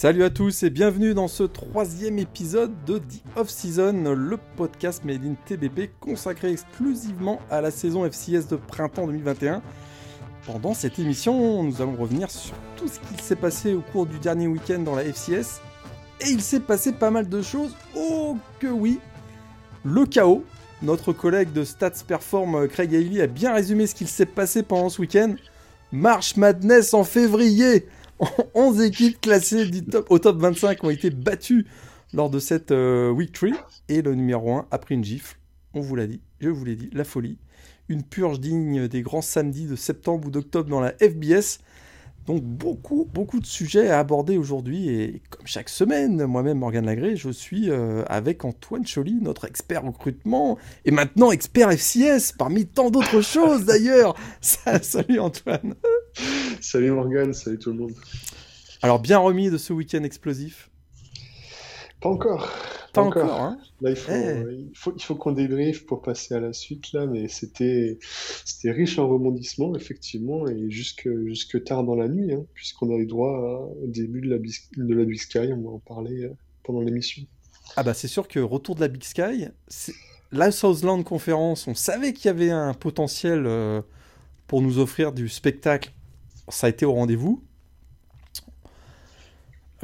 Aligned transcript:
Salut 0.00 0.24
à 0.24 0.30
tous 0.30 0.62
et 0.62 0.70
bienvenue 0.70 1.12
dans 1.12 1.28
ce 1.28 1.42
troisième 1.42 2.18
épisode 2.18 2.72
de 2.86 2.96
The 2.96 3.22
Off-Season, 3.36 4.14
le 4.14 4.38
podcast 4.56 5.04
Made 5.04 5.26
in 5.26 5.34
TBP 5.44 5.90
consacré 6.00 6.52
exclusivement 6.52 7.38
à 7.50 7.60
la 7.60 7.70
saison 7.70 8.10
FCS 8.10 8.48
de 8.48 8.56
printemps 8.56 9.06
2021. 9.06 9.60
Pendant 10.46 10.72
cette 10.72 10.98
émission, 10.98 11.62
nous 11.62 11.82
allons 11.82 11.96
revenir 11.96 12.30
sur 12.30 12.54
tout 12.76 12.88
ce 12.88 12.98
qui 12.98 13.22
s'est 13.22 13.36
passé 13.36 13.74
au 13.74 13.82
cours 13.92 14.06
du 14.06 14.18
dernier 14.18 14.46
week-end 14.46 14.78
dans 14.78 14.94
la 14.94 15.04
FCS. 15.04 15.60
Et 16.22 16.30
il 16.30 16.40
s'est 16.40 16.60
passé 16.60 16.92
pas 16.92 17.10
mal 17.10 17.28
de 17.28 17.42
choses. 17.42 17.76
Oh 17.94 18.38
que 18.58 18.68
oui 18.68 19.00
Le 19.84 20.06
chaos. 20.06 20.46
Notre 20.80 21.12
collègue 21.12 21.52
de 21.52 21.62
Stats 21.62 22.04
Perform, 22.08 22.68
Craig 22.68 22.94
Haley, 22.94 23.20
a 23.20 23.26
bien 23.26 23.52
résumé 23.52 23.86
ce 23.86 23.94
qu'il 23.94 24.08
s'est 24.08 24.24
passé 24.24 24.62
pendant 24.62 24.88
ce 24.88 25.02
week-end. 25.02 25.34
March 25.92 26.38
Madness 26.38 26.94
en 26.94 27.04
février 27.04 27.86
11 28.54 28.82
équipes 28.82 29.20
classées 29.20 29.66
du 29.66 29.84
top, 29.84 30.10
au 30.10 30.18
top 30.18 30.38
25 30.38 30.84
ont 30.84 30.90
été 30.90 31.10
battues 31.10 31.66
lors 32.12 32.30
de 32.30 32.38
cette 32.38 32.70
euh, 32.70 33.10
Week 33.10 33.32
3 33.32 33.50
et 33.88 34.02
le 34.02 34.14
numéro 34.14 34.52
1 34.52 34.66
a 34.70 34.78
pris 34.78 34.94
une 34.94 35.04
gifle. 35.04 35.38
On 35.74 35.80
vous 35.80 35.96
l'a 35.96 36.06
dit, 36.06 36.20
je 36.40 36.48
vous 36.48 36.64
l'ai 36.64 36.76
dit, 36.76 36.90
la 36.92 37.04
folie. 37.04 37.38
Une 37.88 38.02
purge 38.02 38.40
digne 38.40 38.88
des 38.88 39.02
grands 39.02 39.22
samedis 39.22 39.66
de 39.66 39.76
septembre 39.76 40.28
ou 40.28 40.30
d'octobre 40.30 40.68
dans 40.68 40.80
la 40.80 40.92
FBS. 40.92 41.58
Donc 42.30 42.44
beaucoup, 42.44 43.08
beaucoup 43.12 43.40
de 43.40 43.44
sujets 43.44 43.88
à 43.88 43.98
aborder 43.98 44.36
aujourd'hui 44.36 44.88
et 44.88 45.20
comme 45.30 45.48
chaque 45.48 45.68
semaine, 45.68 46.26
moi-même 46.26 46.58
Morgan 46.58 46.86
Lagré, 46.86 47.16
je 47.16 47.28
suis 47.28 47.70
euh, 47.70 48.04
avec 48.06 48.44
Antoine 48.44 48.84
Choly, 48.86 49.18
notre 49.20 49.46
expert 49.46 49.82
recrutement 49.82 50.56
et 50.84 50.92
maintenant 50.92 51.32
expert 51.32 51.72
FCS 51.72 52.32
parmi 52.38 52.66
tant 52.66 52.88
d'autres 52.92 53.20
choses 53.20 53.64
d'ailleurs. 53.64 54.14
Salut 54.40 55.18
Antoine. 55.18 55.74
Salut 56.60 56.92
Morgan, 56.92 57.34
salut 57.34 57.58
tout 57.58 57.72
le 57.72 57.78
monde. 57.78 57.94
Alors 58.80 59.00
bien 59.00 59.18
remis 59.18 59.50
de 59.50 59.58
ce 59.58 59.72
week-end 59.72 60.04
explosif 60.04 60.69
Pas 62.00 62.08
encore. 62.08 62.50
Pas, 62.92 63.02
encore, 63.02 63.40
hein 63.40 63.58
Là, 63.80 63.90
eh. 63.90 63.92
il 63.92 64.76
faut, 64.76 64.92
il 64.96 65.02
faut, 65.02 65.14
qu'on 65.14 65.32
débriefe 65.32 65.86
pour 65.86 66.02
passer 66.02 66.34
à 66.34 66.40
la 66.40 66.52
suite, 66.52 66.92
là, 66.92 67.06
mais 67.06 67.28
c'était 67.28 67.98
riche 68.64 68.98
en 68.98 69.08
rebondissements, 69.08 69.76
effectivement, 69.76 70.48
et 70.48 70.70
jusque, 70.70 71.08
jusque 71.26 71.62
tard 71.62 71.84
dans 71.84 71.94
la 71.94 72.08
nuit, 72.08 72.32
hein, 72.32 72.44
puisqu'on 72.54 72.90
a 72.90 72.96
eu 72.96 73.06
droit 73.06 73.70
au 73.82 73.86
début 73.86 74.22
de 74.22 74.30
la, 74.30 74.38
de 74.38 74.94
la 74.94 75.04
Big 75.04 75.20
Sky, 75.20 75.52
on 75.52 75.62
va 75.62 75.70
en 75.70 75.78
parler 75.78 76.24
euh, 76.24 76.36
pendant 76.64 76.80
l'émission. 76.80 77.22
Ah 77.76 77.84
bah 77.84 77.94
c'est 77.94 78.08
sûr 78.08 78.26
que 78.26 78.40
retour 78.40 78.74
de 78.74 78.80
la 78.80 78.88
Big 78.88 79.04
Sky, 79.04 79.46
la 80.32 80.50
Southland 80.50 81.04
Conference, 81.04 81.68
on 81.68 81.74
savait 81.74 82.12
qu'il 82.12 82.26
y 82.26 82.28
avait 82.30 82.50
un 82.50 82.74
potentiel 82.74 83.44
euh, 83.46 83.82
pour 84.48 84.62
nous 84.62 84.78
offrir 84.78 85.12
du 85.12 85.28
spectacle 85.28 85.92
ça 86.50 86.66
a 86.66 86.70
été 86.70 86.84
au 86.84 86.92
rendez-vous. 86.92 87.42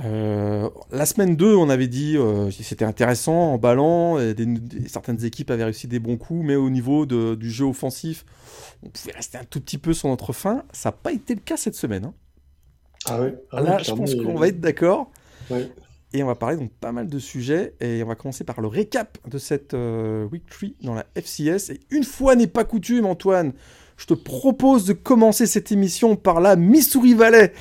Euh, 0.05 0.69
la 0.91 1.07
semaine 1.07 1.37
2, 1.37 1.57
on 1.57 1.71
avait 1.71 1.89
dit 1.89 2.17
euh, 2.17 2.51
c'était 2.51 2.85
intéressant, 2.85 3.55
en 3.55 3.59
ballon, 3.59 4.19
certaines 4.87 5.25
équipes 5.25 5.51
avaient 5.51 5.65
réussi 5.65 5.89
des 5.89 5.99
bons 5.99 6.17
coups, 6.17 6.45
mais 6.45 6.57
au 6.57 6.71
niveau 6.71 7.07
du 7.07 7.51
jeu 7.51 7.65
offensif, 7.65 8.25
on 8.83 8.89
pouvait 8.89 9.13
rester 9.13 9.39
un 9.39 9.45
tout 9.45 9.61
petit 9.61 9.79
peu 9.79 9.95
sur 9.95 10.09
notre 10.09 10.33
fin. 10.33 10.65
Ça 10.73 10.91
n'a 10.91 10.93
pas 10.93 11.13
été 11.13 11.35
le 11.35 11.41
cas 11.41 11.57
cette 11.57 11.77
semaine. 11.77 12.05
Hein. 12.05 12.15
Ah 13.09 13.21
oui 13.21 13.31
ah 13.53 13.61
Là, 13.61 13.79
je 13.79 13.93
pense 13.93 14.15
qu'on 14.15 14.35
va 14.35 14.49
être 14.49 14.61
d'accord. 14.61 15.11
Et 16.13 16.23
on 16.23 16.27
va 16.27 16.35
parler 16.35 16.57
donc 16.57 16.73
pas 16.73 16.93
mal 16.93 17.09
de 17.09 17.19
sujets. 17.19 17.75
Et 17.81 18.03
on 18.03 18.07
va 18.07 18.15
commencer 18.15 18.45
par 18.45 18.61
le 18.61 18.69
récap 18.69 19.19
de 19.29 19.39
cette 19.39 19.75
euh, 19.75 20.25
Week 20.27 20.45
3 20.49 20.71
dans 20.83 20.95
la 20.95 21.07
FCS. 21.15 21.71
Et 21.71 21.81
une 21.91 22.05
fois 22.05 22.37
n'est 22.37 22.47
pas 22.47 22.65
coutume, 22.65 23.07
Antoine, 23.07 23.53
je 23.97 24.07
te 24.07 24.15
propose 24.15 24.85
de 24.85 24.93
commencer 24.93 25.47
cette 25.47 25.73
émission 25.73 26.17
par 26.17 26.41
la 26.41 26.57
Missouri 26.57 27.15
Valley. 27.15 27.53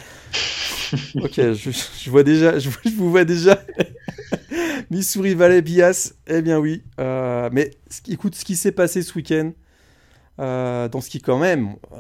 ok, 1.16 1.54
je, 1.54 2.10
vois 2.10 2.24
déjà, 2.24 2.60
je, 2.60 2.70
vous 2.98 3.10
vois 3.10 3.24
déjà. 3.24 3.64
Missouri 4.92 5.34
Valley 5.34 5.62
Bias, 5.62 6.14
eh 6.28 6.42
bien 6.42 6.60
oui. 6.60 6.84
Euh, 7.00 7.50
mais 7.52 7.72
écoute, 8.08 8.36
ce 8.36 8.44
qui 8.44 8.56
s'est 8.56 8.74
passé 8.74 9.02
ce 9.02 9.14
week-end, 9.16 9.52
euh, 10.40 10.90
dans 10.90 11.00
ce 11.00 11.10
qui 11.10 11.22
quand 11.22 11.40
même, 11.40 11.76
euh, 11.94 11.98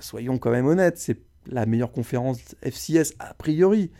soyons 0.00 0.38
quand 0.38 0.50
même 0.50 0.66
honnêtes, 0.66 0.98
c'est 0.98 1.20
la 1.46 1.64
meilleure 1.64 1.92
conférence 1.92 2.38
FCS 2.62 3.14
a 3.20 3.34
priori. 3.34 3.92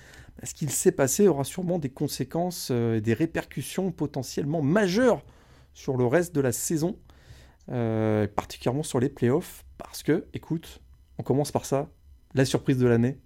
Ce 0.42 0.53
qu'il 0.53 0.70
s'est 0.70 0.92
passé 0.92 1.28
aura 1.28 1.44
sûrement 1.44 1.78
des 1.78 1.88
conséquences 1.88 2.70
et 2.70 3.00
des 3.00 3.14
répercussions 3.14 3.91
potentiellement 3.92 4.60
majeures 4.60 5.22
sur 5.72 5.97
le 5.97 6.04
reste 6.06 6.34
de 6.34 6.41
la 6.41 6.53
saison. 6.53 6.98
Particulièrement 7.68 8.82
sur 8.82 9.00
les 9.00 9.08
playoffs, 9.08 9.64
parce 9.78 10.03
que, 10.03 10.26
écoute, 10.34 10.81
on 11.19 11.22
commence 11.22 11.53
par 11.53 11.64
ça, 11.64 11.88
la 12.34 12.44
surprise 12.44 12.78
de 12.78 12.87
l'année. 12.87 13.19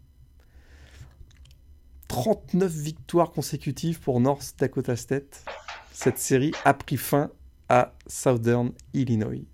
39 2.09 2.73
victoires 2.73 3.31
consécutives 3.31 4.01
pour 4.01 4.21
North 4.21 4.55
Dakota 4.59 4.97
State. 4.97 5.45
Cette 5.93 6.19
série 6.19 6.53
a 6.65 6.75
pris 6.75 6.97
fin 6.97 7.31
à 7.69 7.95
Southern 8.07 8.73
Illinois. 8.95 9.45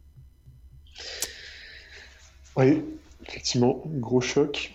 Oui, 2.56 2.82
effectivement, 3.22 3.82
gros 3.86 4.22
choc 4.22 4.72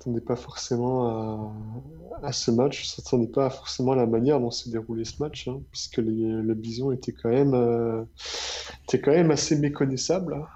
s'attendait 0.00 0.20
pas 0.20 0.36
forcément 0.36 1.52
à, 2.22 2.32
ce 2.32 2.50
match, 2.50 2.82
ne 2.82 3.02
s'attendait 3.02 3.26
pas 3.26 3.50
forcément 3.50 3.92
à 3.92 3.96
la 3.96 4.06
manière 4.06 4.40
dont 4.40 4.50
s'est 4.50 4.70
déroulé 4.70 5.04
ce 5.04 5.22
match, 5.22 5.48
hein, 5.48 5.60
puisque 5.70 5.98
le 5.98 6.54
Bison 6.54 6.90
était 6.90 7.12
quand 7.12 7.28
même, 7.28 7.54
euh, 7.54 8.04
assez 9.30 9.56
méconnaissable. 9.56 10.34
Hein. 10.34 10.46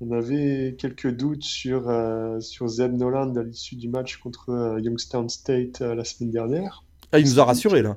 On 0.00 0.12
avait 0.12 0.76
quelques 0.78 1.10
doutes 1.10 1.42
sur, 1.42 1.88
euh, 1.88 2.40
sur 2.40 2.68
Zeb 2.68 2.94
Noland 2.94 3.34
à 3.36 3.42
l'issue 3.42 3.76
du 3.76 3.88
match 3.88 4.16
contre 4.16 4.50
euh, 4.50 4.80
Youngstown 4.80 5.28
State 5.28 5.80
la 5.80 6.04
semaine 6.04 6.30
dernière. 6.30 6.84
Ah, 7.12 7.18
il 7.18 7.26
nous 7.26 7.40
a 7.40 7.44
rassuré 7.44 7.82
là. 7.82 7.96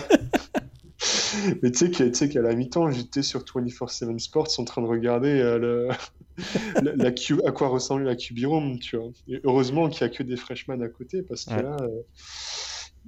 Mais 1.62 1.70
tu 1.70 1.92
sais 1.92 2.28
qu'à 2.28 2.42
la 2.42 2.54
mi-temps, 2.54 2.90
j'étais 2.90 3.22
sur 3.22 3.40
24-7 3.40 4.18
Sports 4.18 4.48
en 4.58 4.64
train 4.64 4.82
de 4.82 4.86
regarder 4.86 5.38
le, 5.58 5.88
la, 6.82 7.08
à 7.46 7.52
quoi 7.52 7.68
ressemble 7.68 8.04
la 8.04 8.16
QB 8.16 8.44
Room, 8.44 8.78
tu 8.78 8.96
vois. 8.96 9.10
heureusement 9.44 9.88
qu'il 9.88 10.06
n'y 10.06 10.12
a 10.12 10.16
que 10.16 10.22
des 10.22 10.36
freshmen 10.36 10.82
à 10.82 10.88
côté, 10.88 11.22
parce 11.22 11.44
que 11.44 11.54
là, 11.54 11.76
euh, 11.80 12.02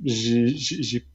j'ai. 0.04 1.06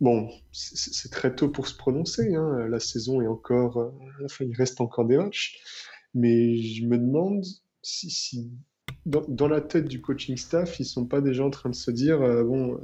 Bon, 0.00 0.28
c'est 0.52 1.10
très 1.10 1.34
tôt 1.34 1.48
pour 1.48 1.68
se 1.68 1.74
prononcer. 1.74 2.34
Hein. 2.34 2.66
La 2.68 2.80
saison 2.80 3.22
est 3.22 3.26
encore. 3.26 3.78
Euh, 3.78 3.90
enfin, 4.24 4.44
il 4.44 4.54
reste 4.54 4.80
encore 4.80 5.06
des 5.06 5.16
matchs. 5.16 5.60
Mais 6.14 6.56
je 6.56 6.86
me 6.86 6.98
demande 6.98 7.44
si, 7.82 8.50
dans, 9.06 9.48
la 9.48 9.60
tête 9.60 9.88
du 9.88 10.00
coaching 10.00 10.36
staff, 10.36 10.78
ils 10.80 10.84
sont 10.84 11.06
pas 11.06 11.20
déjà 11.20 11.44
en 11.44 11.50
train 11.50 11.70
de 11.70 11.74
se 11.74 11.90
dire 11.90 12.22
euh, 12.22 12.44
bon, 12.44 12.80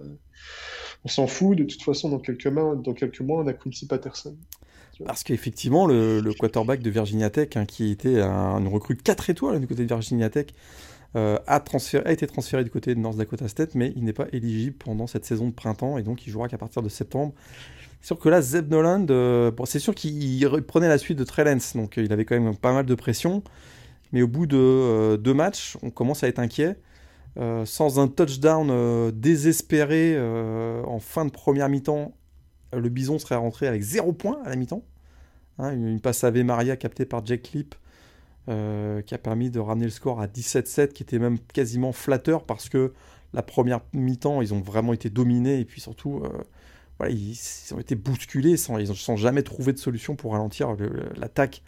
on 1.05 1.09
s'en 1.09 1.27
fout, 1.27 1.56
de 1.56 1.65
toute 1.65 1.82
façon, 1.82 2.11
dans 2.11 2.19
quelques 2.19 2.47
mois, 2.47 2.77
dans 2.77 2.93
quelques 2.93 3.21
mois 3.21 3.43
on 3.43 3.47
a 3.47 3.53
Quincy 3.53 3.87
Patterson. 3.87 4.37
Parce 5.06 5.25
qu'effectivement, 5.25 5.87
le, 5.87 6.21
quarterback 6.38 6.82
de 6.82 6.91
Virginia 6.91 7.31
Tech, 7.31 7.56
hein, 7.56 7.65
qui 7.65 7.91
était 7.91 8.21
un, 8.21 8.59
une 8.59 8.69
recrue 8.69 8.97
4 8.97 9.31
étoiles 9.31 9.61
du 9.61 9.67
côté 9.67 9.83
de 9.85 9.88
Virginia 9.88 10.29
Tech, 10.29 10.49
euh, 11.17 11.38
a, 11.47 11.56
a, 12.05 12.12
été 12.12 12.26
transféré 12.26 12.65
du 12.65 12.71
côté 12.71 12.94
de 12.94 13.00
North 13.00 13.17
Dakota 13.17 13.49
State, 13.49 13.75
mais 13.75 13.93
il 13.97 14.05
n'est 14.05 14.12
pas 14.12 14.26
éligible 14.33 14.76
pendant 14.76 15.06
cette 15.06 15.25
saison 15.25 15.49
de 15.49 15.53
printemps, 15.53 15.99
et 15.99 16.03
donc 16.03 16.26
il 16.26 16.31
jouera 16.31 16.49
qu'à 16.49 16.59
partir 16.59 16.83
de 16.83 16.88
septembre. 16.88 17.35
C'est 18.00 18.08
sûr 18.08 18.19
que 18.19 18.29
là, 18.29 18.41
Zeb 18.41 18.70
Noland, 18.70 19.06
euh, 19.11 19.50
c'est 19.67 19.79
sûr 19.79 19.94
qu'il 19.94 20.47
prenait 20.67 20.88
la 20.88 20.99
suite 20.99 21.19
de 21.19 21.25
Trellens, 21.25 21.75
donc 21.75 21.99
euh, 21.99 22.02
il 22.02 22.12
avait 22.12 22.25
quand 22.25 22.38
même 22.38 22.56
pas 22.56 22.73
mal 22.73 22.87
de 22.87 22.94
pression, 22.94 23.43
mais 24.12 24.23
au 24.23 24.29
bout 24.29 24.47
de 24.47 25.17
deux 25.17 25.35
matchs, 25.35 25.76
on 25.82 25.91
commence 25.91 26.25
à 26.25 26.29
être 26.29 26.38
inquiet. 26.38 26.76
sans 27.64 28.00
un 28.00 28.08
touchdown 28.08 29.11
désespéré 29.12 30.19
en 30.85 30.99
fin 30.99 31.25
de 31.25 31.31
première 31.31 31.69
mi-temps, 31.69 32.12
le 32.73 32.88
Bison 32.88 33.19
serait 33.19 33.37
rentré 33.37 33.69
avec 33.69 33.82
0 33.82 34.12
points 34.12 34.41
à 34.44 34.49
la 34.49 34.56
mi-temps. 34.56 34.82
Hein, 35.58 35.73
une 35.73 36.00
passe 36.00 36.25
à 36.25 36.31
Maria 36.31 36.76
captée 36.76 37.05
par 37.05 37.25
Jack 37.25 37.43
Clip 37.43 37.75
euh, 38.49 39.02
qui 39.02 39.14
a 39.14 39.19
permis 39.19 39.50
de 39.50 39.61
ramener 39.61 39.85
le 39.85 39.91
score 39.91 40.20
à 40.20 40.26
17-7, 40.26 40.88
qui 40.88 41.02
était 41.02 41.19
même 41.19 41.38
quasiment 41.38 41.93
flatteur 41.93 42.44
parce 42.44 42.69
que 42.69 42.93
la 43.35 43.43
première 43.43 43.81
mi-temps, 43.93 44.41
ils 44.41 44.55
ont 44.55 44.61
vraiment 44.61 44.93
été 44.93 45.11
dominés 45.11 45.61
et 45.61 45.64
puis 45.64 45.81
surtout, 45.81 46.23
euh, 47.02 47.11
ils, 47.11 47.75
ont 47.75 47.79
été 47.79 47.94
bousculés 47.94 48.56
sans, 48.56 48.79
ils 48.79 48.91
jamais 49.17 49.43
trouvé 49.43 49.73
de 49.73 49.79
solution 49.79 50.17
pour 50.17 50.32
ralentir 50.32 50.76
l'attaque 51.17 51.62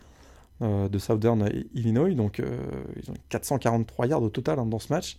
euh, 0.62 0.88
de 0.88 0.98
Southern 0.98 1.48
Illinois. 1.74 2.14
Donc, 2.14 2.40
ils 3.02 3.10
ont 3.10 3.14
443 3.28 4.06
yards 4.06 4.22
au 4.22 4.30
total 4.30 4.58
hein, 4.58 4.66
dans 4.66 4.78
ce 4.78 4.92
match. 4.92 5.18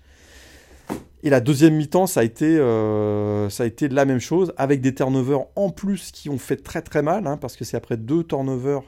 Et 1.25 1.29
la 1.29 1.39
deuxième 1.39 1.75
mi-temps, 1.75 2.05
ça, 2.05 2.19
a 2.19 2.23
été, 2.23 2.57
euh, 2.57 3.49
ça 3.49 3.63
a 3.63 3.65
été 3.65 3.87
la 3.87 4.03
même 4.03 4.19
chose, 4.19 4.53
avec 4.57 4.81
des 4.81 4.93
turnovers 4.93 5.45
en 5.55 5.69
plus 5.69 6.11
qui 6.11 6.29
ont 6.29 6.37
fait 6.37 6.57
très 6.57 6.81
très 6.81 7.01
mal, 7.01 7.27
hein, 7.27 7.37
parce 7.37 7.55
que 7.55 7.63
c'est 7.63 7.77
après 7.77 7.95
deux 7.95 8.25
turnovers 8.25 8.83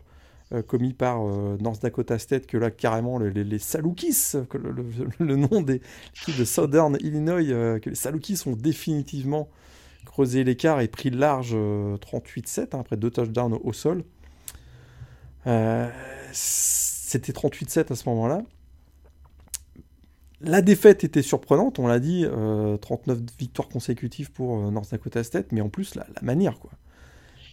euh, 0.51 0.61
commis 0.61 0.91
par 0.91 1.25
euh, 1.25 1.57
North 1.61 1.81
Dakota 1.81 2.19
State 2.19 2.45
que 2.45 2.57
là, 2.57 2.71
carrément, 2.71 3.19
les, 3.19 3.31
les, 3.31 3.57
Salukis, 3.57 4.33
que 4.49 4.57
le, 4.57 5.35
nom 5.37 5.61
des 5.61 5.79
de 6.27 6.43
Southern 6.43 6.97
Illinois, 6.99 7.41
que 7.79 7.89
les 7.89 7.95
Salukis 7.95 8.41
ont 8.47 8.55
définitivement 8.57 9.47
creusé 10.05 10.43
l'écart 10.43 10.81
et 10.81 10.87
pris 10.87 11.09
large 11.09 11.53
38-7, 11.55 12.61
hein, 12.61 12.79
après 12.79 12.97
deux 12.97 13.11
touchdowns 13.11 13.57
au 13.63 13.73
sol. 13.73 14.03
C'était 16.31 17.33
38-7 17.33 17.91
à 17.91 17.95
ce 17.95 18.09
moment-là. 18.09 18.41
la 20.41 20.61
défaite 20.61 21.03
était 21.03 21.21
surprenante, 21.21 21.79
on 21.79 21.87
l'a 21.87 21.99
dit, 21.99 22.25
39 22.81 23.19
victoires 23.37 23.69
consécutives 23.69 24.31
pour 24.31 24.71
North 24.71 24.91
Dakota 24.91 25.23
State, 25.23 25.51
mais 25.51 25.61
en 25.61 25.69
plus 25.69 25.95
la, 25.95 26.05
manière, 26.21 26.59
quoi. 26.59 26.71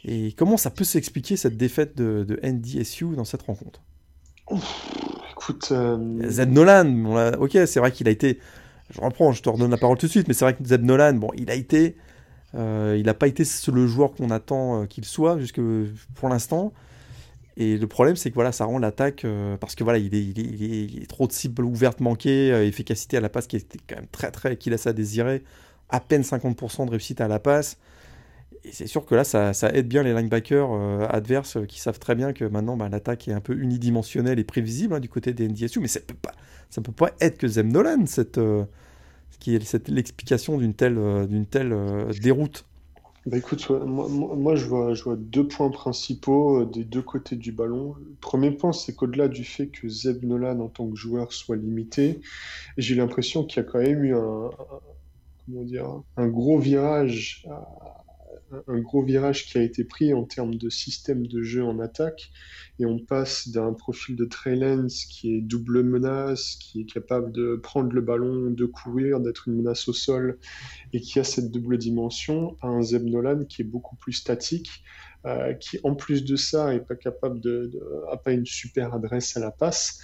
Et 0.04 0.32
comment 0.32 0.56
ça 0.56 0.70
peut 0.70 0.84
s'expliquer 0.84 1.36
cette 1.36 1.56
défaite 1.56 1.96
de, 1.96 2.24
de 2.24 2.40
NDSU 2.42 3.14
dans 3.14 3.24
cette 3.24 3.42
rencontre? 3.42 3.80
Écoute. 5.30 5.68
Euh... 5.72 6.28
Zeb 6.28 6.50
Nolan, 6.50 7.32
ok, 7.38 7.58
c'est 7.66 7.78
vrai 7.78 7.92
qu'il 7.92 8.08
a 8.08 8.10
été. 8.10 8.38
Je 8.90 9.00
reprends, 9.00 9.32
je 9.32 9.42
te 9.42 9.48
redonne 9.48 9.70
la 9.70 9.76
parole 9.76 9.96
tout 9.96 10.06
de 10.06 10.10
suite, 10.10 10.28
mais 10.28 10.34
c'est 10.34 10.44
vrai 10.44 10.54
que 10.54 10.64
Zeb 10.64 10.84
Nolan, 10.84 11.14
bon, 11.14 11.30
il 11.36 11.50
a 11.50 11.54
été. 11.54 11.96
Euh, 12.54 12.96
il 12.98 13.06
n'a 13.06 13.14
pas 13.14 13.28
été 13.28 13.44
le 13.72 13.86
joueur 13.86 14.12
qu'on 14.12 14.30
attend 14.30 14.82
euh, 14.82 14.86
qu'il 14.86 15.04
soit 15.04 15.38
jusque 15.38 15.60
pour 16.14 16.28
l'instant. 16.28 16.72
Et 17.56 17.76
le 17.76 17.86
problème, 17.86 18.16
c'est 18.16 18.30
que 18.30 18.34
voilà, 18.34 18.52
ça 18.52 18.64
rend 18.64 18.78
l'attaque 18.78 19.24
euh, 19.24 19.56
parce 19.58 19.74
que 19.74 19.84
voilà, 19.84 19.98
il 19.98 20.14
est, 20.14 20.22
il, 20.22 21.06
trop 21.06 21.26
de 21.26 21.32
cibles 21.32 21.64
ouvertes 21.64 22.00
manquées, 22.00 22.48
efficacité 22.66 23.18
à 23.18 23.20
la 23.20 23.28
passe 23.28 23.46
qui 23.46 23.56
était 23.56 23.78
quand 23.86 23.96
même 23.96 24.06
très 24.10 24.30
très 24.30 24.56
qui 24.56 24.70
laisse 24.70 24.86
à 24.86 24.92
désirer, 24.92 25.42
à 25.90 26.00
peine 26.00 26.22
50% 26.22 26.86
de 26.86 26.90
réussite 26.90 27.20
à 27.20 27.28
la 27.28 27.38
passe 27.38 27.78
et 28.64 28.70
c'est 28.70 28.86
sûr 28.86 29.04
que 29.04 29.16
là, 29.16 29.24
ça, 29.24 29.52
aide 29.74 29.88
bien 29.88 30.04
les 30.04 30.14
linebackers 30.14 30.70
adverses 31.10 31.58
qui 31.66 31.80
savent 31.80 31.98
très 31.98 32.14
bien 32.14 32.32
que 32.32 32.44
maintenant, 32.44 32.76
bah, 32.76 32.88
l'attaque 32.88 33.26
est 33.26 33.32
un 33.32 33.40
peu 33.40 33.58
unidimensionnelle 33.58 34.38
et 34.38 34.44
prévisible 34.44 34.94
hein, 34.94 35.00
du 35.00 35.08
côté 35.08 35.32
des 35.32 35.48
NDSU. 35.48 35.80
Mais 35.80 35.88
ça 35.88 35.98
peut, 35.98 36.14
peut 36.80 36.92
pas 36.92 37.10
être 37.20 37.38
que 37.38 37.48
Zem 37.48 37.72
Nolan, 37.72 38.06
cette, 38.06 38.38
euh, 39.32 39.36
qui 39.38 39.54
est 39.54 39.88
l'explication 39.88 40.58
d'une 40.58 40.74
telle, 40.74 40.98
d'une 41.28 41.46
telle 41.46 41.74
déroute. 42.20 42.64
Bah 43.24 43.36
écoute, 43.36 43.70
moi, 43.70 44.56
je, 44.56 44.66
vois, 44.66 45.16
deux 45.16 45.46
points 45.46 45.70
principaux 45.70 46.64
des 46.64 46.82
deux 46.82 47.02
côtés 47.02 47.36
du 47.36 47.52
ballon. 47.52 47.94
Le 48.00 48.16
premier 48.20 48.50
point, 48.50 48.72
c'est 48.72 48.96
qu'au-delà 48.96 49.28
du 49.28 49.44
fait 49.44 49.68
que 49.68 49.88
Zeb 49.88 50.24
Nolan 50.24 50.58
en 50.58 50.68
tant 50.68 50.88
que 50.88 50.96
joueur 50.96 51.32
soit 51.32 51.56
limité, 51.56 52.20
j'ai 52.78 52.96
l'impression 52.96 53.44
qu'il 53.44 53.62
y 53.62 53.66
a 53.66 53.68
quand 53.68 53.78
même 53.78 54.02
eu 54.02 54.16
un, 54.16 54.50
comment 55.46 55.62
dire, 55.62 56.02
un 56.16 56.26
gros 56.26 56.58
virage 56.58 57.46
un 58.68 58.78
gros 58.80 59.02
virage 59.02 59.46
qui 59.46 59.58
a 59.58 59.62
été 59.62 59.84
pris 59.84 60.12
en 60.14 60.24
termes 60.24 60.54
de 60.54 60.68
système 60.68 61.26
de 61.26 61.42
jeu 61.42 61.64
en 61.64 61.78
attaque. 61.78 62.30
Et 62.78 62.86
on 62.86 62.98
passe 62.98 63.48
d'un 63.48 63.72
profil 63.72 64.16
de 64.16 64.24
Trey 64.24 64.58
qui 65.08 65.34
est 65.34 65.40
double 65.40 65.82
menace, 65.82 66.56
qui 66.56 66.80
est 66.80 66.84
capable 66.84 67.32
de 67.32 67.56
prendre 67.56 67.92
le 67.92 68.00
ballon, 68.00 68.50
de 68.50 68.64
courir, 68.66 69.20
d'être 69.20 69.48
une 69.48 69.56
menace 69.56 69.88
au 69.88 69.92
sol, 69.92 70.38
et 70.92 71.00
qui 71.00 71.18
a 71.18 71.24
cette 71.24 71.50
double 71.50 71.78
dimension, 71.78 72.56
à 72.60 72.68
un 72.68 72.82
Zeb 72.82 73.04
Nolan 73.04 73.44
qui 73.44 73.62
est 73.62 73.66
beaucoup 73.66 73.96
plus 73.96 74.12
statique, 74.12 74.82
euh, 75.24 75.54
qui 75.54 75.78
en 75.84 75.94
plus 75.94 76.24
de 76.24 76.34
ça 76.34 76.74
est 76.74 76.80
pas 76.80 76.96
capable 76.96 77.40
de, 77.40 77.70
de 77.72 77.80
a 78.10 78.16
pas 78.16 78.32
une 78.32 78.46
super 78.46 78.92
adresse 78.94 79.36
à 79.36 79.40
la 79.40 79.50
passe. 79.50 80.00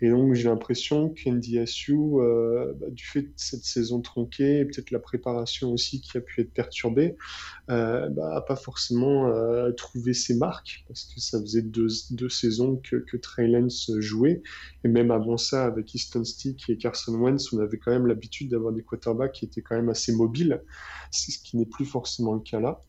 Et 0.00 0.08
donc 0.08 0.34
j'ai 0.34 0.48
l'impression 0.48 1.10
qu'NDSU 1.10 1.94
euh, 1.94 2.72
bah, 2.74 2.86
du 2.90 3.04
fait 3.04 3.22
de 3.22 3.32
cette 3.36 3.64
saison 3.64 4.00
tronquée 4.00 4.60
et 4.60 4.64
peut-être 4.64 4.90
la 4.90 4.98
préparation 4.98 5.72
aussi 5.72 6.00
qui 6.00 6.16
a 6.16 6.20
pu 6.20 6.40
être 6.40 6.52
perturbée 6.52 7.16
euh, 7.70 8.08
bah, 8.08 8.34
a 8.34 8.40
pas 8.40 8.56
forcément 8.56 9.28
euh, 9.28 9.72
trouvé 9.72 10.14
ses 10.14 10.34
marques 10.34 10.84
parce 10.88 11.04
que 11.04 11.20
ça 11.20 11.40
faisait 11.40 11.62
deux, 11.62 11.88
deux 12.10 12.30
saisons 12.30 12.80
que, 12.82 12.96
que 12.96 13.16
Trey 13.16 13.52
jouait. 13.98 14.42
Et 14.84 14.88
même 14.88 15.10
avant 15.10 15.36
ça 15.36 15.66
avec 15.66 15.94
Easton 15.94 16.24
Stick 16.24 16.68
et 16.70 16.78
Carson 16.78 17.14
Wentz 17.14 17.52
on 17.52 17.58
avait 17.58 17.78
quand 17.78 17.92
même 17.92 18.06
l'habitude 18.06 18.50
d'avoir 18.50 18.72
des 18.72 18.82
quarterbacks 18.82 19.32
qui 19.32 19.44
étaient 19.44 19.62
quand 19.62 19.76
même 19.76 19.90
assez 19.90 20.12
mobiles. 20.12 20.62
Ce 21.10 21.38
qui 21.38 21.58
n'est 21.58 21.66
plus 21.66 21.84
forcément 21.84 22.34
le 22.34 22.40
cas 22.40 22.58
là 22.58 22.80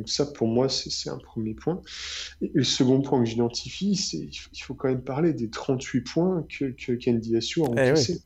donc 0.00 0.08
ça, 0.08 0.24
pour 0.24 0.48
moi, 0.48 0.70
c'est 0.70 1.10
un 1.10 1.18
premier 1.18 1.52
point. 1.52 1.82
Et 2.40 2.50
le 2.54 2.64
second 2.64 3.02
point 3.02 3.22
que 3.22 3.28
j'identifie, 3.28 3.96
c'est 3.96 4.16
il 4.16 4.62
faut 4.62 4.72
quand 4.72 4.88
même 4.88 5.04
parler 5.04 5.34
des 5.34 5.50
38 5.50 6.00
points 6.00 6.46
que, 6.48 6.70
que 6.70 6.92
a 6.92 6.96
eh 7.04 7.60
encaissés. 7.60 8.22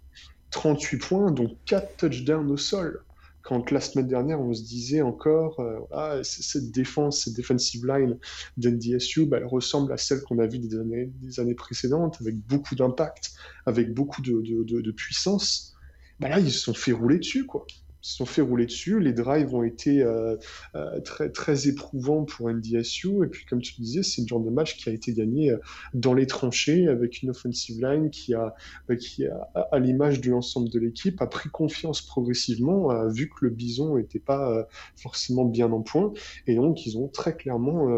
38 0.53 0.99
points, 0.99 1.33
donc 1.33 1.51
4 1.65 1.97
touchdowns 1.97 2.49
au 2.53 2.57
sol. 2.57 3.03
Quand 3.43 3.73
la 3.73 3.81
semaine 3.81 4.07
dernière, 4.07 4.41
on 4.41 4.55
se 4.55 4.63
disait 4.63 5.03
encore, 5.03 5.59
euh, 5.59 5.81
ah, 5.91 6.21
cette 6.23 6.71
défense, 6.71 7.25
cette 7.25 7.35
defensive 7.35 7.85
line 7.85 8.19
d'NDSU, 8.57 9.27
bah, 9.27 9.39
elle 9.41 9.47
ressemble 9.47 9.93
à 9.93 9.97
celle 9.97 10.23
qu'on 10.23 10.39
a 10.39 10.47
vue 10.47 10.61
des 10.61 10.77
années, 10.77 11.11
des 11.23 11.41
années 11.41 11.57
précédentes, 11.57 12.19
avec 12.21 12.37
beaucoup 12.37 12.77
d'impact, 12.77 13.33
avec 13.67 13.93
beaucoup 13.93 14.23
de, 14.23 14.41
de, 14.41 14.81
de, 14.81 14.91
puissance. 14.93 15.75
Bah 16.21 16.29
là, 16.29 16.39
ils 16.39 16.53
se 16.53 16.61
sont 16.61 16.73
fait 16.73 16.93
rouler 16.93 17.19
dessus, 17.19 17.47
quoi 17.47 17.67
se 18.05 18.17
sont 18.17 18.27
fait 18.27 18.43
rouler 18.43 18.67
dessus. 18.67 19.01
Les 19.01 19.15
drives 19.15 19.55
ont 19.55 19.63
été 19.63 20.03
euh, 20.03 20.37
euh, 20.75 21.01
très, 21.01 21.31
très 21.31 21.69
éprouvants 21.69 22.25
pour 22.25 22.51
NDSU. 22.51 23.25
Et 23.25 23.29
puis, 23.29 23.47
comme 23.47 23.63
tu 23.63 23.81
disais, 23.81 24.03
c'est 24.03 24.21
le 24.21 24.27
genre 24.27 24.41
de 24.43 24.51
match 24.51 24.77
qui 24.77 24.91
a 24.91 24.93
été 24.93 25.15
gagné 25.15 25.51
euh, 25.51 25.59
dans 25.95 26.13
les 26.13 26.27
tranchées 26.27 26.87
avec 26.87 27.23
une 27.23 27.31
offensive 27.31 27.81
line 27.83 28.11
qui, 28.11 28.35
a, 28.35 28.55
qui 29.01 29.27
a, 29.27 29.49
à 29.73 29.79
l'image 29.79 30.21
de 30.21 30.31
l'ensemble 30.31 30.69
de 30.69 30.79
l'équipe, 30.79 31.23
a 31.23 31.27
pris 31.27 31.49
confiance 31.49 32.03
progressivement, 32.03 33.09
vu 33.09 33.31
que 33.31 33.47
le 33.47 33.51
bison 33.51 33.97
n'était 33.97 34.19
pas 34.19 34.69
forcément 34.97 35.47
bien 35.47 35.73
en 35.73 35.81
point. 35.81 36.13
Et 36.47 36.57
donc, 36.57 36.85
ils 36.85 36.99
ont 36.99 37.09
très 37.09 37.35
clairement, 37.35 37.89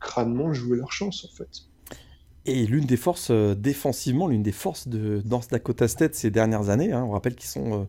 crânement 0.00 0.52
joué 0.54 0.78
leur 0.78 0.92
chance, 0.92 1.28
en 1.30 1.36
fait. 1.36 1.50
Et 2.46 2.66
l'une 2.66 2.86
des 2.86 2.96
forces, 2.96 3.30
défensivement, 3.30 4.28
l'une 4.28 4.42
des 4.42 4.52
forces 4.52 4.88
de 4.88 5.20
North 5.26 5.50
Dakota 5.50 5.88
State 5.88 6.14
ces 6.14 6.30
dernières 6.30 6.70
années, 6.70 6.92
hein, 6.92 7.04
on 7.04 7.10
rappelle 7.10 7.34
qu'ils 7.34 7.50
sont 7.50 7.86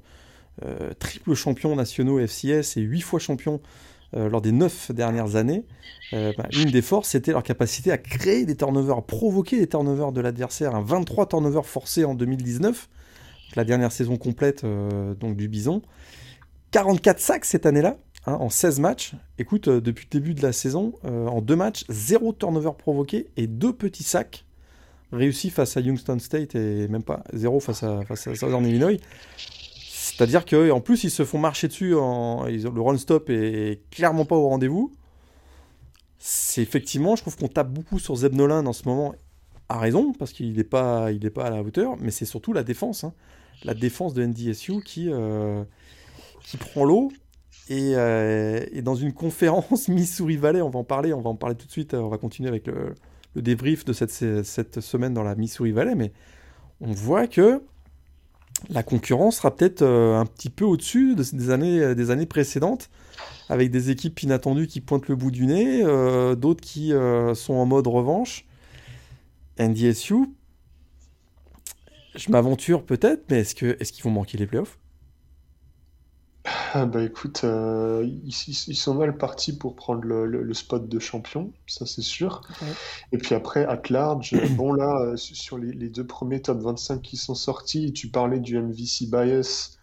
triple 0.99 1.33
champion 1.33 1.75
nationaux 1.75 2.19
FCS 2.19 2.77
et 2.77 2.81
huit 2.81 3.01
fois 3.01 3.19
champion 3.19 3.61
euh, 4.15 4.29
lors 4.29 4.41
des 4.41 4.51
neuf 4.51 4.91
dernières 4.91 5.35
années, 5.35 5.65
euh, 6.13 6.31
bah, 6.37 6.47
une 6.53 6.71
des 6.71 6.81
forces, 6.81 7.09
c'était 7.09 7.31
leur 7.31 7.43
capacité 7.43 7.91
à 7.91 7.97
créer 7.97 8.45
des 8.45 8.55
turnovers, 8.55 8.97
à 8.97 9.01
provoquer 9.05 9.59
des 9.59 9.67
turnovers 9.67 10.11
de 10.11 10.21
l'adversaire. 10.21 10.73
Un 10.73 10.81
23 10.81 11.27
turnovers 11.27 11.65
forcés 11.65 12.05
en 12.05 12.13
2019, 12.13 12.87
la 13.55 13.65
dernière 13.65 13.91
saison 13.91 14.17
complète 14.17 14.65
donc 14.65 15.35
du 15.35 15.47
Bison. 15.47 15.81
44 16.71 17.19
sacs 17.19 17.45
cette 17.45 17.65
année-là, 17.65 17.97
hein, 18.25 18.37
en 18.39 18.49
16 18.49 18.79
matchs. 18.79 19.13
Écoute, 19.37 19.67
depuis 19.67 20.07
le 20.11 20.19
début 20.19 20.33
de 20.33 20.41
la 20.41 20.53
saison, 20.53 20.93
en 21.03 21.41
deux 21.41 21.55
matchs, 21.55 21.83
zéro 21.89 22.31
turnover 22.31 22.71
provoqué 22.77 23.27
et 23.37 23.47
deux 23.47 23.73
petits 23.73 24.03
sacs 24.03 24.45
réussis 25.11 25.49
face 25.49 25.77
à 25.77 25.81
Youngstown 25.81 26.19
State 26.19 26.55
et 26.55 26.87
même 26.87 27.03
pas 27.03 27.23
zéro 27.33 27.59
face 27.59 27.83
à, 27.83 28.01
face 28.05 28.27
à 28.27 28.35
Southern 28.35 28.65
Illinois. 28.65 28.97
C'est-à-dire 30.15 30.45
qu'en 30.45 30.79
plus, 30.79 31.03
ils 31.03 31.11
se 31.11 31.25
font 31.25 31.39
marcher 31.39 31.67
dessus, 31.67 31.89
le 31.89 32.81
run-stop 32.81 33.29
est 33.29 33.81
clairement 33.91 34.23
pas 34.23 34.37
au 34.37 34.47
rendez-vous. 34.47 34.93
C'est 36.19 36.61
effectivement, 36.61 37.17
je 37.17 37.21
trouve 37.21 37.35
qu'on 37.35 37.49
tape 37.49 37.69
beaucoup 37.69 37.99
sur 37.99 38.15
Zeb 38.15 38.33
Nolan 38.33 38.65
en 38.65 38.71
ce 38.71 38.87
moment, 38.87 39.13
à 39.67 39.77
raison, 39.77 40.13
parce 40.13 40.31
qu'il 40.31 40.55
n'est 40.55 40.63
pas, 40.63 41.09
pas 41.33 41.47
à 41.47 41.49
la 41.49 41.61
hauteur, 41.61 41.97
mais 41.99 42.11
c'est 42.11 42.23
surtout 42.23 42.53
la 42.53 42.63
défense. 42.63 43.03
Hein. 43.03 43.13
La 43.65 43.73
défense 43.73 44.13
de 44.13 44.25
NDSU 44.25 44.81
qui, 44.85 45.09
euh, 45.11 45.65
qui 46.45 46.55
prend 46.55 46.85
l'eau. 46.85 47.11
Euh, 47.69 48.65
et, 48.71 48.81
dans 48.81 48.95
une 48.95 49.11
conférence 49.11 49.87
Missouri 49.89 50.37
Valley, 50.37 50.61
on 50.61 50.69
va 50.69 50.79
en 50.79 50.85
parler, 50.85 51.11
on 51.11 51.21
va 51.21 51.29
en 51.29 51.35
parler 51.35 51.57
tout 51.57 51.67
de 51.67 51.71
suite, 51.71 51.93
on 51.93 52.07
va 52.07 52.17
continuer 52.17 52.47
avec 52.47 52.67
le, 52.67 52.95
le 53.35 53.41
débrief 53.41 53.83
de 53.83 53.91
cette, 53.91 54.11
cette 54.45 54.79
semaine 54.79 55.13
dans 55.13 55.23
la 55.23 55.35
Missouri 55.35 55.73
Valley, 55.73 55.95
mais 55.95 56.13
on 56.79 56.93
voit 56.93 57.27
que 57.27 57.61
la 58.69 58.83
concurrence 58.83 59.37
sera 59.37 59.55
peut-être 59.55 59.81
euh, 59.81 60.19
un 60.19 60.25
petit 60.25 60.49
peu 60.49 60.65
au-dessus 60.65 61.15
des, 61.15 61.49
années, 61.49 61.79
euh, 61.79 61.95
des 61.95 62.11
années 62.11 62.25
précédentes, 62.25 62.89
avec 63.49 63.69
des 63.69 63.89
équipes 63.89 64.21
inattendues 64.23 64.67
qui 64.67 64.81
pointent 64.81 65.07
le 65.07 65.15
bout 65.15 65.31
du 65.31 65.45
nez, 65.45 65.83
euh, 65.83 66.35
d'autres 66.35 66.61
qui 66.61 66.91
sont 67.35 67.53
en 67.53 67.65
mode 67.65 67.87
revanche. 67.87 68.45
NDSU, 69.59 70.15
je 72.15 72.29
m'aventure 72.29 72.83
peut-être, 72.83 73.23
mais 73.29 73.39
est-ce 73.39 73.55
qu'ils 73.55 74.03
vont 74.03 74.11
manquer 74.11 74.37
les 74.37 74.47
playoffs? 74.47 74.77
Bah 76.73 77.03
écoute, 77.03 77.41
euh, 77.43 78.07
ils, 78.25 78.33
sont 78.33 78.95
mal 78.95 79.17
partis 79.17 79.57
pour 79.57 79.75
prendre 79.75 80.03
le, 80.03 80.53
spot 80.53 80.87
de 80.87 80.99
champion, 80.99 81.51
ça 81.67 81.85
c'est 81.85 82.01
sûr. 82.01 82.41
Et 83.11 83.17
puis 83.17 83.35
après, 83.35 83.65
at 83.65 83.81
large, 83.89 84.35
bon 84.55 84.73
là, 84.73 84.93
euh, 85.01 85.17
sur 85.17 85.57
les, 85.57 85.71
les, 85.71 85.89
deux 85.89 86.05
premiers 86.05 86.41
top 86.41 86.59
25 86.59 87.01
qui 87.01 87.17
sont 87.17 87.35
sortis, 87.35 87.93
tu 87.93 88.09
parlais 88.09 88.39
du 88.39 88.59
MVC 88.59 89.07
bias 89.09 89.75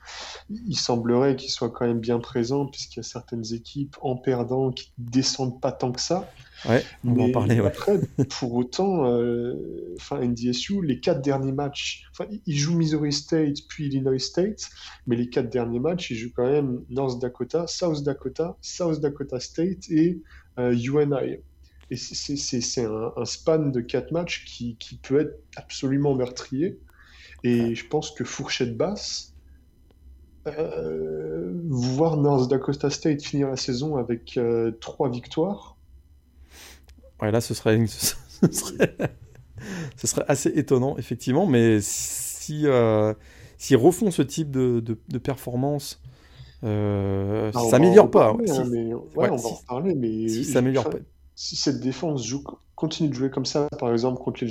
il 0.51 0.77
semblerait 0.77 1.37
qu'il 1.37 1.51
soit 1.51 1.71
quand 1.71 1.87
même 1.87 2.01
bien 2.01 2.19
présent, 2.19 2.67
puisqu'il 2.67 2.99
y 2.99 3.01
a 3.01 3.05
certaines 3.05 3.55
équipes 3.55 3.97
en 4.03 4.17
perdant 4.17 4.71
qui 4.71 4.93
descendent 4.99 5.61
pas 5.61 5.73
tant 5.73 5.93
que 5.93 6.01
ça. 6.01 6.29
Ouais, 6.69 6.85
on 7.05 7.13
va 7.15 7.23
en 7.25 7.33
parler. 7.33 7.59
Après, 7.59 7.99
pour 8.39 8.55
autant, 8.55 9.11
euh, 9.11 9.95
enfin 9.97 10.21
NDSU, 10.21 10.85
les 10.85 11.01
quatre 11.01 11.23
derniers 11.23 11.53
matchs, 11.53 12.05
enfin, 12.13 12.27
ils 12.47 12.57
jouent 12.57 12.77
Missouri 12.77 13.13
State 13.13 13.59
puis 13.69 13.87
Illinois 13.87 14.19
State, 14.19 14.69
mais 15.07 15.17
les 15.17 15.29
quatre 15.29 15.51
derniers 15.51 15.81
matchs, 15.81 16.11
ils 16.11 16.17
jouent 16.17 16.33
quand 16.35 16.51
même 16.51 16.85
North 16.91 17.21
Dakota, 17.21 17.67
South 17.67 18.03
Dakota, 18.03 18.57
South 18.61 19.01
Dakota 19.01 19.41
State 19.41 19.91
et 19.91 20.21
UNI. 20.59 21.13
Euh, 21.13 21.37
et 21.91 21.97
c'est 21.97 22.85
un, 22.85 23.13
un, 23.17 23.25
span 23.27 23.59
de 23.71 23.81
quatre 23.83 24.13
matchs 24.13 24.47
qui, 24.47 24.77
qui 24.79 24.97
peut 24.97 25.21
être 25.21 25.39
absolument 25.57 26.15
meurtrier. 26.15 26.79
Et 27.45 27.75
je 27.75 27.87
pense 27.87 28.13
que 28.13 28.25
fourchette 28.25 28.77
basse, 28.77 29.33
euh, 30.47 31.53
voir 31.69 32.17
North 32.17 32.51
Dakota 32.51 32.91
State 32.91 33.23
finir 33.23 33.49
la 33.49 33.57
saison 33.57 33.97
avec 33.97 34.37
euh, 34.37 34.73
trois 34.81 35.09
victoires. 35.09 35.77
Ouais, 37.23 37.31
là, 37.31 37.41
ce 37.41 37.55
serait, 37.55 37.87
ce 37.87 38.17
serait, 38.51 38.97
ce 39.97 40.07
serait 40.07 40.25
assez 40.27 40.51
étonnant, 40.51 40.97
effectivement. 40.99 41.47
Mais 41.47 41.79
si, 41.81 42.67
euh, 42.67 43.15
s'ils 43.59 43.77
refont 43.77 44.11
ce 44.11 44.23
type 44.23 44.51
de, 44.51 44.81
de, 44.81 45.19
performance, 45.19 46.03
euh, 46.65 47.53
ah, 47.55 47.61
ça 47.61 47.71
s'améliore 47.71 48.11
pas. 48.11 48.31
Hein, 48.31 48.65
mais... 48.71 48.93
ouais, 48.93 49.31
on 49.31 49.37
va 49.37 49.49
en 49.49 49.61
parler, 49.69 49.95
mais 49.95 50.29
si 50.29 50.45
ça 50.45 50.61
pas. 50.61 50.91
Si 51.35 51.57
cette 51.57 51.81
défense 51.81 52.27
joue, 52.27 52.43
continue 52.75 53.09
de 53.09 53.15
jouer 53.15 53.31
comme 53.31 53.47
ça, 53.47 53.69
par 53.79 53.93
exemple 53.93 54.23
contre 54.23 54.45
les 54.45 54.51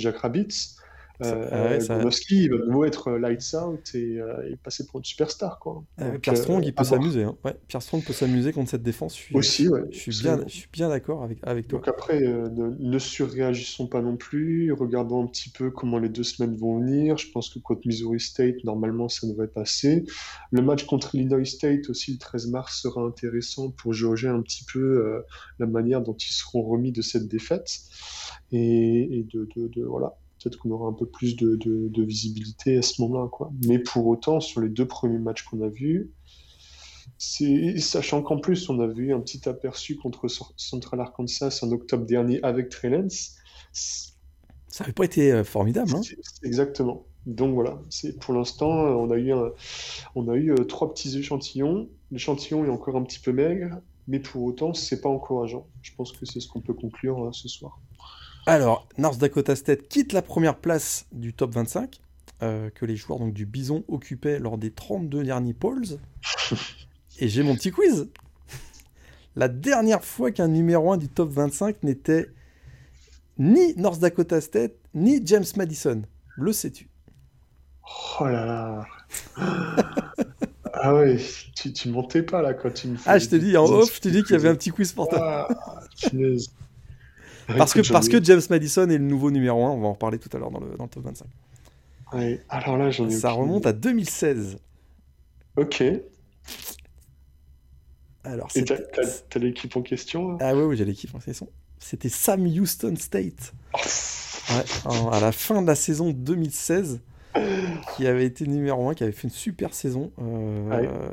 Euh, 1.24 1.80
ça, 1.80 1.94
il 2.30 2.50
va 2.50 2.56
de 2.56 2.86
être 2.86 3.08
euh, 3.08 3.18
lights 3.18 3.54
out 3.54 3.94
et, 3.94 4.18
euh, 4.18 4.54
passer 4.62 4.86
pour 4.86 4.98
une 4.98 5.04
superstar. 5.04 5.58
Quoi. 5.58 5.84
Pierre 6.20 6.36
Strong, 6.36 6.64
il 6.64 6.74
peut 6.74 6.84
s'amuser. 6.84 7.24
Hein. 7.24 7.36
Ouais, 7.44 7.54
Pierre 7.68 7.82
Strong 7.82 8.04
peut 8.04 8.12
s'amuser 8.12 8.52
contre 8.52 8.70
cette 8.70 8.82
défense. 8.82 9.16
Je 9.16 9.22
suis, 9.22 9.36
Aussi, 9.36 9.68
ouais. 9.68 9.82
Je 9.90 9.98
suis 9.98 10.22
bien, 10.22 10.40
je 10.46 10.52
suis 10.52 10.68
bien 10.72 10.88
d'accord 10.88 11.22
avec, 11.22 11.38
avec 11.42 11.68
toi. 11.68 11.78
Donc 11.78 11.88
après, 11.88 12.20
ne, 12.20 12.98
surréagissons 12.98 13.86
pas 13.86 14.00
non 14.00 14.16
plus. 14.16 14.72
Regardons 14.72 15.24
un 15.24 15.26
petit 15.26 15.50
peu 15.50 15.70
comment 15.70 15.98
les 15.98 16.08
deux 16.08 16.22
semaines 16.22 16.56
vont 16.56 16.80
venir. 16.80 17.18
Je 17.18 17.30
pense 17.30 17.48
que 17.48 17.58
contre 17.58 17.82
Missouri 17.86 18.20
State, 18.20 18.64
normalement, 18.64 19.08
ça 19.08 19.26
devrait 19.26 19.48
passer. 19.48 20.04
Le 20.50 20.62
match 20.62 20.84
contre 20.86 21.14
Illinois 21.14 21.44
State 21.44 21.88
aussi, 21.90 22.12
le 22.12 22.18
13 22.18 22.48
mars, 22.48 22.80
sera 22.82 23.02
intéressant 23.02 23.70
pour 23.70 23.92
jauger 23.92 24.28
un 24.28 24.42
petit 24.42 24.64
peu 24.64 25.22
la 25.58 25.66
manière 25.66 26.00
dont 26.02 26.14
ils 26.14 26.32
seront 26.32 26.62
remis 26.62 26.92
de 26.92 27.02
cette 27.02 27.28
défaite. 27.28 27.80
Et, 28.54 29.18
et 29.18 29.26
de, 29.32 29.48
de, 29.56 29.68
de, 29.68 29.82
voilà 29.82 30.14
peut-être 30.42 30.58
qu'on 30.58 30.70
aura 30.70 30.88
un 30.88 30.92
peu 30.92 31.06
plus 31.06 31.36
de, 31.36 32.02
visibilité 32.02 32.76
à 32.76 32.82
ce 32.82 33.00
moment-là. 33.02 33.28
Quoi. 33.28 33.52
Mais 33.66 33.78
pour 33.78 34.06
autant, 34.06 34.40
sur 34.40 34.60
les 34.60 34.68
deux 34.68 34.86
premiers 34.86 35.18
matchs 35.18 35.42
qu'on 35.44 35.62
a 35.62 35.68
vus, 35.68 36.10
sachant 37.18 38.22
qu'en 38.22 38.38
plus, 38.38 38.68
on 38.68 38.80
a 38.80 38.86
vu 38.86 39.12
un 39.12 39.20
petit 39.20 39.48
aperçu 39.48 39.96
contre 39.96 40.26
Central 40.56 41.00
Arkansas 41.00 41.60
en 41.62 41.70
octobre 41.72 42.04
dernier 42.04 42.42
avec 42.42 42.68
Trellens. 42.68 43.36
Ça 43.72 44.84
n'avait 44.84 44.92
pas 44.92 45.04
été 45.04 45.32
euh, 45.32 45.44
formidable. 45.44 45.94
Hein 45.94 46.00
exactement. 46.42 47.04
Donc 47.26 47.54
voilà, 47.54 47.80
c'est 47.88 48.18
pour 48.18 48.34
l'instant, 48.34 48.68
on 48.68 49.10
a 49.10 49.16
eu, 49.16 49.32
on 50.16 50.28
a 50.28 50.34
eu 50.34 50.50
euh, 50.52 50.64
trois 50.64 50.92
petits 50.92 51.16
échantillons. 51.16 51.88
L'échantillon 52.10 52.64
est 52.64 52.68
encore 52.68 52.96
un 52.96 53.02
petit 53.04 53.20
peu 53.20 53.32
maigre, 53.32 53.80
mais 54.08 54.18
pour 54.18 54.42
autant, 54.42 54.74
c'est 54.74 55.00
pas 55.00 55.08
encourageant. 55.08 55.66
Je 55.82 55.92
pense 55.94 56.12
que 56.12 56.26
c'est 56.26 56.40
ce 56.40 56.48
qu'on 56.48 56.60
peut 56.60 56.74
conclure 56.74 57.26
euh, 57.26 57.32
ce 57.32 57.48
soir. 57.48 57.78
Alors, 58.46 58.88
North 58.98 59.18
Dakota 59.18 59.54
State 59.54 59.88
quitte 59.88 60.12
la 60.12 60.22
première 60.22 60.56
place 60.56 61.06
du 61.12 61.32
top 61.32 61.52
25 61.54 62.00
euh, 62.42 62.70
que 62.70 62.84
les 62.84 62.96
joueurs 62.96 63.20
donc, 63.20 63.32
du 63.32 63.46
Bison 63.46 63.84
occupaient 63.86 64.40
lors 64.40 64.58
des 64.58 64.72
32 64.72 65.22
derniers 65.22 65.54
polls. 65.54 65.98
Et 67.20 67.28
j'ai 67.28 67.44
mon 67.44 67.54
petit 67.54 67.70
quiz. 67.70 68.08
La 69.36 69.48
dernière 69.48 70.04
fois 70.04 70.32
qu'un 70.32 70.48
numéro 70.48 70.92
1 70.92 70.96
du 70.96 71.08
top 71.08 71.30
25 71.30 71.84
n'était 71.84 72.28
ni 73.38 73.74
North 73.76 74.00
Dakota 74.00 74.40
State, 74.40 74.72
ni 74.92 75.24
James 75.24 75.44
Madison. 75.56 76.02
Le 76.36 76.52
sais-tu? 76.52 76.88
Oh 78.20 78.24
là 78.24 78.44
là 78.44 78.86
Ah 80.74 80.94
ouais, 80.94 81.18
tu, 81.54 81.72
tu 81.72 81.90
montais 81.90 82.22
pas 82.22 82.42
là 82.42 82.54
quand 82.54 82.72
tu 82.72 82.88
me 82.88 82.96
fais. 82.96 83.08
Ah, 83.08 83.18
je 83.18 83.28
te 83.28 83.36
dis 83.36 83.56
en 83.56 83.66
off, 83.66 83.94
je 83.94 84.00
te 84.00 84.08
dis 84.08 84.22
qu'il 84.24 84.32
y 84.32 84.34
avait 84.34 84.48
un 84.48 84.54
petit 84.56 84.70
quiz 84.70 84.92
pour 84.92 85.08
toi. 85.08 85.46
Ah, 85.48 85.80
parce, 87.56 87.74
que, 87.74 87.92
parce 87.92 88.08
que 88.08 88.22
James 88.22 88.40
Madison 88.50 88.88
est 88.88 88.98
le 88.98 89.04
nouveau 89.04 89.30
numéro 89.30 89.64
1, 89.64 89.70
on 89.70 89.80
va 89.80 89.88
en 89.88 89.92
reparler 89.92 90.18
tout 90.18 90.28
à 90.34 90.38
l'heure 90.38 90.50
dans 90.50 90.60
le, 90.60 90.76
dans 90.76 90.84
le 90.84 90.90
top 90.90 91.04
25. 91.04 91.26
Ouais, 92.12 92.40
alors 92.48 92.76
là, 92.76 92.90
j'en 92.90 93.08
ai 93.08 93.10
Ça 93.10 93.30
remonte 93.30 93.66
à 93.66 93.72
2016. 93.72 94.58
Ok. 95.56 95.82
Alors, 98.24 98.48
Et 98.54 98.64
t'as 98.64 99.40
l'équipe 99.40 99.76
en 99.76 99.82
question 99.82 100.36
Ah 100.40 100.54
oui, 100.54 100.62
oui 100.62 100.76
j'ai 100.76 100.84
l'équipe 100.84 101.14
en 101.14 101.18
question. 101.18 101.48
C'était 101.78 102.08
Sam 102.08 102.46
Houston 102.46 102.94
State. 102.96 103.52
ouais, 103.74 105.10
à 105.12 105.20
la 105.20 105.32
fin 105.32 105.62
de 105.62 105.66
la 105.66 105.74
saison 105.74 106.10
2016, 106.10 107.00
qui 107.96 108.06
avait 108.06 108.26
été 108.26 108.46
numéro 108.46 108.88
1, 108.88 108.94
qui 108.94 109.02
avait 109.02 109.12
fait 109.12 109.24
une 109.24 109.30
super 109.30 109.74
saison. 109.74 110.12
Euh, 110.20 111.10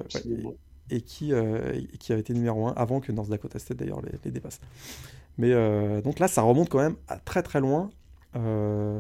et, 0.90 1.02
qui, 1.02 1.34
euh, 1.34 1.82
qui 2.00 2.12
avait 2.12 2.22
été 2.22 2.34
numéro 2.34 2.68
1 2.68 2.74
avant 2.76 3.00
que 3.00 3.12
North 3.12 3.30
Dakota 3.30 3.60
State 3.60 3.78
d'ailleurs 3.78 4.02
les, 4.02 4.12
les 4.24 4.32
dépasse. 4.32 4.60
Mais 5.38 5.52
euh, 5.54 6.02
donc 6.02 6.20
là, 6.20 6.28
ça 6.28 6.42
remonte 6.42 6.70
quand 6.70 6.80
même 6.80 6.96
à 7.08 7.18
très 7.18 7.44
très 7.44 7.60
loin. 7.60 7.90
Euh, 8.36 9.00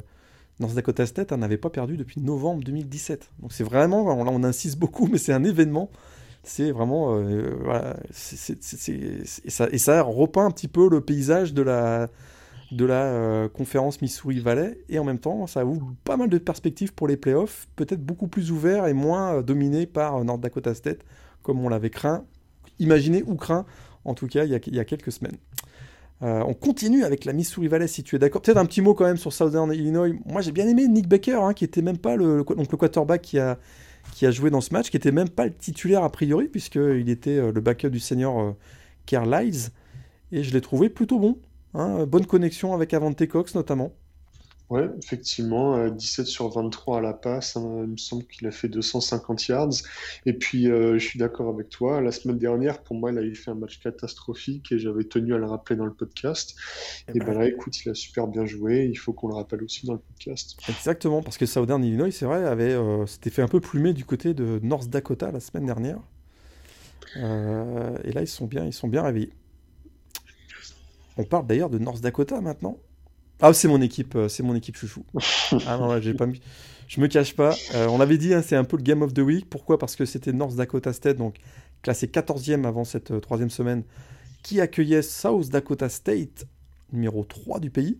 North 0.59 0.73
Dakota 0.73 1.05
State 1.05 1.31
n'avait 1.31 1.57
pas 1.57 1.69
perdu 1.69 1.97
depuis 1.97 2.21
novembre 2.21 2.63
2017. 2.63 3.31
Donc 3.39 3.53
c'est 3.53 3.63
vraiment, 3.63 4.23
là 4.23 4.31
on 4.31 4.43
insiste 4.43 4.77
beaucoup, 4.77 5.07
mais 5.07 5.17
c'est 5.17 5.33
un 5.33 5.43
événement. 5.43 5.89
C'est 6.43 6.71
vraiment, 6.71 7.21
voilà, 7.63 7.97
et, 8.11 9.77
ça, 9.77 10.01
repeint 10.01 10.45
un 10.45 10.51
petit 10.51 10.69
peu 10.69 10.89
le 10.89 11.01
paysage 11.01 11.53
de 11.53 11.61
la, 11.61 12.07
de 12.71 12.85
la 12.85 13.49
conférence 13.49 14.01
Missouri 14.01 14.39
Valley. 14.39 14.79
Et 14.87 14.99
en 14.99 15.03
même 15.03 15.19
temps, 15.19 15.47
ça 15.47 15.65
ouvre 15.65 15.93
pas 16.05 16.15
mal 16.15 16.29
de 16.29 16.37
perspectives 16.37 16.93
pour 16.93 17.09
les 17.09 17.17
playoffs, 17.17 17.67
peut-être 17.75 18.01
beaucoup 18.01 18.27
plus 18.27 18.51
ouverts 18.51 18.87
et 18.87 18.93
moins 18.93 19.41
dominés 19.41 19.85
par 19.85 20.23
North 20.23 20.39
Dakota 20.39 20.73
State, 20.73 20.99
comme 21.43 21.63
on 21.63 21.69
l'avait 21.69 21.89
craint, 21.89 22.25
imaginé 22.79 23.23
ou 23.25 23.35
craint, 23.35 23.65
en 24.05 24.13
tout 24.13 24.27
cas 24.27 24.45
il 24.45 24.51
y 24.51 24.79
a, 24.79 24.85
quelques 24.85 25.11
semaines. 25.11 25.37
Euh, 26.21 26.43
on 26.45 26.53
continue 26.53 27.03
avec 27.03 27.23
la 27.23 27.33
Missouri 27.33 27.67
Valley, 27.67 27.87
si 27.87 28.03
tu 28.03 28.15
es 28.15 28.19
d'accord. 28.19 28.41
Peut-être 28.41 28.57
un 28.57 28.65
petit 28.65 28.81
mot 28.81 28.93
quand 28.93 29.05
même 29.05 29.17
sur 29.17 29.31
Southern 29.31 29.71
Illinois. 29.71 30.09
Moi, 30.25 30.41
j'ai 30.41 30.51
bien 30.51 30.67
aimé 30.67 30.87
Nick 30.87 31.07
Baker, 31.07 31.39
hein, 31.41 31.53
qui 31.53 31.63
était 31.63 31.81
même 31.81 31.97
pas 31.97 32.17
le, 32.17 32.43
donc 32.43 32.75
quarterback 32.75 33.21
qui 33.21 33.39
a, 33.39 33.57
qui 34.13 34.25
a 34.25 34.31
joué 34.31 34.49
dans 34.49 34.59
ce 34.59 34.73
match, 34.73 34.89
qui 34.89 34.97
était 34.97 35.13
même 35.13 35.29
pas 35.29 35.45
le 35.45 35.53
titulaire 35.53 36.03
a 36.03 36.11
priori, 36.11 36.49
puisqu'il 36.49 37.09
était 37.09 37.37
euh, 37.37 37.51
le 37.53 37.61
backup 37.61 37.89
du 37.89 37.99
senior 37.99 38.39
euh, 38.39 38.51
Kerr 39.05 39.23
Et 40.31 40.43
je 40.43 40.53
l'ai 40.53 40.61
trouvé 40.61 40.89
plutôt 40.89 41.19
bon. 41.19 41.37
Hein. 41.73 42.05
bonne 42.05 42.25
connexion 42.25 42.73
avec 42.73 42.93
Avante 42.93 43.25
Cox 43.27 43.55
notamment. 43.55 43.93
Ouais, 44.69 44.87
effectivement, 44.99 45.87
17 45.87 46.25
euh, 46.25 46.29
sur 46.29 46.47
23 46.49 46.99
à 46.99 47.01
la 47.01 47.13
passe, 47.13 47.57
hein, 47.57 47.81
il 47.85 47.91
me 47.91 47.97
semble 47.97 48.23
qu'il 48.25 48.45
a 48.45 48.51
fait 48.51 48.67
250 48.67 49.47
yards. 49.47 49.73
Et 50.27 50.33
puis, 50.33 50.69
euh, 50.69 50.99
je 50.99 51.03
suis 51.03 51.17
d'accord 51.17 51.49
avec 51.49 51.69
toi, 51.69 52.01
la 52.01 52.11
semaine 52.11 52.37
dernière, 52.37 52.83
pour 52.83 52.95
moi, 52.95 53.11
il 53.11 53.17
avait 53.17 53.33
fait 53.33 53.49
un 53.49 53.55
match 53.55 53.79
catastrophique 53.79 54.71
et 54.71 54.77
j'avais 54.77 55.05
tenu 55.05 55.33
à 55.33 55.39
le 55.39 55.45
rappeler 55.47 55.75
dans 55.75 55.85
le 55.85 55.93
podcast. 55.93 56.55
Et, 57.07 57.13
eh 57.15 57.19
ben, 57.19 57.25
ben 57.25 57.39
là, 57.39 57.47
écoute, 57.47 57.83
il 57.83 57.89
a 57.89 57.95
super 57.95 58.27
bien 58.27 58.45
joué, 58.45 58.85
il 58.85 58.95
faut 58.95 59.11
qu'on 59.11 59.29
le 59.29 59.33
rappelle 59.33 59.63
aussi 59.63 59.87
dans 59.87 59.93
le 59.93 59.99
podcast. 59.99 60.55
Exactement, 60.69 61.23
parce 61.23 61.39
que 61.39 61.47
Southern 61.47 61.83
Illinois, 61.83 62.11
c'est 62.11 62.25
vrai, 62.25 62.45
avait 62.45 62.73
euh, 62.73 63.07
s'était 63.07 63.31
fait 63.31 63.41
un 63.41 63.47
peu 63.47 63.59
plumer 63.59 63.93
du 63.93 64.05
côté 64.05 64.35
de 64.35 64.59
North 64.61 64.87
Dakota 64.87 65.31
la 65.31 65.39
semaine 65.39 65.65
dernière. 65.65 65.97
et 67.15 68.11
là, 68.11 68.21
ils 68.21 68.27
sont 68.27 68.45
bien, 68.45 68.65
ils 68.65 68.73
sont 68.73 68.87
bien 68.87 69.01
réveillés. 69.01 69.33
On 71.17 71.23
parle 71.23 71.47
d'ailleurs 71.47 71.71
de 71.71 71.79
North 71.79 72.01
Dakota 72.01 72.39
maintenant. 72.39 72.77
Ah, 73.41 73.53
c'est 73.53 73.69
mon 73.69 73.81
équipe, 73.81 74.15
euh, 74.15 74.27
c'est 74.27 74.43
mon 74.43 74.53
équipe 74.53 74.75
chouchou. 74.75 75.05
ah 75.65 75.77
non, 75.77 75.99
j'ai 76.01 76.13
pas 76.13 76.25
mis. 76.25 76.41
Je 76.89 76.99
me 76.99 77.07
cache 77.07 77.35
pas. 77.35 77.55
Euh, 77.73 77.87
on 77.87 77.97
l'avait 77.97 78.17
dit, 78.17 78.33
hein, 78.33 78.41
c'est 78.41 78.57
un 78.57 78.65
peu 78.65 78.75
le 78.75 78.83
Game 78.83 79.01
of 79.01 79.13
the 79.13 79.19
Week. 79.19 79.49
Pourquoi? 79.49 79.79
Parce 79.79 79.95
que 79.95 80.03
c'était 80.03 80.33
North 80.33 80.55
Dakota 80.55 80.91
State, 80.91 81.17
donc 81.17 81.37
classé 81.81 82.07
14e 82.07 82.65
avant 82.65 82.83
cette 82.83 83.11
euh, 83.11 83.21
troisième 83.21 83.49
semaine, 83.49 83.83
qui 84.43 84.59
accueillait 84.59 85.01
South 85.01 85.47
Dakota 85.49 85.87
State, 85.87 86.47
numéro 86.91 87.23
3 87.23 87.61
du 87.61 87.69
pays. 87.69 87.97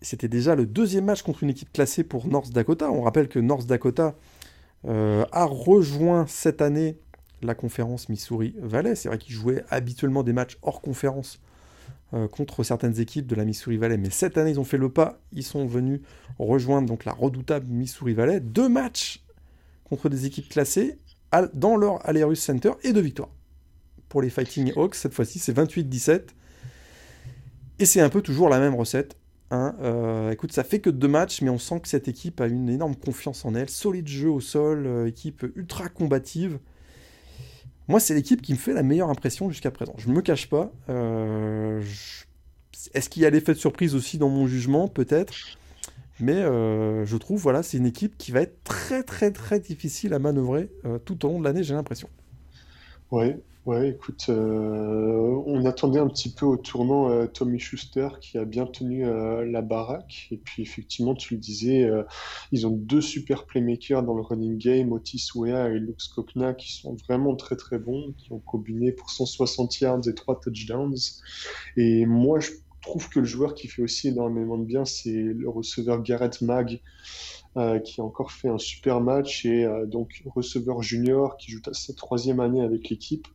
C'était 0.00 0.28
déjà 0.28 0.56
le 0.56 0.66
deuxième 0.66 1.04
match 1.04 1.22
contre 1.22 1.44
une 1.44 1.50
équipe 1.50 1.72
classée 1.72 2.02
pour 2.02 2.26
North 2.26 2.50
Dakota. 2.50 2.90
On 2.90 3.02
rappelle 3.02 3.28
que 3.28 3.38
North 3.38 3.66
Dakota 3.66 4.16
a 4.84 5.44
rejoint 5.44 6.26
cette 6.26 6.60
année 6.60 6.98
la 7.40 7.54
conférence 7.54 8.08
Missouri 8.08 8.56
Valley. 8.58 8.96
C'est 8.96 9.08
vrai 9.08 9.18
qu'ils 9.18 9.36
jouaient 9.36 9.62
habituellement 9.70 10.24
des 10.24 10.32
matchs 10.32 10.58
hors 10.62 10.80
conférence 10.80 11.40
euh, 12.14 12.28
contre 12.28 12.62
certaines 12.62 13.00
équipes 13.00 13.26
de 13.26 13.34
la 13.34 13.44
Missouri 13.44 13.76
Valley. 13.76 13.96
Mais 13.96 14.10
cette 14.10 14.36
année, 14.38 14.50
ils 14.50 14.60
ont 14.60 14.64
fait 14.64 14.78
le 14.78 14.90
pas. 14.90 15.20
Ils 15.32 15.44
sont 15.44 15.66
venus 15.66 16.00
rejoindre 16.38 16.88
donc 16.88 17.04
la 17.04 17.12
redoutable 17.12 17.66
Missouri 17.68 18.14
Valley. 18.14 18.40
Deux 18.40 18.68
matchs 18.68 19.24
contre 19.84 20.08
des 20.08 20.26
équipes 20.26 20.48
classées 20.48 20.98
dans 21.54 21.76
leur 21.76 22.06
Alerus 22.06 22.36
Center 22.40 22.72
et 22.82 22.92
deux 22.92 23.00
victoires. 23.00 23.30
Pour 24.08 24.20
les 24.20 24.30
Fighting 24.30 24.72
Hawks, 24.76 24.94
cette 24.94 25.14
fois-ci, 25.14 25.38
c'est 25.38 25.56
28-17. 25.56 26.28
Et 27.78 27.86
c'est 27.86 28.00
un 28.00 28.10
peu 28.10 28.20
toujours 28.20 28.48
la 28.48 28.58
même 28.58 28.74
recette. 28.74 29.16
Hein. 29.50 29.74
Euh, 29.80 30.30
écoute, 30.30 30.52
ça 30.52 30.64
fait 30.64 30.80
que 30.80 30.90
deux 30.90 31.08
matchs, 31.08 31.42
mais 31.42 31.50
on 31.50 31.58
sent 31.58 31.80
que 31.80 31.88
cette 31.88 32.08
équipe 32.08 32.40
a 32.40 32.46
une 32.46 32.68
énorme 32.68 32.96
confiance 32.96 33.44
en 33.44 33.54
elle. 33.54 33.68
Solide 33.68 34.08
jeu 34.08 34.30
au 34.30 34.40
sol, 34.40 34.86
euh, 34.86 35.06
équipe 35.06 35.46
ultra 35.56 35.88
combative. 35.88 36.58
Moi, 37.88 38.00
c'est 38.00 38.14
l'équipe 38.14 38.40
qui 38.40 38.52
me 38.52 38.58
fait 38.58 38.72
la 38.72 38.82
meilleure 38.82 39.10
impression 39.10 39.50
jusqu'à 39.50 39.70
présent. 39.70 39.94
Je 39.98 40.08
ne 40.08 40.14
me 40.14 40.22
cache 40.22 40.48
pas. 40.48 40.72
Euh, 40.88 41.82
est-ce 42.94 43.08
qu'il 43.08 43.22
y 43.22 43.26
a 43.26 43.30
l'effet 43.30 43.52
de 43.54 43.58
surprise 43.58 43.94
aussi 43.94 44.18
dans 44.18 44.28
mon 44.28 44.46
jugement? 44.46 44.88
Peut-être. 44.88 45.34
Mais 46.20 46.36
euh, 46.36 47.04
je 47.04 47.16
trouve, 47.16 47.40
voilà, 47.40 47.62
c'est 47.62 47.78
une 47.78 47.86
équipe 47.86 48.16
qui 48.16 48.30
va 48.30 48.42
être 48.42 48.62
très, 48.62 49.02
très, 49.02 49.32
très 49.32 49.58
difficile 49.58 50.14
à 50.14 50.18
manœuvrer 50.18 50.70
euh, 50.84 50.98
tout 50.98 51.24
au 51.24 51.28
long 51.28 51.40
de 51.40 51.44
l'année, 51.44 51.64
j'ai 51.64 51.74
l'impression. 51.74 52.08
Ouais, 53.10 53.40
Ouais, 53.64 53.90
écoute, 53.90 54.26
euh, 54.28 55.40
on 55.46 55.64
attendait 55.66 56.00
un 56.00 56.08
petit 56.08 56.34
peu 56.34 56.46
au 56.46 56.56
tournant 56.56 57.08
euh, 57.10 57.26
Tommy 57.28 57.60
Schuster 57.60 58.08
qui 58.20 58.36
a 58.36 58.44
bien 58.44 58.66
tenu 58.66 59.06
euh, 59.06 59.44
la 59.44 59.62
baraque. 59.62 60.26
Et 60.32 60.36
puis 60.36 60.64
effectivement, 60.64 61.14
tu 61.14 61.34
le 61.34 61.40
disais, 61.40 61.88
ils 62.50 62.66
ont 62.66 62.72
deux 62.72 63.00
super 63.00 63.46
playmakers 63.46 64.02
dans 64.02 64.14
le 64.14 64.22
running 64.22 64.58
game, 64.58 64.90
Otis 64.90 65.28
Wea 65.36 65.68
et 65.68 65.78
Luke 65.78 66.00
Skokna, 66.00 66.54
qui 66.54 66.72
sont 66.72 66.96
vraiment 67.08 67.36
très 67.36 67.54
très 67.54 67.78
bons, 67.78 68.12
qui 68.18 68.32
ont 68.32 68.40
combiné 68.40 68.90
pour 68.90 69.10
160 69.10 69.78
yards 69.80 70.08
et 70.08 70.14
3 70.14 70.40
touchdowns. 70.40 70.96
Et 71.76 72.04
moi, 72.04 72.40
je 72.40 72.50
trouve 72.80 73.08
que 73.10 73.20
le 73.20 73.26
joueur 73.26 73.54
qui 73.54 73.68
fait 73.68 73.82
aussi 73.82 74.08
énormément 74.08 74.58
de 74.58 74.64
bien, 74.64 74.84
c'est 74.84 75.12
le 75.12 75.48
receveur 75.48 76.02
Garrett 76.02 76.42
Mag, 76.42 76.80
euh, 77.58 77.80
qui 77.80 78.00
a 78.00 78.04
encore 78.04 78.32
fait 78.32 78.48
un 78.48 78.56
super 78.56 79.02
match 79.02 79.44
et 79.44 79.66
euh, 79.66 79.84
donc 79.84 80.22
receveur 80.24 80.82
junior 80.82 81.36
qui 81.36 81.50
joue 81.50 81.60
sa 81.72 81.92
troisième 81.92 82.40
année 82.40 82.62
avec 82.62 82.88
l'équipe, 82.88 83.28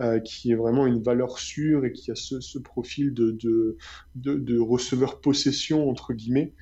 euh, 0.00 0.20
qui 0.20 0.52
est 0.52 0.54
vraiment 0.54 0.86
une 0.86 1.02
valeur 1.02 1.40
sûre 1.40 1.84
et 1.84 1.92
qui 1.92 2.12
a 2.12 2.14
ce, 2.14 2.58
profil 2.58 3.12
de, 3.12 3.76
receveur 4.60 5.20
possession 5.20 5.90
entre 5.90 6.12
guillemets. 6.12 6.52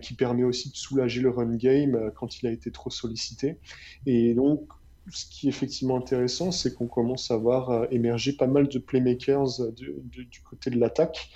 qui 0.00 0.14
permet 0.14 0.44
aussi 0.44 0.70
de 0.70 0.76
soulager 0.76 1.20
le 1.20 1.30
run 1.30 1.56
game 1.56 2.12
quand 2.14 2.40
il 2.40 2.46
a 2.46 2.52
été 2.52 2.70
trop 2.70 2.88
sollicité. 2.88 3.58
Et 4.06 4.32
donc, 4.32 4.68
ce 5.10 5.26
qui 5.26 5.46
est 5.46 5.50
effectivement 5.50 5.98
intéressant, 5.98 6.52
c'est 6.52 6.72
qu'on 6.72 6.86
commence 6.86 7.30
à 7.32 7.36
voir 7.36 7.92
émerger 7.92 8.32
pas 8.32 8.46
mal 8.46 8.68
de 8.68 8.78
playmakers 8.78 9.72
du, 9.72 10.40
côté 10.48 10.70
de 10.70 10.78
l'attaque 10.78 11.30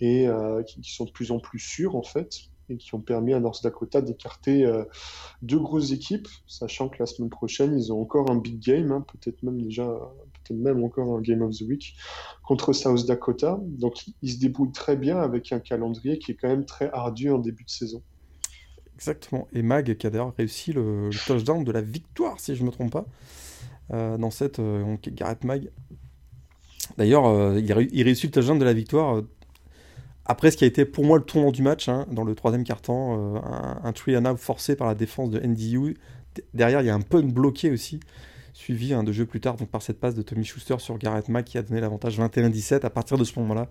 et 0.00 0.26
qui, 0.66 0.90
sont 0.90 1.04
de 1.04 1.12
plus 1.12 1.30
en 1.30 1.38
plus 1.38 1.60
sûrs 1.60 1.94
en 1.94 2.02
fait 2.02 2.51
et 2.68 2.76
qui 2.76 2.94
ont 2.94 3.00
permis 3.00 3.34
à 3.34 3.40
North 3.40 3.62
Dakota 3.62 4.00
d'écarter 4.00 4.64
euh, 4.64 4.84
deux 5.42 5.58
grosses 5.58 5.92
équipes, 5.92 6.28
sachant 6.46 6.88
que 6.88 6.96
la 6.98 7.06
semaine 7.06 7.30
prochaine, 7.30 7.76
ils 7.78 7.92
ont 7.92 8.00
encore 8.00 8.30
un 8.30 8.36
big 8.36 8.58
game, 8.60 8.92
hein, 8.92 9.04
peut-être 9.12 9.42
même 9.42 9.60
déjà, 9.60 9.84
peut-être 9.84 10.58
même 10.58 10.82
encore 10.82 11.16
un 11.16 11.20
Game 11.20 11.42
of 11.42 11.56
the 11.56 11.62
Week 11.62 11.94
contre 12.42 12.72
South 12.72 13.06
Dakota. 13.06 13.58
Donc, 13.62 14.04
ils 14.22 14.32
se 14.32 14.38
débrouillent 14.38 14.72
très 14.72 14.96
bien 14.96 15.18
avec 15.18 15.52
un 15.52 15.60
calendrier 15.60 16.18
qui 16.18 16.32
est 16.32 16.34
quand 16.34 16.48
même 16.48 16.64
très 16.64 16.90
ardu 16.92 17.30
en 17.30 17.38
début 17.38 17.64
de 17.64 17.70
saison. 17.70 18.02
Exactement. 18.94 19.48
Et 19.52 19.62
Mag 19.62 19.96
qui 19.96 20.06
a 20.06 20.10
d'ailleurs 20.10 20.32
réussi 20.36 20.72
le, 20.72 21.10
touchdown 21.26 21.64
de 21.64 21.72
la 21.72 21.80
victoire, 21.80 22.38
si 22.38 22.54
je 22.54 22.62
ne 22.62 22.66
me 22.66 22.72
trompe 22.72 22.92
pas, 22.92 23.06
euh, 23.92 24.16
dans 24.16 24.30
cette 24.30 24.60
euh, 24.60 24.96
Garrett 25.08 25.42
Mag. 25.44 25.70
D'ailleurs, 26.98 27.26
euh, 27.26 27.58
il, 27.58 28.02
réussit 28.02 28.24
le 28.24 28.30
touchdown 28.30 28.58
de 28.58 28.64
la 28.64 28.72
victoire 28.72 29.22
après, 30.24 30.50
ce 30.50 30.56
qui 30.56 30.64
a 30.64 30.66
été 30.66 30.84
pour 30.84 31.04
moi 31.04 31.18
le 31.18 31.24
tournant 31.24 31.50
du 31.50 31.62
match, 31.62 31.88
hein, 31.88 32.06
dans 32.10 32.24
le 32.24 32.34
troisième 32.34 32.64
quart-temps, 32.64 33.36
euh, 33.36 33.40
un, 33.40 33.80
un 33.82 33.92
three 33.92 34.14
forcé 34.36 34.76
par 34.76 34.86
la 34.86 34.94
défense 34.94 35.30
de 35.30 35.40
NDU. 35.40 35.96
Derrière, 36.54 36.80
il 36.80 36.86
y 36.86 36.90
a 36.90 36.94
un 36.94 37.00
punt 37.00 37.22
bloqué 37.22 37.70
aussi, 37.70 37.98
suivi 38.52 38.94
hein, 38.94 39.02
de 39.02 39.12
jeu 39.12 39.26
plus 39.26 39.40
tard 39.40 39.56
donc 39.56 39.68
par 39.68 39.82
cette 39.82 39.98
passe 39.98 40.14
de 40.14 40.22
Tommy 40.22 40.44
Schuster 40.44 40.76
sur 40.78 40.96
Garrett 40.96 41.28
Mack 41.28 41.46
qui 41.46 41.58
a 41.58 41.62
donné 41.62 41.80
l'avantage 41.80 42.18
21-17. 42.18 42.86
À 42.86 42.90
partir 42.90 43.18
de 43.18 43.24
ce 43.24 43.38
moment-là, 43.40 43.68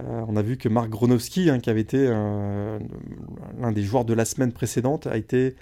euh, 0.00 0.24
on 0.28 0.36
a 0.36 0.42
vu 0.42 0.58
que 0.58 0.68
Mark 0.68 0.90
Gronowski, 0.90 1.48
hein, 1.48 1.60
qui 1.60 1.70
avait 1.70 1.80
été 1.80 1.98
euh, 1.98 2.78
l'un 3.58 3.72
des 3.72 3.82
joueurs 3.82 4.04
de 4.04 4.14
la 4.14 4.26
semaine 4.26 4.52
précédente, 4.52 5.06
a 5.06 5.16
été 5.16 5.56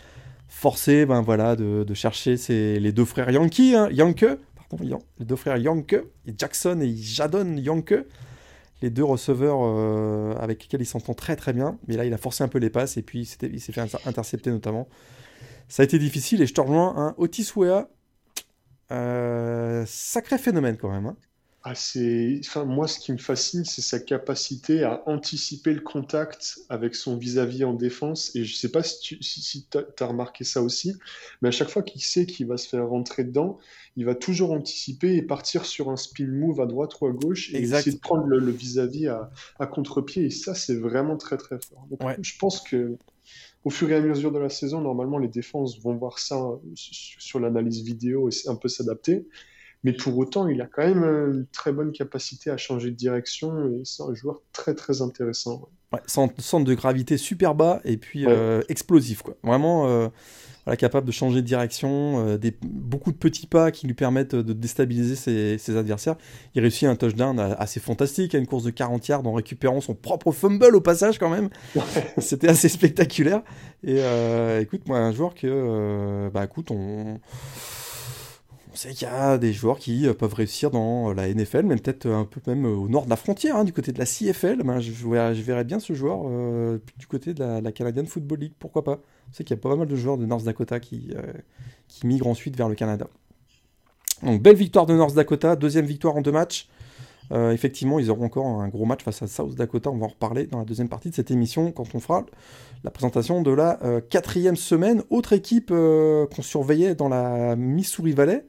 forcé 0.48 1.06
ben, 1.06 1.22
voilà, 1.22 1.54
de, 1.54 1.94
chercher 1.94 2.36
les 2.78 2.92
deux 2.92 3.04
frères 3.04 3.30
Yankee, 3.30 3.74
hein, 3.74 3.88
Yanke, 3.92 4.26
pardon, 4.68 4.98
les 5.18 5.24
deux 5.24 5.36
frères 5.36 5.56
Yanke, 5.56 5.96
Jackson 6.36 6.80
et 6.80 6.94
Jadon 6.94 7.56
Yanke 7.56 7.94
les 8.82 8.90
deux 8.90 9.04
receveurs 9.04 9.58
euh, 9.62 10.34
avec 10.38 10.62
lesquels 10.62 10.82
il 10.82 10.86
s'entend 10.86 11.14
très 11.14 11.36
très 11.36 11.52
bien. 11.52 11.78
Mais 11.88 11.96
là, 11.96 12.04
il 12.04 12.12
a 12.12 12.18
forcé 12.18 12.44
un 12.44 12.48
peu 12.48 12.58
les 12.58 12.70
passes 12.70 12.96
et 12.96 13.02
puis 13.02 13.20
il 13.42 13.60
s'est 13.60 13.72
fait 13.72 13.96
intercepter 14.06 14.50
notamment. 14.50 14.88
Ça 15.68 15.82
a 15.82 15.84
été 15.84 15.98
difficile 15.98 16.42
et 16.42 16.46
je 16.46 16.54
te 16.54 16.60
rejoins. 16.60 16.94
Hein, 16.96 17.14
Otis 17.18 17.50
Wea, 17.56 17.88
euh, 18.92 19.84
sacré 19.86 20.38
phénomène 20.38 20.76
quand 20.76 20.90
même. 20.90 21.06
Hein. 21.06 21.16
Enfin, 21.68 22.64
moi, 22.64 22.86
ce 22.86 23.00
qui 23.00 23.10
me 23.12 23.18
fascine, 23.18 23.64
c'est 23.64 23.82
sa 23.82 23.98
capacité 23.98 24.84
à 24.84 25.02
anticiper 25.06 25.72
le 25.72 25.80
contact 25.80 26.60
avec 26.68 26.94
son 26.94 27.16
vis-à-vis 27.16 27.64
en 27.64 27.74
défense. 27.74 28.34
Et 28.36 28.44
je 28.44 28.52
ne 28.52 28.56
sais 28.56 28.70
pas 28.70 28.84
si 28.84 29.00
tu 29.00 29.22
si, 29.22 29.66
as 29.72 30.06
remarqué 30.06 30.44
ça 30.44 30.62
aussi, 30.62 30.94
mais 31.42 31.48
à 31.48 31.50
chaque 31.50 31.68
fois 31.68 31.82
qu'il 31.82 32.02
sait 32.02 32.24
qu'il 32.24 32.46
va 32.46 32.56
se 32.56 32.68
faire 32.68 32.86
rentrer 32.86 33.24
dedans, 33.24 33.58
il 33.96 34.04
va 34.04 34.14
toujours 34.14 34.52
anticiper 34.52 35.16
et 35.16 35.22
partir 35.22 35.66
sur 35.66 35.90
un 35.90 35.96
spin 35.96 36.28
move 36.28 36.60
à 36.60 36.66
droite 36.66 37.00
ou 37.00 37.06
à 37.06 37.10
gauche 37.10 37.52
et 37.52 37.62
essayer 37.62 37.92
de 37.92 38.00
prendre 38.00 38.26
le 38.26 38.50
vis-à-vis 38.52 39.08
à, 39.08 39.30
à 39.58 39.66
contre-pied. 39.66 40.26
Et 40.26 40.30
ça, 40.30 40.54
c'est 40.54 40.76
vraiment 40.76 41.16
très, 41.16 41.36
très 41.36 41.58
fort. 41.58 41.88
Donc, 41.90 42.00
je 42.22 42.38
pense 42.38 42.60
que 42.60 42.96
au 43.64 43.70
fur 43.70 43.90
et 43.90 43.96
à 43.96 44.00
mesure 44.00 44.30
de 44.30 44.38
la 44.38 44.50
saison, 44.50 44.80
normalement, 44.80 45.18
les 45.18 45.26
défenses 45.26 45.80
vont 45.80 45.96
voir 45.96 46.20
ça 46.20 46.40
sur 46.76 47.40
l'analyse 47.40 47.82
vidéo 47.82 48.28
et 48.28 48.48
un 48.48 48.54
peu 48.54 48.68
s'adapter. 48.68 49.26
Mais 49.86 49.92
pour 49.92 50.18
autant, 50.18 50.48
il 50.48 50.60
a 50.60 50.66
quand 50.66 50.84
même 50.84 51.04
une 51.04 51.46
très 51.52 51.70
bonne 51.70 51.92
capacité 51.92 52.50
à 52.50 52.56
changer 52.56 52.90
de 52.90 52.96
direction 52.96 53.68
et 53.68 53.82
c'est 53.84 54.02
un 54.02 54.14
joueur 54.14 54.42
très 54.52 54.74
très 54.74 55.00
intéressant. 55.00 55.68
Ouais, 55.92 56.00
centre, 56.08 56.64
de 56.64 56.74
gravité 56.74 57.16
super 57.16 57.54
bas 57.54 57.80
et 57.84 57.96
puis 57.96 58.26
euh, 58.26 58.62
explosif. 58.68 59.22
Quoi. 59.22 59.36
Vraiment 59.44 59.86
euh, 59.86 60.08
voilà, 60.64 60.76
capable 60.76 61.06
de 61.06 61.12
changer 61.12 61.40
de 61.40 61.46
direction, 61.46 62.26
euh, 62.26 62.36
des, 62.36 62.52
beaucoup 62.64 63.12
de 63.12 63.16
petits 63.16 63.46
pas 63.46 63.70
qui 63.70 63.86
lui 63.86 63.94
permettent 63.94 64.34
de 64.34 64.52
déstabiliser 64.52 65.14
ses, 65.14 65.56
ses, 65.56 65.76
adversaires. 65.76 66.16
Il 66.56 66.62
réussit 66.62 66.88
un 66.88 66.96
touchdown 66.96 67.38
assez 67.38 67.78
fantastique 67.78 68.34
à 68.34 68.38
une 68.38 68.48
course 68.48 68.64
de 68.64 68.70
40 68.70 69.06
yards 69.06 69.24
en 69.24 69.34
récupérant 69.34 69.80
son 69.80 69.94
propre 69.94 70.32
fumble 70.32 70.74
au 70.74 70.80
passage 70.80 71.20
quand 71.20 71.30
même. 71.30 71.48
C'était 72.18 72.48
assez 72.48 72.68
spectaculaire. 72.68 73.42
Et 73.84 74.00
écoute, 74.60 74.88
moi, 74.88 74.98
un 74.98 75.12
joueur 75.12 75.32
que, 75.36 76.28
bah 76.34 76.42
écoute, 76.42 76.72
on 76.72 77.20
on 78.76 78.78
sait 78.78 78.92
qu'il 78.92 79.08
y 79.08 79.10
a 79.10 79.38
des 79.38 79.54
joueurs 79.54 79.78
qui 79.78 80.06
euh, 80.06 80.12
peuvent 80.12 80.34
réussir 80.34 80.70
dans 80.70 81.14
la 81.14 81.32
NFL, 81.32 81.62
même 81.62 81.80
peut-être 81.80 82.06
un 82.06 82.26
peu 82.26 82.42
même 82.46 82.66
au 82.66 82.88
nord 82.88 83.06
de 83.06 83.10
la 83.10 83.16
frontière, 83.16 83.56
hein, 83.56 83.64
du 83.64 83.72
côté 83.72 83.90
de 83.90 83.98
la 83.98 84.04
CFL. 84.04 84.62
Ben, 84.64 84.80
je, 84.80 84.92
verrais 84.92 85.64
bien 85.64 85.80
ce 85.80 85.94
joueur 85.94 86.24
euh, 86.26 86.78
du 86.98 87.06
côté 87.06 87.32
de 87.32 87.42
la, 87.42 87.72
Canadian 87.72 88.04
Football 88.04 88.40
League, 88.40 88.52
pourquoi 88.58 88.84
pas. 88.84 89.00
On 89.30 89.32
sait 89.32 89.44
qu'il 89.44 89.56
y 89.56 89.58
a 89.58 89.62
pas 89.62 89.74
mal 89.74 89.88
de 89.88 89.96
joueurs 89.96 90.18
de 90.18 90.26
North 90.26 90.44
Dakota 90.44 90.78
qui, 90.78 91.14
euh, 91.16 91.22
qui 91.88 92.06
migrent 92.06 92.26
ensuite 92.26 92.54
vers 92.54 92.68
le 92.68 92.74
Canada. 92.74 93.06
Donc 94.22 94.42
belle 94.42 94.56
victoire 94.56 94.84
de 94.84 94.94
North 94.94 95.14
Dakota, 95.14 95.56
deuxième 95.56 95.86
victoire 95.86 96.14
en 96.16 96.20
deux 96.20 96.32
matchs. 96.32 96.68
Effectivement, 97.32 97.98
ils 97.98 98.08
auront 98.08 98.26
encore 98.26 98.46
un 98.46 98.68
gros 98.68 98.84
match 98.84 99.02
face 99.02 99.20
à 99.20 99.26
South 99.26 99.56
Dakota. 99.56 99.90
On 99.90 99.96
va 99.96 100.04
en 100.04 100.10
reparler 100.10 100.46
dans 100.46 100.60
la 100.60 100.64
deuxième 100.64 100.88
partie 100.88 101.10
de 101.10 101.14
cette 101.14 101.32
émission 101.32 101.72
quand 101.72 101.92
on 101.92 101.98
fera 101.98 102.24
la 102.84 102.92
présentation 102.92 103.42
de 103.42 103.50
la 103.50 103.80
quatrième 104.08 104.54
semaine. 104.54 105.02
Autre 105.10 105.32
équipe 105.32 105.70
qu'on 105.70 106.42
surveillait 106.42 106.94
dans 106.94 107.08
la 107.08 107.56
Missouri 107.56 108.12
Valley, 108.12 108.46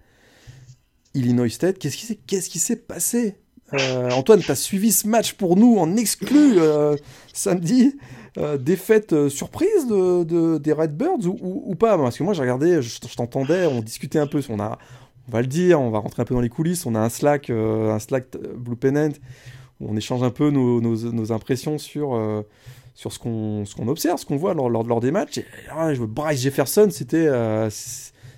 Illinois 1.17 1.49
State. 1.49 1.79
Qu'est-ce 1.79 2.49
qui, 2.49 2.59
s'est 2.59 2.75
passé? 2.75 3.35
Euh, 3.73 4.11
Antoine, 4.11 4.39
tu 4.39 4.51
as 4.51 4.55
suivi 4.55 4.91
ce 4.91 5.07
match 5.07 5.33
pour 5.33 5.57
nous 5.57 5.77
en 5.77 5.97
exclu 5.97 6.59
euh, 6.59 6.95
samedi. 7.33 7.97
Euh, 8.37 8.57
défaite 8.57 9.13
euh, 9.13 9.29
surprise 9.29 9.87
de, 9.89 10.23
de, 10.23 10.57
des 10.59 10.71
Redbirds 10.71 11.25
ou, 11.25 11.63
ou, 11.65 11.75
pas? 11.75 11.97
Parce 11.97 12.17
que 12.17 12.23
moi, 12.23 12.33
j'ai 12.33 12.41
regardé, 12.41 12.81
je, 12.81 12.99
t'entendais, 13.15 13.65
on 13.65 13.81
discutait 13.81 14.19
un 14.19 14.27
peu. 14.27 14.41
On, 14.49 14.57
va 14.57 15.41
le 15.41 15.47
dire, 15.47 15.81
on 15.81 15.89
va 15.89 15.99
rentrer 15.99 16.21
un 16.21 16.25
peu 16.25 16.35
dans 16.35 16.41
les 16.41 16.49
coulisses. 16.49 16.85
On 16.85 16.93
a 16.93 16.99
un 16.99 17.09
Slack, 17.09 17.49
un 17.49 17.99
Slack 17.99 18.37
Blue 18.55 18.75
Pennant 18.75 19.09
où 19.79 19.91
on 19.91 19.97
échange 19.97 20.23
un 20.23 20.29
peu 20.29 20.49
nos, 20.49 21.31
impressions 21.31 21.77
sur, 21.77 22.43
ce 22.95 23.19
qu'on 23.19 23.87
observe, 23.87 24.19
ce 24.19 24.25
qu'on 24.25 24.37
voit 24.37 24.53
lors, 24.53 24.99
des 25.01 25.11
matchs. 25.11 25.41
Ah, 25.71 25.91
Bryce 25.99 26.41
Jefferson, 26.41 26.89
c'était 26.91 27.27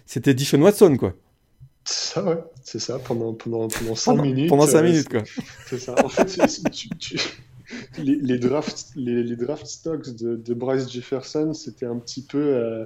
c'était 0.05 0.33
Dishon 0.33 0.61
Watson, 0.61 0.97
quoi. 0.97 1.13
Ça, 1.91 2.23
ouais, 2.23 2.37
c'est 2.63 2.77
ça, 2.77 2.99
pendant, 2.99 3.33
pendant, 3.33 3.67
pendant 3.67 3.95
5 3.95 4.11
pendant, 4.11 4.23
minutes. 4.23 4.49
Pendant 4.49 4.67
5 4.67 4.77
euh, 4.77 4.83
minutes, 4.83 5.09
quoi. 5.09 5.23
C'est 5.65 5.79
ça. 5.79 5.95
En 6.05 6.09
fait, 6.09 6.25
tu, 6.71 6.87
tu, 6.99 7.17
les, 7.97 8.15
les, 8.15 8.37
drafts, 8.37 8.91
les, 8.95 9.23
les, 9.23 9.35
draft 9.35 9.65
stocks 9.65 10.15
de, 10.15 10.35
de 10.35 10.53
Bryce 10.53 10.91
Jefferson, 10.91 11.55
c'était 11.55 11.87
un 11.87 11.97
petit 11.97 12.23
peu. 12.23 12.37
Euh, 12.37 12.85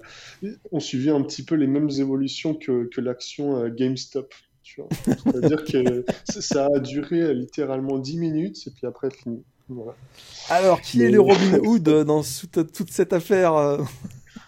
on 0.72 0.80
suivait 0.80 1.12
un 1.12 1.22
petit 1.22 1.44
peu 1.44 1.56
les 1.56 1.68
mêmes 1.68 1.90
évolutions 1.90 2.54
que, 2.54 2.86
que 2.86 3.02
l'action 3.02 3.58
euh, 3.58 3.70
GameStop. 3.70 4.34
C'est-à-dire 4.64 5.66
que 5.66 6.06
ça 6.26 6.70
a 6.74 6.80
duré 6.80 7.34
littéralement 7.34 8.00
10 8.00 8.18
minutes 8.18 8.68
et 8.68 8.72
puis 8.72 8.88
après, 8.88 9.10
fini. 9.12 9.44
Voilà. 9.68 9.96
Alors, 10.50 10.80
qui 10.80 11.00
Mais... 11.00 11.06
est 11.06 11.12
le 11.12 11.20
Robin 11.20 11.60
Hood 11.62 11.84
dans 11.84 12.24
toute, 12.24 12.72
toute 12.72 12.92
cette 12.92 13.12
affaire 13.12 13.80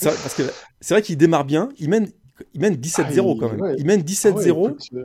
Parce 0.00 0.34
que 0.36 0.42
c'est 0.80 0.94
vrai 0.94 1.02
qu'il 1.02 1.16
démarre 1.16 1.44
bien, 1.44 1.68
il 1.78 1.88
mène, 1.88 2.10
il 2.54 2.60
mène 2.60 2.74
17-0 2.74 3.00
ah, 3.00 3.36
quand 3.40 3.50
même. 3.50 3.60
Ouais. 3.60 3.76
Il 3.78 3.86
mène 3.86 4.02
17-0. 4.02 4.76
Ah 4.96 4.98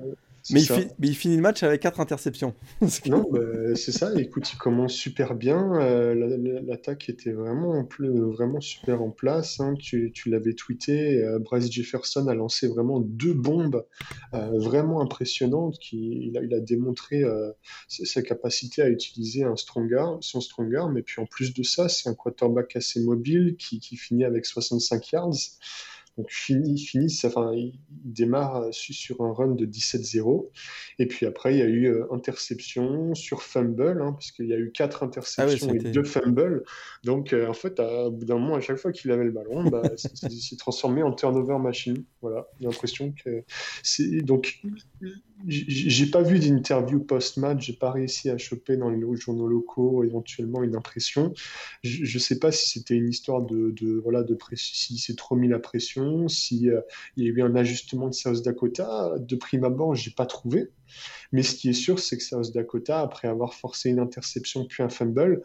mais 0.52 0.62
il, 0.62 0.68
fi 0.68 0.88
mais 1.00 1.08
il, 1.08 1.16
finit 1.16 1.36
le 1.38 1.42
match 1.42 1.64
avec 1.64 1.82
4 1.82 2.00
interceptions. 2.00 2.54
non, 3.08 3.26
bah, 3.32 3.40
c'est 3.76 3.92
ça. 3.92 4.12
Écoute, 4.16 4.52
il 4.54 4.58
commence 4.58 4.94
super 4.94 5.34
bien. 5.34 5.74
Euh, 5.82 6.62
L'attaque 6.64 7.10
était 7.10 7.32
vraiment, 7.32 7.88
vraiment 8.00 8.62
super 8.62 9.02
en 9.02 9.10
place. 9.10 9.60
Hein. 9.60 9.74
Tu, 9.80 10.12
tu 10.14 10.30
l'avais 10.30 10.54
tweeté. 10.54 11.24
Euh, 11.24 11.40
Bryce 11.40 11.72
Jefferson 11.72 12.28
a 12.28 12.36
lancé 12.36 12.68
vraiment 12.68 13.00
deux 13.00 13.34
bombes 13.34 13.86
euh, 14.36 14.52
vraiment 14.60 15.02
impressionnantes. 15.02 15.80
Qui, 15.80 16.28
il, 16.28 16.38
a, 16.38 16.44
il 16.44 16.54
a 16.54 16.60
démontré 16.60 17.24
euh, 17.24 17.52
sa 17.88 18.22
capacité 18.22 18.84
à 18.84 18.90
utiliser 18.90 19.44
un 19.44 19.56
strong 19.56 19.92
arm, 19.96 20.22
son 20.22 20.42
strong 20.42 20.76
arm. 20.76 20.96
Et 20.98 21.02
puis 21.02 21.22
en 21.22 21.26
plus 21.26 21.56
de 21.56 21.64
ça, 21.64 21.90
c'est 21.90 22.08
un 22.08 22.14
quarterback 22.14 22.76
assez 22.76 23.00
mobile 23.00 23.56
qui, 23.58 23.80
qui 23.80 23.98
finit 23.98 24.26
avec 24.26 24.46
65 24.46 25.12
yards. 25.12 25.34
Donc 26.18 26.28
fini, 26.30 26.78
fini, 26.78 27.14
enfin, 27.26 27.52
il 27.54 27.80
démarre 27.90 28.68
sur 28.72 29.22
un 29.22 29.34
run 29.34 29.56
de 29.56 29.66
17-0. 29.66 30.50
Et 31.00 31.08
puis 31.08 31.26
après, 31.26 31.54
il 31.56 31.60
y 31.60 31.62
a 31.62 31.68
eu 31.68 31.94
interception 32.12 33.14
sur 33.16 33.42
fumble, 33.42 34.02
hein, 34.02 34.14
parce 34.14 34.32
qu'il 34.32 34.48
y 34.48 34.54
a 34.54 34.58
eu 34.58 34.72
quatre 34.72 35.00
ah 35.02 35.06
interceptions 35.06 35.74
et 35.74 35.80
deux 35.80 36.04
fumbles. 36.04 36.64
Donc 37.04 37.34
en 37.34 37.54
fait, 37.54 37.80
à, 37.80 38.08
au 38.08 38.12
bout 38.12 38.26
d'un 38.26 38.38
moment, 38.38 38.56
à 38.56 38.62
chaque 38.62 38.78
fois 38.78 38.92
qu'il 38.92 39.12
avait 39.12 39.26
le 39.26 39.32
ballon, 39.32 39.66
bah, 39.66 39.84
s'est 39.96 40.58
transformé 40.58 41.04
en 41.04 41.12
turnover 41.12 41.58
machine. 41.60 42.04
Voilà, 42.22 42.48
j'ai 42.60 42.66
l'impression 42.66 43.14
que 43.24 43.44
c'est 43.84 44.22
donc 44.22 44.62
j'ai 45.48 46.06
pas 46.08 46.22
vu 46.22 46.40
d'interview 46.40 47.00
post-match, 47.00 47.66
j'ai 47.66 47.74
pas 47.74 47.92
réussi 47.92 48.30
à 48.30 48.38
choper 48.38 48.78
dans 48.78 48.90
les 48.90 49.02
journaux 49.16 49.48
locaux 49.48 50.04
éventuellement 50.04 50.64
une 50.64 50.76
impression. 50.76 51.34
Je, 51.84 52.02
ne 52.02 52.20
sais 52.20 52.40
pas 52.40 52.52
si 52.52 52.70
c'était 52.70 52.96
une 52.96 53.10
histoire 53.10 53.42
de, 53.42 53.72
de 53.72 54.00
voilà 54.04 54.24
de 54.24 54.38
si 54.56 54.98
c'est 54.98 55.16
trop 55.16 55.36
mis 55.36 55.48
la 55.48 55.60
pression, 55.60 56.05
si 56.28 56.70
euh, 56.70 56.82
y 57.18 57.24
a 57.24 57.32
eu 57.32 57.42
un 57.42 57.56
ajustement 57.56 58.08
de 58.08 58.14
South 58.14 58.44
Dakota. 58.44 59.14
De 59.20 59.36
prime 59.36 59.64
abord, 59.64 59.96
j'ai 59.96 60.12
pas 60.12 60.26
trouvé. 60.26 60.70
Mais 61.32 61.44
ce 61.44 61.56
qui 61.56 61.70
est 61.70 61.74
sûr, 61.74 62.00
c'est 62.00 62.18
que 62.18 62.24
South 62.24 62.54
Dakota, 62.54 63.02
après 63.02 63.28
avoir 63.28 63.54
forcé 63.54 63.90
une 63.90 64.00
interception 64.00 64.66
puis 64.66 64.84
un 64.84 64.90
fumble, 64.90 65.42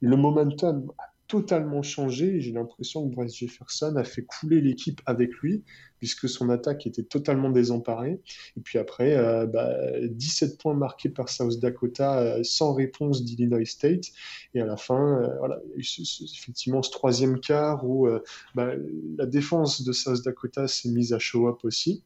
le 0.00 0.16
momentum 0.16 0.92
a 0.98 1.04
totalement 1.28 1.82
changé. 1.82 2.40
J'ai 2.40 2.52
l'impression 2.52 3.08
que 3.08 3.14
Bryce 3.14 3.36
Jefferson 3.36 3.94
a 3.96 4.04
fait 4.04 4.22
couler 4.22 4.60
l'équipe 4.60 5.00
avec 5.06 5.32
lui 5.42 5.62
puisque 6.00 6.28
son 6.30 6.48
attaque 6.48 6.86
était 6.86 7.02
totalement 7.02 7.50
désemparée. 7.50 8.20
Et 8.56 8.60
puis 8.60 8.78
après, 8.78 9.10
17 9.10 9.16
euh, 9.16 9.46
bah, 9.46 10.56
points 10.58 10.74
marqués 10.74 11.10
par 11.10 11.28
South 11.28 11.60
Dakota 11.60 12.20
euh, 12.20 12.40
sans 12.42 12.72
réponse 12.72 13.22
d'Illinois 13.22 13.66
State. 13.66 14.06
Et 14.54 14.62
à 14.62 14.66
la 14.66 14.78
fin, 14.78 15.22
euh, 15.22 15.36
voilà, 15.38 15.60
effectivement 15.76 16.82
ce 16.82 16.90
troisième 16.90 17.38
quart 17.38 17.86
où 17.86 18.08
bah, 18.54 18.72
la 19.18 19.26
défense 19.26 19.84
de 19.84 19.92
South 19.92 20.24
Dakota 20.24 20.66
s'est 20.66 20.88
mise 20.88 21.12
à 21.12 21.18
show 21.18 21.48
up 21.48 21.58
aussi. 21.64 22.02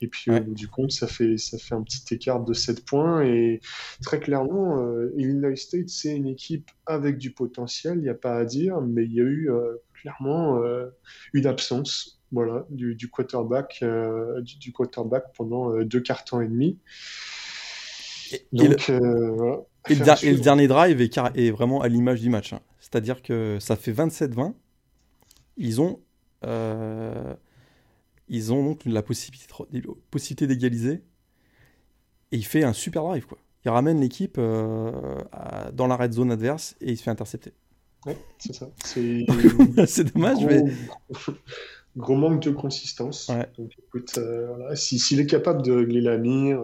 Et 0.00 0.08
puis 0.08 0.30
du 0.48 0.68
compte, 0.68 0.90
ça 0.90 1.06
fait, 1.06 1.38
ça 1.38 1.58
fait 1.58 1.74
un 1.74 1.82
petit 1.82 2.14
écart 2.14 2.44
de 2.44 2.52
7 2.52 2.84
points. 2.84 3.22
Et 3.22 3.60
très 4.02 4.18
clairement, 4.18 4.84
Illinois 5.16 5.56
State, 5.56 5.88
c'est 5.88 6.14
une 6.14 6.26
équipe 6.26 6.70
avec 6.86 7.18
du 7.18 7.32
potentiel, 7.32 7.98
il 7.98 8.02
n'y 8.02 8.08
a 8.08 8.14
pas 8.14 8.36
à 8.36 8.44
dire, 8.44 8.80
mais 8.80 9.04
il 9.04 9.12
y 9.12 9.20
a 9.20 9.24
eu 9.24 9.50
clairement 10.00 10.60
une 11.32 11.46
absence 11.46 12.18
voilà, 12.32 12.66
du, 12.70 13.08
quarterback, 13.10 13.78
euh, 13.82 14.40
du, 14.42 14.72
quarterback 14.72 15.24
pendant 15.34 15.72
euh, 15.72 15.84
deux 15.84 16.00
quarts 16.00 16.24
temps 16.24 16.40
et 16.40 16.48
demi. 16.48 16.78
Et, 18.32 18.44
euh, 18.90 19.56
le, 19.88 20.36
dernier 20.36 20.68
drive 20.68 21.00
est, 21.00 21.50
vraiment 21.50 21.80
à 21.80 21.88
l'image 21.88 22.20
du 22.20 22.28
match. 22.28 22.52
Hein. 22.52 22.60
C'est-à-dire 22.80 23.22
que 23.22 23.56
ça 23.60 23.76
fait 23.76 23.92
27-20. 23.92 24.54
Ils 25.56 25.80
ont, 25.80 26.00
ils 28.28 28.52
ont 28.52 28.62
donc 28.62 28.84
la 28.84 29.02
possibilité, 29.02 29.46
possibilité 30.10 30.46
d'égaliser. 30.46 31.02
Et 32.30 32.36
il 32.36 32.44
fait 32.44 32.62
un 32.62 32.74
super 32.74 33.02
drive. 33.04 33.26
Quoi. 33.26 33.38
Il 33.64 33.70
ramène 33.70 34.00
l'équipe 34.00 34.36
dans 34.36 35.86
la 35.86 35.96
red 35.96 36.12
zone 36.12 36.30
adverse 36.30 36.76
et 36.82 36.92
il 36.92 36.98
se 36.98 37.02
fait 37.02 37.10
intercepter. 37.10 37.54
Ouais, 38.06 38.16
c'est 38.38 38.54
ça. 38.54 38.70
C'est 38.84 39.24
dommage, 40.14 40.44
mais. 40.44 40.64
Gros 41.98 42.14
manque 42.14 42.42
de 42.42 42.50
consistance. 42.50 43.28
Donc 43.58 43.72
écoute, 43.76 44.18
euh, 44.18 44.74
s'il 44.76 45.18
est 45.18 45.26
capable 45.26 45.62
de 45.62 45.72
régler 45.72 46.00
la 46.00 46.16
mire, 46.16 46.62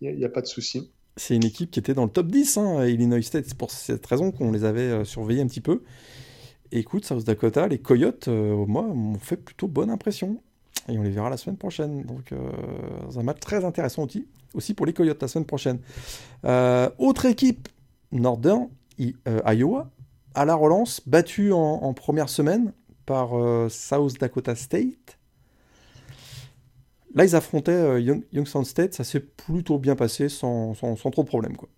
il 0.00 0.08
euh, 0.08 0.16
n'y 0.16 0.24
a, 0.24 0.28
pas 0.30 0.40
de 0.40 0.46
souci. 0.46 0.90
C'est 1.16 1.36
une 1.36 1.44
équipe 1.44 1.70
qui 1.70 1.78
était 1.78 1.92
dans 1.92 2.04
le 2.04 2.10
top 2.10 2.28
10, 2.28 2.56
hein, 2.56 2.86
Illinois 2.86 3.20
State. 3.20 3.44
C'est 3.46 3.58
pour 3.58 3.70
cette 3.70 4.06
raison 4.06 4.32
qu'on 4.32 4.52
les 4.52 4.64
avait 4.64 4.80
euh, 4.80 5.04
surveillés 5.04 5.42
un 5.42 5.46
petit 5.46 5.60
peu. 5.60 5.82
écoute, 6.72 7.04
South 7.04 7.24
Dakota, 7.24 7.68
les 7.68 7.78
Coyotes, 7.78 8.28
moi, 8.28 8.82
m'ont 8.82 9.18
fait 9.18 9.36
plutôt 9.36 9.68
bonne 9.68 9.90
impression. 9.90 10.40
Et 10.88 10.96
on 10.96 11.02
les 11.02 11.10
verra 11.10 11.28
la 11.28 11.36
semaine 11.36 11.58
prochaine. 11.58 12.04
Donc, 12.04 12.32
un 12.32 13.22
match 13.22 13.40
très 13.40 13.64
intéressant 13.64 14.04
aussi, 14.04 14.26
aussi 14.54 14.72
pour 14.72 14.86
les 14.86 14.92
Coyotes 14.94 15.20
la 15.20 15.28
semaine 15.28 15.46
prochaine. 15.46 15.78
autre 16.98 17.26
équipe, 17.26 17.68
Northern, 18.12 18.68
Iowa, 19.44 19.90
à 20.36 20.44
la 20.44 20.54
relance, 20.54 21.00
battue 21.06 21.52
en 21.52 21.92
première 21.94 22.28
semaine 22.28 22.72
par 23.06 23.38
euh, 23.38 23.68
South 23.70 24.18
Dakota 24.18 24.54
State. 24.54 25.18
Là, 27.14 27.24
ils 27.24 27.34
affrontaient 27.34 27.72
euh, 27.72 28.20
Youngstown 28.32 28.64
State, 28.64 28.92
ça 28.92 29.04
s'est 29.04 29.20
plutôt 29.20 29.78
bien 29.78 29.96
passé 29.96 30.28
sans, 30.28 30.74
sans, 30.74 30.96
trop 30.96 31.22
de 31.22 31.28
problèmes. 31.28 31.56
Quoi. 31.56 31.70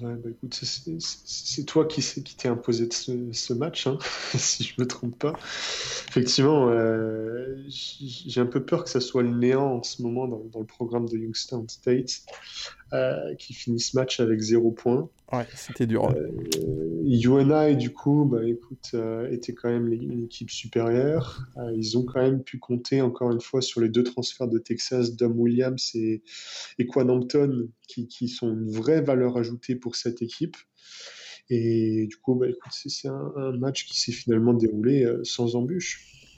Ouais, 0.00 0.14
bah 0.14 0.30
c'est 0.50 1.64
toi 1.64 1.84
qui, 1.84 2.00
qui 2.00 2.34
t'es 2.34 2.48
imposé 2.48 2.86
de 2.86 2.92
ce, 3.32 3.52
match, 3.52 3.86
hein, 3.86 3.98
si 4.34 4.64
je 4.64 4.80
me 4.80 4.86
trompe 4.86 5.18
pas. 5.18 5.34
Effectivement, 6.08 6.68
euh, 6.70 7.62
j'ai 7.68 8.40
un 8.40 8.46
peu 8.46 8.64
peur 8.64 8.84
que 8.84 8.90
ça 8.90 9.00
soit 9.00 9.22
le 9.22 9.30
néant 9.30 9.74
en 9.76 9.82
ce 9.82 10.00
moment 10.00 10.26
dans 10.26 10.60
le 10.60 10.66
programme 10.66 11.06
de 11.08 11.18
Youngstown 11.18 11.68
State, 11.68 12.22
qui 13.38 13.54
finit 13.54 13.80
ce 13.80 13.96
match 13.96 14.20
avec 14.20 14.40
zéro 14.40 14.70
point. 14.70 15.08
Ouais, 15.32 15.46
c'était 15.54 15.86
dur. 15.86 16.10
Euh, 16.10 17.02
UNI, 17.06 17.76
du 17.76 17.90
coup, 17.90 18.26
bah, 18.26 18.46
écoute, 18.46 18.90
euh, 18.92 19.30
était 19.30 19.54
quand 19.54 19.70
même 19.70 19.90
une 19.90 20.24
équipe 20.24 20.50
supérieure. 20.50 21.46
Euh, 21.56 21.72
ils 21.74 21.96
ont 21.96 22.04
quand 22.04 22.20
même 22.20 22.42
pu 22.42 22.58
compter, 22.58 23.00
encore 23.00 23.32
une 23.32 23.40
fois, 23.40 23.62
sur 23.62 23.80
les 23.80 23.88
deux 23.88 24.02
transferts 24.02 24.48
de 24.48 24.58
Texas, 24.58 25.16
Dom 25.16 25.40
Williams 25.40 25.92
et, 25.94 26.22
et 26.78 26.86
Quanampton, 26.86 27.68
qui, 27.88 28.08
qui, 28.08 28.28
sont 28.28 28.52
une 28.52 28.70
vraie 28.70 29.00
valeur 29.00 29.38
ajoutée 29.38 29.74
pour 29.74 29.96
cette 29.96 30.20
équipe. 30.20 30.56
Et 31.48 32.06
du 32.08 32.16
coup, 32.18 32.34
bah, 32.34 32.48
écoute, 32.48 32.72
c'est 32.72 33.08
un, 33.08 33.52
match 33.58 33.86
qui 33.86 33.98
s'est 33.98 34.12
finalement 34.12 34.52
déroulé 34.52 35.10
sans 35.22 35.56
embûche. 35.56 36.28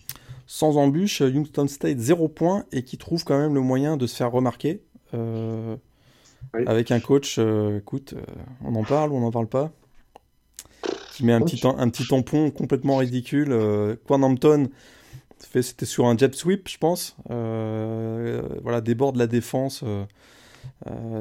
Sans 0.46 0.76
embûche, 0.76 1.18
Youngstown 1.18 1.66
State, 1.66 1.98
zéro 1.98 2.28
point, 2.28 2.64
et 2.70 2.84
qui 2.84 2.96
trouve 2.96 3.24
quand 3.24 3.38
même 3.38 3.54
le 3.54 3.60
moyen 3.60 3.96
de 3.96 4.06
se 4.06 4.14
faire 4.14 4.30
remarquer. 4.30 4.82
Avec 6.66 6.90
un 6.90 7.00
coach, 7.00 7.36
euh, 7.38 7.78
écoute, 7.78 8.14
euh, 8.16 8.22
on 8.64 8.74
en 8.74 8.84
parle 8.84 9.12
ou 9.12 9.16
on 9.16 9.20
n'en 9.20 9.30
parle 9.30 9.48
pas 9.48 9.72
Qui 11.12 11.24
met 11.24 11.32
un 11.32 11.40
petit, 11.40 11.60
un 11.64 11.88
petit 11.88 12.06
tampon 12.06 12.50
complètement 12.50 12.96
ridicule. 12.96 13.52
Euh, 13.52 13.96
Quanhampton, 14.06 14.68
c'était 15.38 15.86
sur 15.86 16.06
un 16.06 16.16
jet 16.16 16.34
sweep, 16.34 16.68
je 16.68 16.78
pense. 16.78 17.16
voilà, 17.28 18.80
déborde 18.80 19.16
la 19.16 19.26
défense 19.26 19.84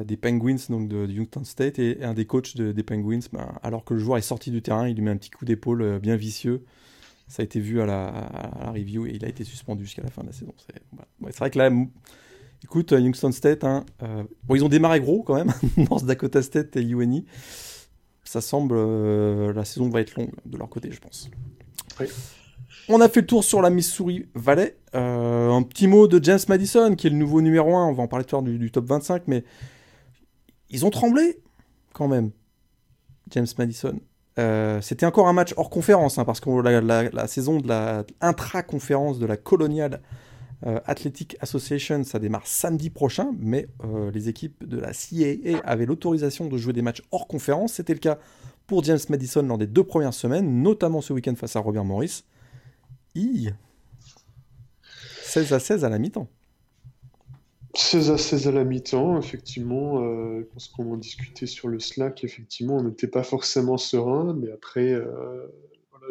des 0.04 0.16
Penguins, 0.16 0.56
donc 0.68 0.88
de, 0.88 1.06
Youngstown 1.06 1.44
State, 1.44 1.78
et, 1.78 2.02
un 2.02 2.14
des 2.14 2.24
coachs 2.24 2.56
des 2.56 2.82
Penguins, 2.82 3.20
ben, 3.32 3.46
alors 3.62 3.84
que 3.84 3.94
le 3.94 4.00
joueur 4.00 4.18
est 4.18 4.22
sorti 4.22 4.50
du 4.50 4.62
terrain, 4.62 4.88
il 4.88 4.94
lui 4.94 5.02
met 5.02 5.10
un 5.10 5.16
petit 5.16 5.30
coup 5.30 5.44
d'épaule 5.44 5.98
bien 6.00 6.16
vicieux. 6.16 6.64
Ça 7.26 7.42
a 7.42 7.44
été 7.44 7.58
vu 7.58 7.80
à 7.80 7.86
la, 7.86 8.08
à 8.08 8.64
la, 8.66 8.72
review 8.72 9.06
et 9.06 9.12
il 9.14 9.24
a 9.24 9.28
été 9.28 9.44
suspendu 9.44 9.84
jusqu'à 9.84 10.02
la 10.02 10.10
fin 10.10 10.22
de 10.22 10.28
la 10.28 10.32
saison. 10.32 10.54
C'est 11.26 11.38
vrai 11.38 11.50
que 11.50 11.58
là, 11.58 11.70
Écoute, 12.64 12.94
euh, 12.94 13.00
Youngstown 13.00 13.30
State, 13.30 13.62
hein, 13.62 13.84
euh, 14.02 14.24
bon, 14.44 14.54
ils 14.54 14.64
ont 14.64 14.70
démarré 14.70 14.98
gros 14.98 15.22
quand 15.22 15.34
même, 15.34 15.52
North 15.90 16.06
Dakota 16.06 16.40
State 16.40 16.74
et 16.76 16.82
UNI. 16.82 17.26
Ça 18.24 18.40
semble, 18.40 18.74
euh, 18.78 19.52
la 19.52 19.66
saison 19.66 19.90
va 19.90 20.00
être 20.00 20.16
longue 20.16 20.32
de 20.46 20.56
leur 20.56 20.70
côté, 20.70 20.90
je 20.90 20.98
pense. 20.98 21.30
On 22.88 23.02
a 23.02 23.08
fait 23.10 23.20
le 23.20 23.26
tour 23.26 23.44
sur 23.44 23.60
la 23.60 23.68
Missouri 23.68 24.26
Valley. 24.34 24.78
un 24.94 25.62
petit 25.62 25.86
mot 25.86 26.08
de 26.08 26.24
James 26.24 26.40
Madison, 26.48 26.94
qui 26.96 27.06
est 27.06 27.10
le 27.10 27.16
nouveau 27.16 27.42
numéro 27.42 27.76
1. 27.76 27.86
On 27.86 27.92
va 27.92 28.02
en 28.02 28.08
parler 28.08 28.24
tout 28.24 28.34
à 28.34 28.40
l'heure 28.40 28.58
du, 28.58 28.70
top 28.70 28.86
25, 28.86 29.24
mais 29.26 29.44
ils 30.70 30.86
ont 30.86 30.90
tremblé 30.90 31.42
quand 31.92 32.08
même, 32.08 32.30
James 33.30 33.46
Madison. 33.58 34.00
C'était 34.80 35.04
encore 35.04 35.28
un 35.28 35.34
match 35.34 35.52
hors 35.58 35.68
conférence, 35.68 36.16
hein, 36.16 36.24
parce 36.24 36.40
que 36.40 36.48
la, 36.48 36.80
la, 37.10 37.26
saison 37.28 37.60
de 37.60 37.68
la 37.68 38.04
intra-conférence 38.22 39.18
de 39.18 39.26
la 39.26 39.36
coloniale 39.36 40.00
euh, 40.66 40.80
Athletic 40.86 41.36
Association, 41.40 42.04
ça 42.04 42.18
démarre 42.18 42.46
samedi 42.46 42.90
prochain, 42.90 43.34
mais 43.38 43.68
euh, 43.84 44.10
les 44.10 44.28
équipes 44.28 44.66
de 44.66 44.78
la 44.78 44.92
CAA 44.92 45.60
avaient 45.64 45.86
l'autorisation 45.86 46.46
de 46.46 46.56
jouer 46.56 46.72
des 46.72 46.82
matchs 46.82 47.02
hors 47.10 47.26
conférence. 47.26 47.74
C'était 47.74 47.92
le 47.92 47.98
cas 47.98 48.18
pour 48.66 48.82
James 48.84 48.98
Madison 49.10 49.42
lors 49.42 49.58
des 49.58 49.66
deux 49.66 49.84
premières 49.84 50.14
semaines, 50.14 50.62
notamment 50.62 51.00
ce 51.00 51.12
week-end 51.12 51.34
face 51.34 51.56
à 51.56 51.60
Robert 51.60 51.84
Morris. 51.84 52.24
16 55.22 55.52
à 55.52 55.60
16 55.60 55.84
à 55.84 55.88
la 55.88 55.98
mi-temps. 55.98 56.28
16 57.76 58.10
à 58.10 58.18
16 58.18 58.48
à 58.48 58.52
la 58.52 58.64
mi-temps, 58.64 59.18
effectivement. 59.18 60.02
Euh, 60.02 60.48
pense 60.52 60.68
qu'on 60.68 60.92
en 60.92 60.96
discutait 60.96 61.46
sur 61.46 61.68
le 61.68 61.80
Slack. 61.80 62.22
Effectivement, 62.24 62.76
on 62.76 62.84
n'était 62.84 63.08
pas 63.08 63.24
forcément 63.24 63.76
serein, 63.76 64.34
mais 64.34 64.50
après, 64.52 64.92
euh, 64.92 65.46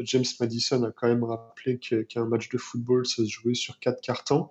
James 0.01 0.25
Madison 0.39 0.83
a 0.83 0.91
quand 0.91 1.07
même 1.07 1.23
rappelé 1.23 1.79
qu'un 1.79 2.25
match 2.25 2.49
de 2.49 2.57
football, 2.57 3.05
ça 3.05 3.23
se 3.23 3.29
jouait 3.29 3.53
sur 3.53 3.79
quatre 3.79 4.01
cartons, 4.01 4.49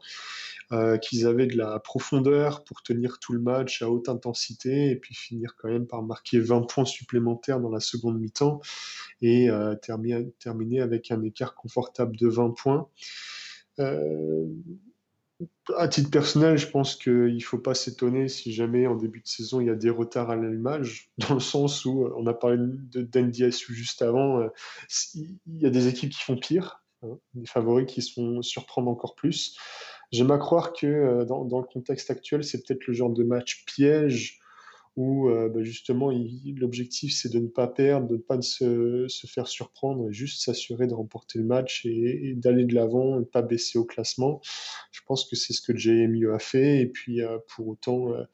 euh, 0.73 0.97
qu'ils 0.97 1.27
avaient 1.27 1.47
de 1.47 1.57
la 1.57 1.79
profondeur 1.79 2.65
pour 2.65 2.83
tenir 2.83 3.19
tout 3.19 3.33
le 3.33 3.41
match 3.41 3.83
à 3.83 3.91
haute 3.91 4.09
intensité 4.09 4.91
et 4.91 4.97
puis 4.97 5.15
finir 5.15 5.55
quand 5.59 5.69
même 5.69 5.87
par 5.87 6.03
marquer 6.03 6.41
20 6.41 6.63
points 6.63 6.85
supplémentaires 6.85 7.61
dans 7.61 7.71
la 7.71 7.81
seconde 7.81 8.19
mi-temps 8.19 8.61
et 9.21 9.51
euh, 9.51 9.75
terminer, 9.75 10.81
avec 10.81 11.11
un 11.11 11.23
écart 11.23 11.55
confortable 11.55 12.17
de 12.17 12.29
20 12.29 12.51
points. 12.57 12.89
Euh, 13.81 14.47
à 15.77 15.89
titre 15.89 16.11
personnel, 16.11 16.57
je 16.57 16.69
pense 16.69 16.97
qu'il 16.97 17.35
ne 17.35 17.41
faut 17.41 17.59
pas 17.59 17.75
s'étonner 17.75 18.29
si 18.29 18.53
jamais 18.53 18.87
en 18.87 18.97
début 18.97 19.21
de 19.21 19.27
saison 19.27 19.61
il 19.61 19.67
y 19.67 19.71
a 19.71 19.75
des 19.75 19.91
retards 19.91 20.31
à 20.31 20.37
l'allumage, 20.37 21.11
dans 21.19 21.35
le 21.35 21.41
sens 21.41 21.85
où 21.85 22.05
euh, 22.05 22.15
on 22.17 22.27
a 22.27 22.35
parlé 22.35 22.57
de 22.59 23.03
d'NDSU 23.03 23.75
juste 23.75 24.03
avant, 24.03 24.41
euh, 24.41 24.49
il 25.15 25.61
y 25.61 25.67
a 25.67 25.71
des 25.71 25.89
équipes 25.89 26.11
qui 26.11 26.23
font 26.23 26.37
pire. 26.37 26.85
hein, 27.03 27.19
des 27.35 27.47
favoris 27.47 27.87
qui 27.87 28.03
sont 28.03 28.43
surprendre 28.43 28.91
encore 28.91 29.15
plus. 29.15 29.57
J'aime 30.11 30.31
à 30.31 30.39
croire 30.39 30.75
que 30.75 31.25
dans, 31.25 31.47
dans, 31.47 31.59
le 31.59 31.65
contexte 31.65 32.11
actuel, 32.11 32.45
c'est 32.45 32.59
peut-être 32.67 32.87
le 32.87 32.93
genre 32.93 33.11
de 33.11 33.25
match 33.25 33.65
piège 33.65 34.42
où 34.97 35.29
euh, 35.29 35.49
bah, 35.49 35.63
justement 35.63 36.11
l'objectif 36.57 37.15
c'est 37.15 37.33
de 37.33 37.39
ne 37.39 37.49
pas 37.49 37.67
perdre, 37.67 38.09
de 38.09 38.17
ne 38.17 38.21
pas 38.21 38.41
se, 38.43 39.07
se 39.09 39.27
faire 39.27 39.49
surprendre 39.49 40.11
juste 40.11 40.43
s'assurer 40.43 40.87
de 40.87 40.95
remporter 40.95 41.39
le 41.39 41.45
match 41.45 41.87
et, 41.87 42.35
d'aller 42.37 42.65
de 42.65 42.75
l'avant 42.75 43.17
et 43.17 43.21
ne 43.21 43.25
pas 43.25 43.43
baisser 43.43 43.79
au 43.79 43.85
classement. 43.85 44.41
Je 44.91 45.01
pense 45.07 45.25
que 45.25 45.37
c'est 45.37 45.53
ce 45.53 45.63
que 45.63 45.77
JMU 45.77 46.31
a 46.33 46.39
fait 46.39 46.81
et 46.81 46.87
puis 46.87 47.23
euh, 47.23 47.39
pour 47.49 47.69
autant 47.69 48.13
euh, 48.13 48.25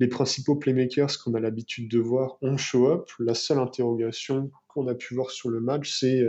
les 0.00 0.08
principaux 0.08 0.56
playmakers 0.56 1.18
qu'on 1.22 1.34
a 1.34 1.40
l'habitude 1.40 1.90
de 1.90 1.98
voir 1.98 2.36
ont 2.42 2.56
show 2.56 2.88
up. 2.88 3.10
La 3.18 3.34
seule 3.34 3.58
interrogation 3.58 4.50
qu'on 4.72 4.88
a 4.88 4.94
pu 4.94 5.14
voir 5.14 5.30
sur 5.30 5.50
le 5.50 5.60
match, 5.60 5.98
c'est 5.98 6.22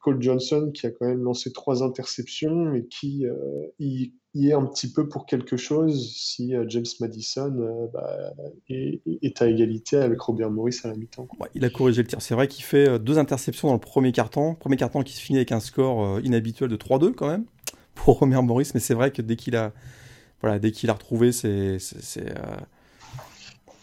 Cole 0.00 0.20
Johnson 0.22 0.70
qui 0.72 0.86
a 0.86 0.90
quand 0.90 1.06
même 1.06 1.22
lancé 1.22 1.52
trois 1.52 1.82
interceptions 1.82 2.64
mais 2.66 2.84
qui 2.84 3.26
y 3.78 4.12
y 4.34 4.48
est 4.48 4.54
un 4.54 4.64
petit 4.64 4.90
peu 4.90 5.08
pour 5.08 5.26
quelque 5.26 5.56
chose 5.56 6.10
si 6.14 6.54
euh, 6.54 6.64
James 6.68 6.86
Madison 7.00 7.54
euh, 7.58 7.86
bah, 7.92 8.32
est, 8.68 9.42
à 9.42 9.46
égalité 9.46 9.98
avec 9.98 10.20
Robert 10.20 10.50
Morris 10.50 10.78
à 10.84 10.88
la 10.88 10.94
mi-temps. 10.94 11.28
il 11.54 11.64
a 11.64 11.70
corrigé 11.70 12.02
le 12.02 12.08
tir. 12.08 12.22
C'est 12.22 12.34
vrai 12.34 12.48
qu'il 12.48 12.64
fait 12.64 12.88
euh, 12.88 12.98
deux 12.98 13.18
interceptions 13.18 13.68
dans 13.68 13.74
le 13.74 13.80
premier 13.80 14.12
carton. 14.12 14.54
Premier 14.54 14.76
carton 14.76 15.02
qui 15.02 15.12
se 15.12 15.20
finit 15.20 15.38
avec 15.38 15.52
un 15.52 15.60
score 15.60 16.20
inhabituel 16.20 16.70
de 16.70 16.76
3-2 16.76 17.12
quand 17.12 17.28
même 17.28 17.44
pour 17.94 18.20
Robert 18.20 18.42
Morris, 18.42 18.70
mais 18.72 18.80
c'est 18.80 18.94
vrai 18.94 19.10
que 19.10 19.20
dès 19.20 19.36
qu'il 19.36 19.54
a, 19.54 19.72
voilà, 20.40 20.58
dès 20.58 20.72
a 20.88 20.92
retrouvé 20.92 21.30
c'est 21.30 21.78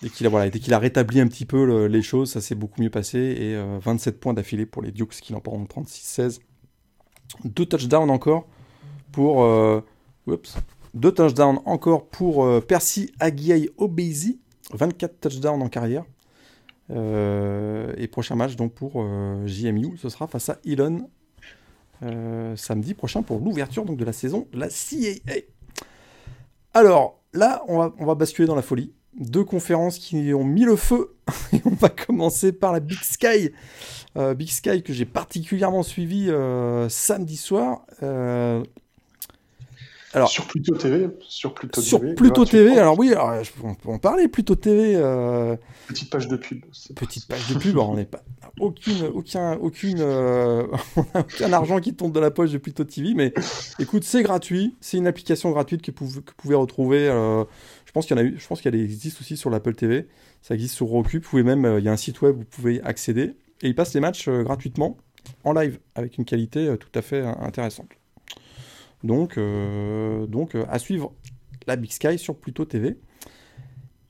dès 0.01 0.09
qu'il 0.09 0.25
a, 0.25 0.29
voilà, 0.29 0.49
dès 0.49 0.59
qu'il 0.59 0.73
a 0.73 0.79
rétabli 0.79 1.19
un 1.19 1.27
petit 1.27 1.45
peu 1.45 1.85
les 1.85 2.01
choses, 2.01 2.31
ça 2.31 2.41
s'est 2.41 2.55
beaucoup 2.55 2.81
mieux 2.81 2.89
passé 2.89 3.19
et 3.19 3.79
27 3.79 4.19
points 4.19 4.33
d'affilée 4.33 4.65
pour 4.65 4.81
les 4.81 4.91
Dukes 4.91 5.19
qui 5.21 5.33
l'emportent 5.33 5.69
36-16. 5.69 6.39
Deux 7.45 7.65
touchdowns 7.65 8.09
encore 8.09 8.47
pour 9.11 9.43
deux 10.93 11.11
touchdowns 11.11 11.59
encore 11.65 12.07
pour 12.07 12.45
euh, 12.45 12.61
Percy 12.61 13.11
Aguiei 13.19 13.69
Obezi. 13.77 14.39
24 14.73 15.19
touchdowns 15.19 15.61
en 15.61 15.69
carrière. 15.69 16.05
Euh, 16.91 17.93
et 17.97 18.07
prochain 18.07 18.35
match 18.35 18.55
donc 18.55 18.73
pour 18.73 18.93
euh, 18.95 19.45
JMU, 19.45 19.97
ce 19.97 20.09
sera 20.09 20.27
face 20.27 20.49
à 20.49 20.59
Elon 20.65 21.09
samedi 22.55 22.93
prochain 22.93 23.23
pour 23.23 23.39
l'ouverture 23.39 23.83
de 23.83 24.05
la 24.05 24.13
saison 24.13 24.47
de 24.53 24.59
la 24.59 24.69
CAA. 24.69 25.41
Alors 26.73 27.19
là, 27.33 27.61
on 27.67 27.77
va, 27.77 27.93
on 27.97 28.05
va 28.05 28.15
basculer 28.15 28.47
dans 28.47 28.55
la 28.55 28.61
folie. 28.61 28.93
Deux 29.19 29.43
conférences 29.43 29.99
qui 29.99 30.33
ont 30.33 30.43
mis 30.43 30.65
le 30.65 30.75
feu. 30.75 31.15
et 31.53 31.61
on 31.65 31.75
va 31.75 31.89
commencer 31.89 32.51
par 32.51 32.73
la 32.73 32.79
Big 32.79 33.03
Sky. 33.03 33.51
Big 34.35 34.49
Sky 34.49 34.81
que 34.81 34.91
j'ai 34.91 35.05
particulièrement 35.05 35.83
suivi 35.83 36.29
samedi 36.89 37.37
soir. 37.37 37.85
Alors, 40.13 40.29
sur 40.29 40.47
Pluto 40.47 40.75
TV. 40.75 41.07
Sur 41.21 41.53
Pluto 41.53 41.81
sur 41.81 41.99
TV. 41.99 42.15
Pluto 42.15 42.43
TV, 42.43 42.79
alors 42.79 42.97
oui, 42.97 43.13
alors, 43.13 43.43
on 43.63 43.75
peut 43.75 43.89
en 43.89 43.99
parler, 43.99 44.27
Pluto 44.27 44.55
TV. 44.55 44.95
Euh... 44.95 45.55
Petite 45.87 46.09
page 46.09 46.27
de 46.27 46.35
pub. 46.35 46.65
Petite 46.95 47.27
page 47.27 47.47
de 47.49 47.59
pub, 47.59 47.77
on 47.77 47.95
n'est 47.95 48.05
pas. 48.05 48.23
Aucune, 48.59 49.05
aucun, 49.13 49.53
aucune, 49.57 49.99
euh... 49.99 50.65
aucun 51.13 51.53
argent 51.53 51.79
qui 51.79 51.93
tombe 51.93 52.11
de 52.11 52.19
la 52.19 52.31
poche 52.31 52.51
de 52.51 52.57
Pluto 52.57 52.83
TV, 52.85 53.13
mais 53.13 53.33
écoute, 53.77 54.03
c'est 54.03 54.23
gratuit, 54.23 54.75
c'est 54.81 54.97
une 54.97 55.05
application 55.05 55.51
gratuite 55.51 55.83
que 55.83 55.91
vous 56.03 56.21
pouvez 56.37 56.55
retrouver. 56.55 57.07
Euh... 57.95 58.31
Je 58.37 58.47
pense 58.47 58.61
qu'il 58.61 58.71
qu'il 58.71 58.81
existe 58.81 59.21
aussi 59.21 59.37
sur 59.37 59.49
l'Apple 59.49 59.75
TV, 59.75 60.07
ça 60.41 60.55
existe 60.55 60.75
sur 60.75 60.87
Roku. 60.87 61.17
Vous 61.17 61.21
pouvez 61.21 61.43
même, 61.43 61.65
euh, 61.65 61.79
il 61.79 61.85
y 61.85 61.89
a 61.89 61.91
un 61.91 61.97
site 61.97 62.21
web 62.21 62.35
où 62.35 62.39
vous 62.39 62.45
pouvez 62.45 62.81
accéder 62.83 63.35
et 63.61 63.67
il 63.67 63.75
passe 63.75 63.93
les 63.93 63.99
matchs 63.99 64.27
euh, 64.27 64.43
gratuitement 64.43 64.97
en 65.43 65.53
live 65.53 65.79
avec 65.95 66.17
une 66.17 66.25
qualité 66.25 66.75
tout 66.79 66.89
à 66.95 67.01
fait 67.01 67.21
intéressante. 67.21 67.89
Donc, 69.03 69.37
euh, 69.37 70.27
euh, 70.55 70.65
à 70.69 70.79
suivre 70.79 71.13
la 71.67 71.75
Big 71.75 71.91
Sky 71.91 72.17
sur 72.17 72.35
Pluto 72.35 72.65
TV. 72.65 72.97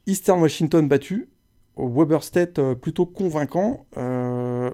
Eastern 0.05 0.41
Washington 0.41 0.87
battu. 0.87 1.29
Weber 1.77 2.23
State 2.23 2.59
euh, 2.59 2.75
plutôt 2.75 3.05
convaincant. 3.05 3.85
alors 3.95 4.73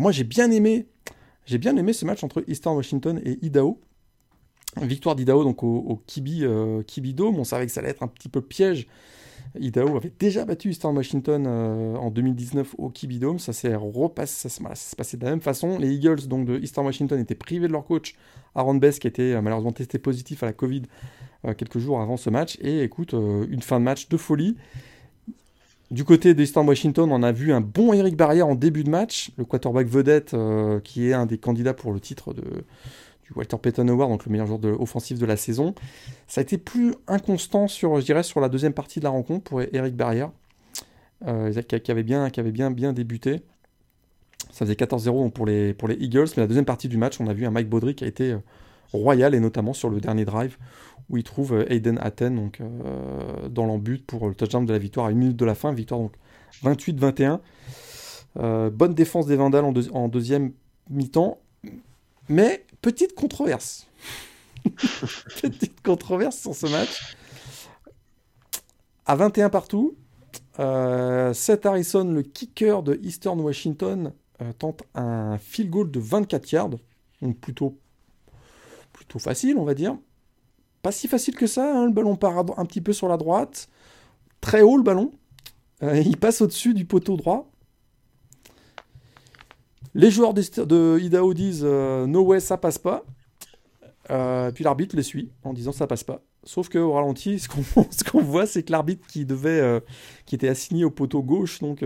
moi 0.00 0.10
j'ai 0.10 0.24
bien 0.24 0.50
aimé, 0.50 0.86
j'ai 1.44 1.58
bien 1.58 1.76
aimé 1.76 1.92
ce 1.92 2.04
match 2.04 2.24
entre 2.24 2.44
Eastern 2.48 2.76
Washington 2.76 3.20
et 3.24 3.38
Idaho. 3.44 3.80
Victoire 4.80 5.16
d'Idaho 5.16 5.42
donc 5.42 5.62
au, 5.62 5.76
au 5.76 6.02
Kibi, 6.06 6.44
Kibi 6.86 7.14
Dome. 7.14 7.38
On 7.38 7.44
savait 7.44 7.66
que 7.66 7.72
ça 7.72 7.80
allait 7.80 7.90
être 7.90 8.02
un 8.02 8.08
petit 8.08 8.28
peu 8.28 8.42
piège 8.42 8.86
Idaho 9.58 9.96
avait 9.96 10.12
déjà 10.18 10.44
battu 10.44 10.70
Eastern 10.70 10.96
Washington 10.96 11.44
euh, 11.46 11.96
en 11.96 12.10
2019 12.10 12.74
au 12.78 12.90
Kibidome. 12.90 13.38
Ça 13.38 13.52
s'est 13.52 13.74
repassé, 13.74 14.48
passé 14.96 15.16
de 15.16 15.24
la 15.24 15.30
même 15.30 15.40
façon. 15.40 15.78
Les 15.78 15.92
Eagles 15.92 16.26
donc 16.26 16.46
de 16.46 16.58
Eastern 16.58 16.86
Washington 16.86 17.18
étaient 17.18 17.34
privés 17.34 17.68
de 17.68 17.72
leur 17.72 17.84
coach 17.84 18.14
Aaron 18.54 18.74
Bess 18.74 18.98
qui 18.98 19.06
était 19.06 19.34
euh, 19.34 19.42
malheureusement 19.42 19.72
testé 19.72 19.98
positif 19.98 20.42
à 20.42 20.46
la 20.46 20.52
Covid 20.52 20.82
euh, 21.44 21.54
quelques 21.54 21.78
jours 21.78 22.00
avant 22.00 22.16
ce 22.16 22.30
match. 22.30 22.58
Et 22.60 22.82
écoute, 22.82 23.12
une 23.12 23.62
fin 23.62 23.78
de 23.78 23.84
match 23.84 24.08
de 24.08 24.16
folie. 24.16 24.56
Du 25.92 26.02
côté 26.02 26.34
d'Eastern 26.34 26.66
Washington, 26.66 27.10
on 27.12 27.22
a 27.22 27.30
vu 27.30 27.52
un 27.52 27.60
bon 27.60 27.92
Eric 27.92 28.16
Barrière 28.16 28.48
en 28.48 28.56
début 28.56 28.82
de 28.82 28.90
match, 28.90 29.30
le 29.36 29.44
quarterback 29.44 29.86
vedette 29.86 30.34
qui 30.82 31.06
est 31.06 31.12
un 31.12 31.26
des 31.26 31.38
candidats 31.38 31.74
pour 31.74 31.92
le 31.92 32.00
titre 32.00 32.34
de, 32.34 32.42
du 33.26 33.32
Walter 33.36 33.56
Payton 33.60 33.88
Award, 33.88 34.10
donc 34.10 34.26
le 34.26 34.32
meilleur 34.32 34.46
joueur 34.46 34.58
de, 34.58 34.70
offensif 34.70 35.18
de 35.18 35.26
la 35.26 35.36
saison. 35.36 35.74
Ça 36.26 36.40
a 36.40 36.42
été 36.42 36.58
plus 36.58 36.94
inconstant 37.08 37.68
sur, 37.68 38.00
je 38.00 38.04
dirais, 38.04 38.22
sur 38.22 38.40
la 38.40 38.48
deuxième 38.48 38.72
partie 38.72 39.00
de 39.00 39.04
la 39.04 39.10
rencontre 39.10 39.44
pour 39.44 39.60
Eric 39.60 39.96
Barrière, 39.96 40.30
euh, 41.26 41.52
qui, 41.52 41.90
avait 41.90 42.02
bien, 42.02 42.30
qui 42.30 42.40
avait 42.40 42.52
bien, 42.52 42.70
bien 42.70 42.92
débuté. 42.92 43.42
Ça 44.50 44.64
faisait 44.64 44.74
14-0 44.74 45.30
pour 45.32 45.46
les, 45.46 45.74
pour 45.74 45.88
les 45.88 45.96
Eagles, 45.96 46.28
mais 46.36 46.42
la 46.42 46.46
deuxième 46.46 46.64
partie 46.64 46.88
du 46.88 46.96
match, 46.96 47.20
on 47.20 47.26
a 47.26 47.34
vu 47.34 47.46
un 47.46 47.50
Mike 47.50 47.68
Baudry 47.68 47.94
qui 47.94 48.04
a 48.04 48.06
été 48.06 48.32
euh, 48.32 48.38
royal, 48.92 49.34
et 49.34 49.40
notamment 49.40 49.72
sur 49.72 49.90
le 49.90 50.00
dernier 50.00 50.24
drive, 50.24 50.56
où 51.10 51.16
il 51.16 51.24
trouve 51.24 51.52
euh, 51.54 51.72
Aiden 51.72 51.98
Atten 51.98 52.34
donc, 52.36 52.60
dans 53.50 53.66
l'embut 53.66 54.04
pour 54.06 54.28
le 54.28 54.34
touchdown 54.34 54.64
de 54.64 54.72
la 54.72 54.78
victoire 54.78 55.06
à 55.06 55.10
une 55.10 55.18
minute 55.18 55.36
de 55.36 55.44
la 55.44 55.54
fin, 55.54 55.72
victoire 55.72 56.00
donc 56.00 56.12
28-21. 56.62 57.40
bonne 58.70 58.94
défense 58.94 59.26
des 59.26 59.36
Vandals 59.36 59.64
en, 59.64 59.74
en 59.92 60.08
deuxième 60.08 60.52
mi-temps, 60.90 61.38
mais 62.28 62.64
petite 62.86 63.16
controverse. 63.16 63.88
petite 65.40 65.82
controverse 65.82 66.38
sur 66.38 66.54
ce 66.54 66.66
match. 66.66 67.16
À 69.06 69.16
21 69.16 69.50
partout, 69.50 69.96
euh, 70.60 71.34
Seth 71.34 71.66
Harrison, 71.66 72.04
le 72.04 72.22
kicker 72.22 72.84
de 72.84 73.00
Eastern 73.02 73.40
Washington, 73.40 74.12
euh, 74.40 74.52
tente 74.52 74.84
un 74.94 75.36
field 75.38 75.68
goal 75.68 75.90
de 75.90 75.98
24 75.98 76.52
yards. 76.52 76.70
Donc 77.22 77.36
plutôt, 77.40 77.76
plutôt 78.92 79.18
facile, 79.18 79.58
on 79.58 79.64
va 79.64 79.74
dire. 79.74 79.98
Pas 80.82 80.92
si 80.92 81.08
facile 81.08 81.34
que 81.34 81.48
ça, 81.48 81.76
hein, 81.76 81.86
le 81.86 81.92
ballon 81.92 82.14
part 82.14 82.38
un 82.56 82.66
petit 82.66 82.80
peu 82.80 82.92
sur 82.92 83.08
la 83.08 83.16
droite. 83.16 83.68
Très 84.40 84.62
haut 84.62 84.76
le 84.76 84.84
ballon. 84.84 85.10
Euh, 85.82 85.98
il 85.98 86.18
passe 86.18 86.40
au-dessus 86.40 86.72
du 86.72 86.84
poteau 86.84 87.16
droit. 87.16 87.50
Les 89.96 90.10
joueurs 90.10 90.34
de 90.34 90.98
Idaho 91.00 91.32
disent 91.32 91.62
euh, 91.64 92.06
No 92.06 92.20
way, 92.20 92.38
ça 92.38 92.58
passe 92.58 92.76
pas. 92.76 93.02
Euh, 94.10 94.52
puis 94.52 94.62
l'arbitre 94.62 94.94
les 94.94 95.02
suit 95.02 95.30
en 95.42 95.54
disant 95.54 95.72
ça 95.72 95.86
passe 95.86 96.04
pas. 96.04 96.20
Sauf 96.44 96.68
qu'au 96.68 96.92
ralenti, 96.92 97.38
ce 97.90 98.04
qu'on 98.04 98.20
voit, 98.20 98.46
c'est 98.46 98.62
que 98.62 98.72
l'arbitre 98.72 99.06
qui 99.06 99.24
devait, 99.24 99.58
euh, 99.58 99.80
qui 100.26 100.34
était 100.34 100.48
assigné 100.48 100.84
au 100.84 100.90
poteau 100.90 101.22
gauche, 101.22 101.60
donc 101.60 101.82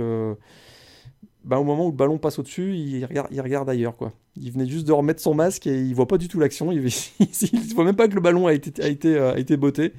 bah, 1.44 1.60
au 1.60 1.64
moment 1.64 1.86
où 1.86 1.90
le 1.92 1.96
ballon 1.96 2.18
passe 2.18 2.40
au-dessus, 2.40 2.74
il 2.76 3.04
regarde, 3.04 3.28
il 3.30 3.40
regarde 3.40 3.70
ailleurs. 3.70 3.94
Il 4.34 4.50
venait 4.50 4.66
juste 4.66 4.88
de 4.88 4.92
remettre 4.92 5.22
son 5.22 5.34
masque 5.34 5.68
et 5.68 5.80
il 5.80 5.94
voit 5.94 6.08
pas 6.08 6.18
du 6.18 6.26
tout 6.26 6.40
l'action. 6.40 6.72
Il, 6.72 6.82
ne 6.82 7.74
voit 7.74 7.84
même 7.84 7.94
pas 7.94 8.08
que 8.08 8.16
le 8.16 8.20
ballon 8.20 8.48
a 8.48 8.52
été 8.52 9.56
botté. 9.56 9.92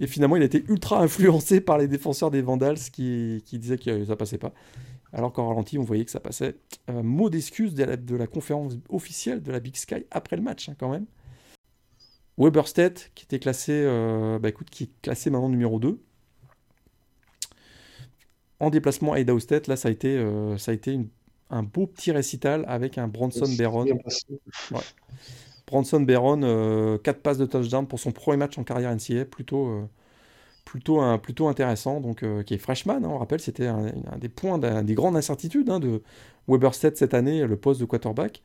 Et 0.00 0.06
finalement, 0.06 0.36
il 0.36 0.42
a 0.42 0.46
été 0.46 0.64
ultra 0.68 1.02
influencé 1.02 1.60
par 1.60 1.76
les 1.76 1.86
défenseurs 1.86 2.30
des 2.30 2.40
Vandals 2.40 2.78
qui, 2.78 3.42
qui 3.44 3.58
disaient 3.58 3.78
que 3.78 4.06
ça 4.06 4.16
passait 4.16 4.38
pas 4.38 4.54
alors 5.12 5.32
qu'en 5.32 5.48
ralenti, 5.48 5.78
on 5.78 5.84
voyait 5.84 6.04
que 6.04 6.10
ça 6.10 6.20
passait. 6.20 6.56
Mot 6.88 7.30
d'excuse 7.30 7.74
de, 7.74 8.16
la, 8.16 8.26
conférence 8.26 8.74
officielle 8.88 9.42
de 9.42 9.52
la 9.52 9.60
Big 9.60 9.76
Sky 9.76 10.04
après 10.10 10.36
le 10.36 10.42
match, 10.42 10.68
hein, 10.68 10.74
quand 10.78 10.90
même. 10.90 11.06
Weber 12.38 12.68
State, 12.68 13.10
qui 13.14 13.24
était 13.24 13.38
classé, 13.38 13.72
euh, 13.72 14.38
bah, 14.38 14.48
écoute, 14.48 14.68
qui 14.70 14.84
est 14.84 14.90
classé 15.02 15.30
maintenant 15.30 15.48
numéro 15.48 15.78
2. 15.78 15.98
En 18.60 18.70
déplacement 18.70 19.14
à 19.14 19.20
Idaho 19.20 19.38
State, 19.38 19.68
là, 19.68 19.76
ça 19.76 19.88
a 19.88 19.90
été, 19.90 20.16
euh, 20.16 20.56
ça 20.58 20.70
a 20.72 20.74
été 20.74 20.98
un 21.50 21.62
beau 21.62 21.86
petit 21.86 22.12
récital 22.12 22.64
avec 22.68 22.98
un 22.98 23.08
Bronson 23.08 23.50
Barron. 23.56 23.84
Ouais. 23.84 24.80
Bronson 25.66 26.00
Barron, 26.00 26.40
4 26.40 26.44
euh, 26.44 26.98
passes 27.22 27.38
de 27.38 27.46
touchdown 27.46 27.86
pour 27.86 27.98
son 27.98 28.12
premier 28.12 28.38
match 28.38 28.58
en 28.58 28.64
carrière 28.64 28.94
NCA, 28.94 29.24
plutôt, 29.24 29.88
plutôt, 30.66 31.48
intéressant, 31.48 32.00
donc, 32.00 32.22
euh, 32.22 32.42
qui 32.42 32.54
est 32.54 32.58
freshman. 32.58 32.96
Hein, 32.96 33.08
on 33.08 33.18
rappelle, 33.18 33.40
c'était 33.40 33.68
un, 33.68 33.92
des 34.18 34.28
points, 34.28 34.58
des 34.58 34.94
grandes 34.94 35.16
incertitudes 35.16 35.70
hein, 35.70 35.78
de 35.78 36.02
Weber 36.48 36.74
State 36.74 36.96
cette 36.96 37.14
année, 37.14 37.46
le 37.46 37.56
poste 37.56 37.80
de 37.80 37.86
quarterback. 37.86 38.42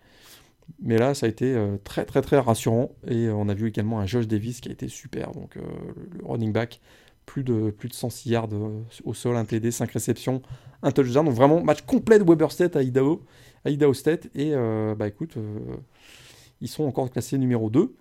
Mais 0.81 0.97
là, 0.97 1.13
ça 1.15 1.25
a 1.25 1.29
été 1.29 1.53
euh, 1.53 1.77
très, 1.84 2.05
très, 2.05 2.21
très 2.21 2.38
rassurant. 2.38 2.91
Et 3.07 3.29
on 3.29 3.49
a 3.49 3.53
vu 3.53 3.67
également 3.67 3.99
un 3.99 4.05
Josh 4.05 4.27
Davis 4.27 4.62
qui 4.62 4.69
a 4.69 4.71
été 4.71 4.88
super. 4.88 5.31
Donc, 5.31 5.57
euh, 5.57 5.62
le 6.19 6.25
running 6.25 6.53
back, 6.53 6.79
plus 7.25 7.43
de, 7.43 7.71
plus 7.71 7.89
de 7.89 7.93
106 7.93 8.29
yards 8.29 8.49
au 9.03 9.13
sol, 9.13 9.36
un 9.36 9.43
TD, 9.43 9.71
5 9.71 9.91
réceptions, 9.91 10.43
un 10.84 10.91
touchdown. 10.91 11.25
Donc, 11.25 11.34
vraiment, 11.34 11.62
match 11.63 11.81
complet 11.81 12.19
de 12.19 12.23
Weber 12.23 12.51
State 12.51 12.75
à 12.75 12.84
Idaho, 12.84 13.25
à 13.65 13.71
Idaho 13.71 13.93
State. 13.93 14.29
Et 14.36 14.53
bah 14.97 15.07
écoute, 15.07 15.38
Ils 16.62 16.67
sont 16.67 16.84
encore 16.84 17.10
classés 17.10 17.38
numéro 17.38 17.69
2. 17.69 17.95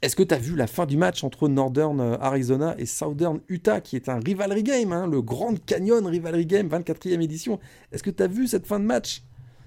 Est-ce 0.00 0.14
que 0.14 0.22
tu 0.22 0.32
as 0.32 0.38
vu 0.38 0.54
la 0.54 0.68
fin 0.68 0.86
du 0.86 0.96
match 0.96 1.24
entre 1.24 1.48
Northern 1.48 2.00
euh, 2.00 2.16
Arizona 2.20 2.76
et 2.78 2.86
Southern 2.86 3.40
Utah, 3.48 3.80
qui 3.80 3.96
est 3.96 4.08
un 4.08 4.20
rivalry 4.20 4.62
game, 4.62 4.92
hein, 4.92 5.08
le 5.08 5.20
Grand 5.22 5.58
Canyon 5.66 6.06
Rivalry 6.06 6.46
Game, 6.46 6.68
24e 6.68 7.20
édition? 7.20 7.58
Est-ce 7.90 8.04
que 8.04 8.10
tu 8.10 8.22
as 8.22 8.28
vu 8.28 8.46
cette 8.46 8.66
fin 8.66 8.78
de 8.78 8.84
match? 8.84 9.22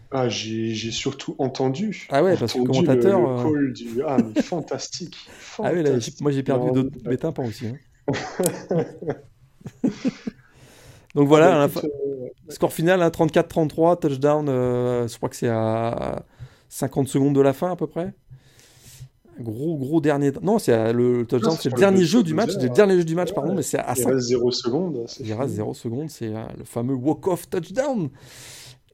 Ah, 0.10 0.30
j'ai 0.30 0.92
surtout 0.92 1.36
entendu. 1.38 2.08
Ah 2.10 2.24
ouais, 2.24 2.38
parce 2.38 2.54
que 2.54 2.60
le 2.60 2.66
commentateur. 2.66 3.20
Le, 3.20 3.28
euh, 3.28 3.44
call 3.44 3.74
du... 3.74 4.02
Ah, 4.06 4.18
mais 4.18 4.42
fantastique. 4.42 5.18
Ah 5.64 5.72
oui, 5.74 5.84
moi 6.22 6.32
j'ai 6.32 6.44
perdu 6.44 6.72
d'autres 6.72 6.98
mes 7.06 7.18
tympans 7.18 7.44
aussi. 7.44 7.68
Hein. 7.68 7.76
Donc 11.14 11.28
voilà, 11.28 11.64
ah, 11.64 11.68
bah, 11.68 11.82
euh, 11.84 12.30
score 12.48 12.72
final, 12.72 13.02
34-33, 13.02 13.92
hein, 13.92 13.96
touchdown, 13.98 14.48
je 14.48 15.18
crois 15.18 15.28
que 15.28 15.36
c'est 15.36 15.50
à 15.50 16.24
50 16.70 17.10
secondes 17.10 17.36
de 17.36 17.42
la 17.42 17.52
fin 17.52 17.70
à 17.70 17.76
peu 17.76 17.86
près. 17.86 18.14
Gros, 19.40 19.78
gros 19.78 20.02
dernier. 20.02 20.32
Non, 20.42 20.60
c'est 20.60 20.94
le 20.94 21.26
touchdown, 21.26 21.56
c'est 21.60 21.70
le 21.70 21.78
dernier 21.78 22.04
jeu 22.04 22.24
du 22.24 22.34
match. 22.34 22.52
C'est 22.52 22.64
le 22.64 22.70
dernier 22.70 22.98
jeu 22.98 23.04
du 23.04 23.16
match, 23.16 23.34
pardon, 23.34 23.54
mais 23.56 23.62
c'est 23.62 23.80
à 23.80 23.94
Il 23.98 24.06
reste 24.06 24.28
0 24.28 24.52
secondes. 24.52 25.06
Il 25.20 25.34
reste 25.34 25.54
0 25.54 25.74
secondes, 25.74 26.10
c'est 26.10 26.36
euh, 26.36 26.44
le 26.58 26.64
fameux 26.64 26.94
walk-off 26.94 27.50
touchdown. 27.50 28.10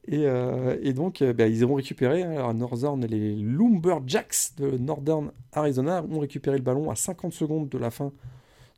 Et, 0.09 0.25
euh, 0.25 0.77
et 0.81 0.93
donc, 0.93 1.21
euh, 1.21 1.33
bah, 1.33 1.47
ils 1.47 1.65
ont 1.65 1.73
récupéré. 1.73 2.23
Hein, 2.23 2.31
alors, 2.31 2.53
Northern, 2.53 3.03
les 3.05 3.35
Lumberjacks 3.35 4.53
de 4.57 4.77
Northern 4.77 5.31
Arizona 5.51 6.05
ont 6.09 6.19
récupéré 6.19 6.57
le 6.57 6.63
ballon 6.63 6.89
à 6.89 6.95
50 6.95 7.33
secondes 7.33 7.67
de 7.67 7.77
la 7.77 7.89
fin 7.89 8.11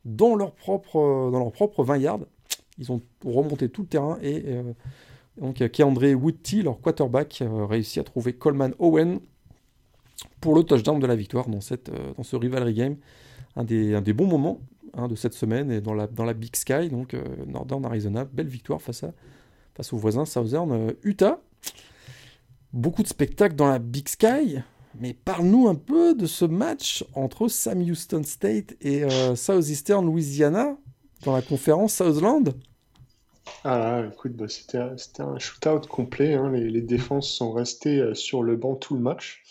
dans 0.04 0.34
leur 0.34 0.52
propre, 0.52 1.30
dans 1.30 1.38
leur 1.38 1.52
propre 1.52 1.84
20 1.84 1.98
yards. 1.98 2.20
Ils 2.78 2.90
ont 2.90 3.02
remonté 3.24 3.68
tout 3.68 3.82
le 3.82 3.88
terrain 3.88 4.18
et 4.22 4.42
donc 5.38 5.62
Keandre 5.70 6.14
Woodty, 6.14 6.62
leur 6.62 6.80
quarterback, 6.80 7.44
réussit 7.68 7.98
à 7.98 8.04
trouver 8.04 8.32
Coleman 8.32 8.72
Owen 8.78 9.20
pour 10.40 10.54
le 10.54 10.64
touchdown 10.64 10.98
de 10.98 11.06
la 11.06 11.16
victoire 11.16 11.48
dans, 11.48 11.60
cette, 11.60 11.88
euh, 11.88 12.12
dans 12.16 12.22
ce 12.22 12.36
rivalry 12.36 12.74
game. 12.74 12.96
Un 13.56 13.64
des, 13.64 13.94
un 13.94 14.00
des 14.00 14.12
bons 14.12 14.26
moments 14.26 14.60
hein, 14.94 15.08
de 15.08 15.14
cette 15.14 15.34
semaine 15.34 15.70
et 15.70 15.80
dans 15.80 15.94
la, 15.94 16.06
dans 16.06 16.24
la 16.24 16.34
Big 16.34 16.54
Sky, 16.54 16.88
donc 16.88 17.14
euh, 17.14 17.22
Northern 17.46 17.84
Arizona, 17.84 18.24
belle 18.24 18.46
victoire 18.46 18.80
face, 18.80 19.04
à, 19.04 19.12
face 19.74 19.92
aux 19.92 19.98
voisins 19.98 20.24
Southern 20.24 20.70
euh, 20.72 20.92
Utah. 21.02 21.40
Beaucoup 22.72 23.02
de 23.02 23.08
spectacles 23.08 23.56
dans 23.56 23.66
la 23.66 23.80
Big 23.80 24.08
Sky, 24.08 24.60
mais 25.00 25.12
parle-nous 25.12 25.66
un 25.68 25.74
peu 25.74 26.14
de 26.14 26.26
ce 26.26 26.44
match 26.44 27.04
entre 27.14 27.48
Sam 27.48 27.82
Houston 27.82 28.22
State 28.24 28.76
et 28.80 29.02
Southeastern 29.34 30.06
Louisiana 30.06 30.76
dans 31.24 31.34
la 31.34 31.42
conférence 31.42 31.94
Southland. 31.94 32.54
Ah, 33.64 34.04
écoute, 34.12 34.34
bah, 34.34 34.46
c'était 34.48 34.78
un 34.78 35.38
shootout 35.40 35.88
complet. 35.88 36.34
Hein. 36.34 36.52
Les, 36.52 36.70
les, 36.70 36.80
défenses 36.80 37.28
sont 37.28 37.50
restées 37.50 38.14
sur 38.14 38.44
le 38.44 38.54
banc 38.54 38.76
tout 38.76 38.94
le 38.94 39.00
match. 39.00 39.42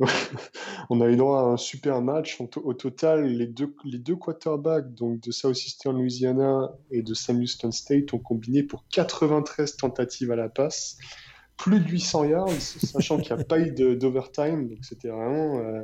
on 0.90 1.00
a 1.00 1.08
eu 1.08 1.16
droit 1.16 1.40
à 1.40 1.44
un 1.44 1.56
super 1.56 2.00
match. 2.02 2.40
Au 2.40 2.74
total, 2.74 3.26
les 3.26 3.46
deux, 3.46 4.16
quarterbacks 4.16 4.92
donc 4.94 5.20
de 5.20 5.30
Southeastern 5.30 5.96
Louisiana 5.96 6.72
et 6.90 7.02
de 7.02 7.14
Sam 7.14 7.38
Houston 7.40 7.70
State 7.70 8.12
ont 8.12 8.18
combiné 8.18 8.62
pour 8.62 8.84
93 8.90 9.76
tentatives 9.76 10.32
à 10.32 10.36
la 10.36 10.48
passe, 10.48 10.98
plus 11.56 11.80
de 11.80 11.88
800 11.88 12.24
yards, 12.24 12.60
sachant 12.60 13.18
qu'il 13.18 13.34
n'y 13.34 13.42
a 13.42 13.44
pas 13.44 13.60
eu 13.60 13.70
d'overtime. 13.72 14.68
Donc 14.68 14.84
c'était 14.84 15.08
vraiment 15.08 15.58
euh, 15.58 15.82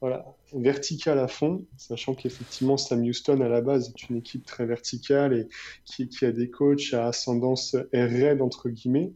voilà, 0.00 0.26
vertical 0.52 1.18
à 1.18 1.28
fond, 1.28 1.66
sachant 1.76 2.14
qu'effectivement 2.14 2.76
Sam 2.76 3.02
Houston 3.02 3.40
à 3.40 3.48
la 3.48 3.60
base 3.60 3.88
est 3.88 4.08
une 4.08 4.16
équipe 4.16 4.44
très 4.46 4.66
verticale 4.66 5.34
et 5.34 5.48
qui, 5.84 6.08
qui 6.08 6.24
a 6.24 6.32
des 6.32 6.50
coachs 6.50 6.94
à 6.94 7.06
ascendance 7.08 7.76
raide 7.92 8.42
entre 8.42 8.68
guillemets. 8.68 9.12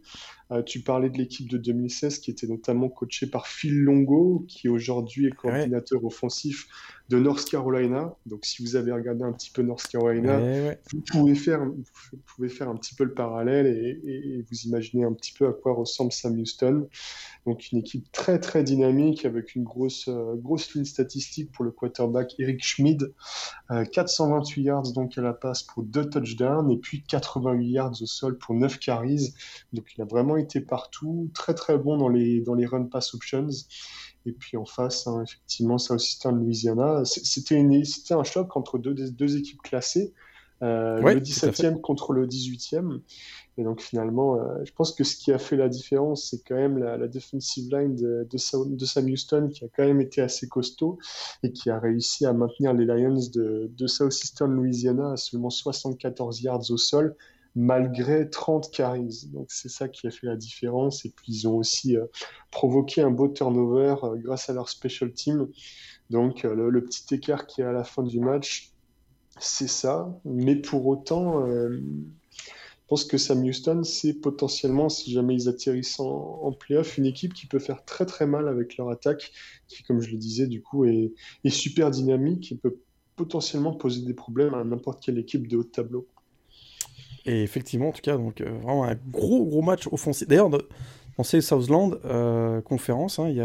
Euh, 0.53 0.63
tu 0.63 0.81
parlais 0.81 1.11
de 1.11 1.17
l'équipe 1.17 1.49
de 1.49 1.59
2016 1.59 2.19
qui 2.19 2.31
était 2.31 2.49
notamment 2.49 2.89
coachée 2.89 3.29
par 3.29 3.47
Phil 3.47 3.83
Longo, 3.83 4.45
qui 4.49 4.69
aujourd'hui 4.69 5.27
est 5.27 5.31
coordinateur 5.31 6.05
offensif 6.05 6.67
de 7.09 7.19
North 7.19 7.49
Carolina. 7.49 8.17
Donc, 8.27 8.45
si 8.45 8.63
vous 8.63 8.75
avez 8.75 8.91
regardé 8.91 9.23
un 9.23 9.33
petit 9.33 9.51
peu 9.51 9.63
North 9.63 9.87
Carolina, 9.87 10.41
Vous, 10.93 11.03
pouvez 11.03 11.37
faire, 11.37 11.65
vous 11.65 12.19
pouvez 12.35 12.49
faire 12.49 12.69
un 12.69 12.77
petit 12.77 12.95
peu 12.97 13.05
le 13.05 13.15
parallèle 13.15 13.67
et, 13.67 14.45
vous 14.49 14.61
imaginez 14.63 15.05
un 15.05 15.13
petit 15.13 15.33
peu 15.33 15.47
à 15.47 15.53
quoi 15.53 15.73
ressemble 15.73 16.11
Sam 16.11 16.37
Houston. 16.39 16.89
Donc, 17.47 17.71
une 17.71 17.79
équipe 17.79 18.11
très, 18.11 18.41
très 18.41 18.65
dynamique 18.65 19.25
avec 19.25 19.55
une 19.55 19.65
grosse, 19.65 20.09
euh, 20.09 20.35
grosse 20.37 20.75
ligne 20.75 20.85
statistique 20.85 21.20
pour 21.53 21.65
le 21.65 21.71
quarterback 21.71 22.35
Eric 22.39 22.63
Schmid. 22.65 23.13
428 23.93 24.61
euh, 24.61 24.65
yards 24.65 24.93
donc 24.93 25.17
à 25.19 25.23
la 25.23 25.33
passe 25.33 25.63
pour 25.63 25.83
deux 25.83 26.09
touchdowns 26.09 26.71
et 26.71 26.77
puis 26.77 27.03
88 27.03 27.69
yards 27.69 28.03
au 28.03 28.07
sol 28.07 28.39
pour 28.39 28.55
9 28.55 28.79
carries. 28.79 29.35
Donc, 29.73 29.87
il 29.97 30.03
a 30.03 30.05
vraiment 30.05 30.37
été 30.37 30.61
partout, 30.61 31.31
très, 31.35 31.55
très 31.55 31.79
bon 31.79 31.97
dans 31.97 32.09
les, 32.09 32.41
dans 32.41 32.55
les 32.55 32.67
run 32.67 32.85
pass 32.85 33.15
options. 33.15 33.49
Et 34.27 34.33
puis 34.33 34.57
en 34.57 34.67
face, 34.67 35.07
hein, 35.07 35.23
effectivement, 35.27 35.79
Southeastern 35.79 36.39
Louisiana. 36.39 37.05
C'était 37.05 38.15
un 38.15 38.25
choc 38.25 38.57
entre 38.57 38.79
deux, 38.79 38.95
deux 38.95 39.37
équipes 39.37 39.63
classées. 39.63 40.13
Euh, 40.63 41.01
le 41.01 41.21
17e 41.21 41.81
contre 41.81 42.13
le 42.13 42.27
18e. 42.27 43.01
Et 43.57 43.65
donc 43.65 43.81
finalement, 43.81 44.37
euh, 44.37 44.63
je 44.65 44.73
pense 44.73 44.93
que 44.93 45.05
ce 45.05 45.17
qui 45.17 45.33
a 45.33 45.39
fait 45.39 45.57
la 45.57 45.69
différence, 45.69 46.29
c'est 46.31 46.43
quand 46.47 46.55
même 46.55 46.79
la, 46.79 47.09
defensive 47.09 47.71
line 47.71 47.97
de, 47.97 48.27
de, 48.31 48.75
de, 48.75 48.85
Sam 48.85 49.07
Houston 49.07 49.49
qui 49.49 49.65
a 49.65 49.69
quand 49.75 49.85
même 49.85 50.01
été 50.01 50.21
assez 50.21 50.49
costaud 50.49 50.99
et 51.43 51.53
qui 51.53 51.71
a 51.71 51.79
réussi 51.79 52.27
à 52.27 52.33
maintenir 52.33 52.75
les 52.75 52.85
Lions 52.85 53.21
de, 53.33 53.71
de 53.75 53.87
Southeastern 53.87 54.53
Louisiana 54.55 55.13
à 55.13 55.17
seulement 55.17 55.51
74 55.51 56.43
yards 56.43 56.71
au 56.71 56.77
sol 56.77 57.17
malgré 57.57 58.31
30 58.31 58.71
carries. 58.71 59.29
Donc 59.33 59.47
c'est 59.51 59.71
ça 59.71 59.89
qui 59.89 60.07
a 60.07 60.11
fait 60.11 60.27
la 60.27 60.37
différence. 60.37 61.05
Et 61.05 61.11
puis 61.11 61.33
ils 61.33 61.49
ont 61.49 61.57
aussi 61.57 61.97
euh, 61.97 62.05
provoqué 62.51 63.01
un 63.01 63.11
beau 63.11 63.29
turnover 63.29 63.97
grâce 64.17 64.51
à 64.51 64.53
leur 64.53 64.69
special 64.69 65.13
team. 65.13 65.49
Donc 66.11 66.43
le, 66.43 66.85
petit 66.85 67.15
écart 67.15 67.47
qui 67.47 67.61
est 67.61 67.65
à 67.65 67.73
la 67.73 67.85
fin 67.85 68.03
du 68.03 68.21
match, 68.21 68.73
c'est 69.39 69.69
ça. 69.69 70.19
Mais 70.25 70.57
pour 70.57 70.87
autant, 70.87 71.47
je 72.91 72.97
pense 72.97 73.05
que 73.05 73.19
Sam 73.19 73.45
Houston, 73.45 73.85
c'est 73.85 74.15
potentiellement, 74.15 74.89
si 74.89 75.13
jamais 75.13 75.35
ils 75.35 75.49
atterrissent 75.49 76.01
en, 76.01 76.41
en 76.43 76.53
playoff, 76.53 76.99
une 76.99 77.07
équipe 77.07 77.35
qui 77.35 77.47
peut 77.47 77.61
faire 77.61 77.85
très 77.85 78.05
très 78.05 78.27
mal 78.27 78.49
avec 78.49 78.77
leur 78.77 78.91
attaque, 78.91 79.31
qui, 79.69 79.85
comme 79.85 80.01
je 80.01 80.11
le 80.11 80.17
disais, 80.17 80.49
du 80.49 80.61
coup, 80.61 80.85
est, 80.85 81.13
super 81.49 81.93
dynamique 81.93 82.51
et 82.51 82.57
peut 82.57 82.77
potentiellement 83.15 83.75
poser 83.75 84.03
des 84.03 84.15
problèmes 84.15 84.55
à 84.55 84.65
n'importe 84.65 85.05
quelle 85.05 85.19
équipe 85.19 85.47
de 85.47 85.59
haut 85.59 85.63
de 85.63 85.69
tableau. 85.69 86.09
Et 87.27 87.43
effectivement, 87.43 87.91
en 87.91 87.93
tout 87.93 88.01
cas, 88.01 88.17
donc, 88.17 88.41
euh, 88.41 88.51
vraiment 88.63 88.85
un 88.85 88.97
gros, 89.09 89.45
gros 89.45 89.63
match 89.63 89.87
offensif. 89.93 90.27
D'ailleurs, 90.27 90.51
dans 90.51 91.23
ces 91.23 91.43
Southland 91.43 92.01
euh, 92.05 92.61
conférence, 92.61 93.19
hein, 93.19 93.29
il 93.29 93.37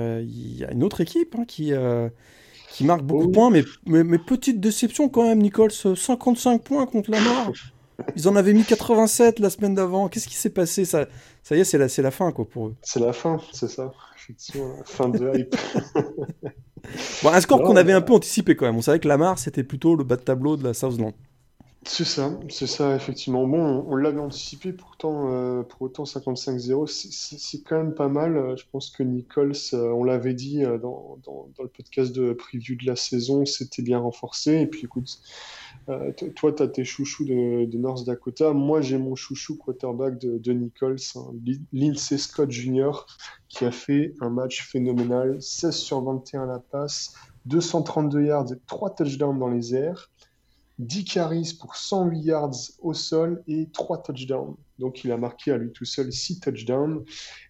y, 0.57 0.63
a 0.63 0.71
une 0.71 0.83
autre 0.83 1.01
équipe 1.01 1.35
hein, 1.37 1.45
qui, 1.45 1.73
euh, 1.73 2.09
qui 2.75 2.83
marque 2.83 3.03
beaucoup 3.03 3.27
de 3.27 3.31
points, 3.31 3.49
mais, 3.49 3.63
mais, 4.03 4.17
petite 4.19 4.59
déception 4.59 5.07
quand 5.07 5.23
même, 5.23 5.39
Nichols. 5.39 5.71
55 5.71 6.61
points 6.61 6.85
contre 6.85 7.09
la 7.09 7.21
mort. 7.21 7.53
Ils 8.17 8.27
en 8.27 8.35
avaient 8.35 8.53
mis 8.53 8.65
87 8.65 9.39
la 9.39 9.49
semaine 9.49 9.75
d'avant. 9.75 10.09
Qu'est-ce 10.09 10.27
qui 10.27 10.35
s'est 10.35 10.49
passé? 10.49 10.83
Ça, 10.83 11.05
ça 11.41 11.55
y 11.55 11.61
est, 11.61 11.63
c'est 11.63 11.77
la, 11.77 11.87
la 11.97 12.11
fin 12.11 12.33
quoi, 12.33 12.43
pour 12.43 12.67
eux. 12.67 12.75
C'est 12.81 12.99
la 12.99 13.13
fin, 13.13 13.39
c'est 13.53 13.69
ça. 13.69 13.93
Effectivement, 14.17 14.75
fin 14.83 15.07
de 15.07 15.37
hype. 15.37 15.55
bon, 17.23 17.29
un 17.29 17.39
score 17.39 17.61
qu'on 17.61 17.77
avait 17.77 17.93
un 17.93 18.01
peu 18.01 18.11
anticipé 18.11 18.57
quand 18.57 18.65
même. 18.65 18.75
On 18.75 18.81
savait 18.81 18.99
que 18.99 19.07
Lamar, 19.07 19.39
c'était 19.39 19.63
plutôt 19.63 19.95
le 19.95 20.03
bas 20.03 20.17
de 20.17 20.23
tableau 20.23 20.57
de 20.57 20.63
la 20.65 20.73
Southland. 20.73 21.13
C'est 21.87 22.03
ça, 22.03 22.31
c'est 22.49 22.65
ça, 22.65 22.95
effectivement. 22.95 23.47
Bon, 23.47 23.85
on, 23.87 23.95
l'avait 23.95 24.19
anticipé, 24.19 24.73
pourtant, 24.73 25.29
euh, 25.29 25.61
pour 25.61 25.83
autant 25.83 26.03
55-0, 26.03 26.87
c'est 26.87 27.61
quand 27.61 27.77
même 27.77 27.93
pas 27.93 28.07
mal. 28.07 28.55
Je 28.57 28.63
pense 28.71 28.89
que 28.89 29.03
Nichols, 29.03 29.53
euh, 29.73 29.91
on 29.91 30.03
l'avait 30.03 30.33
dit 30.33 30.65
euh, 30.65 30.79
dans, 30.79 31.19
le 31.59 31.67
podcast 31.67 32.13
de 32.13 32.33
preview 32.33 32.75
de 32.75 32.87
la 32.87 32.95
saison, 32.95 33.45
c'était 33.45 33.83
bien 33.83 33.99
renforcé. 33.99 34.61
Et 34.61 34.65
puis 34.65 34.85
écoute, 34.85 35.19
toi, 36.35 36.51
tu 36.51 36.71
tes 36.71 36.83
chouchous 36.85 37.23
de, 37.23 37.77
North 37.77 38.03
Dakota. 38.03 38.51
Moi, 38.51 38.81
j'ai 38.81 38.97
mon 38.97 39.15
chouchou 39.15 39.55
quarterback 39.55 40.17
de, 40.17 40.53
Nichols, 40.53 40.97
hein, 41.15 41.93
Scott 41.95 42.49
Jr., 42.49 43.05
qui 43.47 43.63
a 43.63 43.71
fait 43.71 44.15
un 44.21 44.31
match 44.31 44.67
phénoménal 44.67 45.39
16 45.39 45.75
sur 45.75 46.01
21 46.01 46.43
à 46.43 46.45
la 46.47 46.59
passe, 46.59 47.13
232 47.45 48.23
yards 48.23 48.51
et 48.51 48.59
3 48.65 48.95
touchdowns 48.95 49.37
dans 49.37 49.49
les 49.49 49.75
airs. 49.75 50.09
10 50.79 51.05
carries 51.05 51.57
pour 51.59 51.75
108 51.75 52.19
yards 52.19 52.55
au 52.79 52.93
sol 52.93 53.43
et 53.47 53.69
3 53.71 54.03
touchdowns. 54.03 54.55
Donc 54.79 55.03
il 55.03 55.11
a 55.11 55.17
marqué 55.17 55.51
à 55.51 55.57
lui 55.57 55.71
tout 55.71 55.85
seul 55.85 56.11
6 56.11 56.39
touchdowns. 56.39 57.03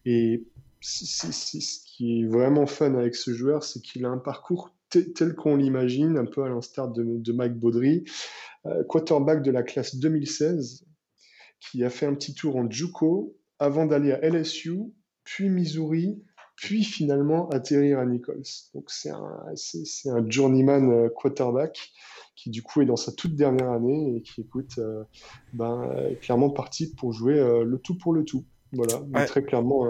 Et 0.05 0.43
ce 0.81 1.85
qui 1.85 2.21
est 2.21 2.27
vraiment 2.27 2.67
fun 2.67 2.93
avec 2.95 3.15
ce 3.15 3.33
joueur, 3.33 3.63
c'est 3.63 3.81
qu'il 3.81 4.05
a 4.05 4.09
un 4.09 4.17
parcours 4.19 4.75
tel 4.89 5.35
qu'on 5.35 5.57
l'imagine, 5.57 6.17
un 6.17 6.25
peu 6.25 6.43
à 6.43 6.49
l'instar 6.49 6.89
de, 6.89 7.31
Mike 7.31 7.55
Baudry, 7.55 8.05
euh, 8.65 8.83
quarterback 8.83 9.41
de 9.41 9.51
la 9.51 9.63
classe 9.63 9.95
2016, 9.95 10.85
qui 11.59 11.83
a 11.83 11.89
fait 11.89 12.05
un 12.05 12.13
petit 12.13 12.33
tour 12.33 12.55
en 12.55 12.69
JUCO 12.69 13.35
avant 13.59 13.85
d'aller 13.85 14.11
à 14.11 14.19
LSU, 14.21 14.93
puis 15.23 15.49
Missouri, 15.49 16.21
puis 16.55 16.83
finalement 16.83 17.49
atterrir 17.49 17.99
à 17.99 18.05
Nichols. 18.05 18.43
Donc 18.73 18.89
c'est 18.89 19.09
un, 19.09 19.53
un 20.05 20.29
journeyman 20.29 20.89
euh, 20.91 21.09
quarterback 21.09 21.91
qui 22.35 22.49
du 22.49 22.61
coup 22.61 22.81
est 22.81 22.85
dans 22.85 22.95
sa 22.95 23.11
toute 23.11 23.35
dernière 23.35 23.71
année 23.71 24.17
et 24.17 24.21
qui 24.21 24.41
écoute 24.41 24.77
euh, 24.77 25.03
ben, 25.53 25.89
est 26.09 26.19
clairement 26.19 26.49
parti 26.49 26.93
pour 26.93 27.13
jouer 27.13 27.39
euh, 27.39 27.63
le 27.63 27.77
tout 27.79 27.97
pour 27.97 28.13
le 28.13 28.23
tout. 28.23 28.45
Voilà, 28.73 29.25
très 29.25 29.43
clairement 29.43 29.85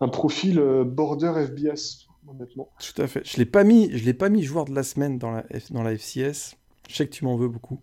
un 0.00 0.08
profil 0.08 0.60
border 0.86 1.46
FBS, 1.46 2.08
honnêtement. 2.28 2.68
Tout 2.78 3.00
à 3.00 3.06
fait. 3.06 3.22
Je 3.24 3.38
l'ai 3.38 3.46
pas 3.46 3.64
mis, 3.64 3.90
je 3.96 4.04
l'ai 4.04 4.12
pas 4.12 4.28
mis 4.28 4.42
joueur 4.42 4.66
de 4.66 4.74
la 4.74 4.82
semaine 4.82 5.18
dans 5.18 5.30
la, 5.30 5.44
dans 5.70 5.82
la 5.82 5.96
FCS. 5.96 6.56
Je 6.88 6.94
sais 6.94 7.06
que 7.06 7.12
tu 7.12 7.24
m'en 7.24 7.36
veux 7.36 7.48
beaucoup. 7.48 7.80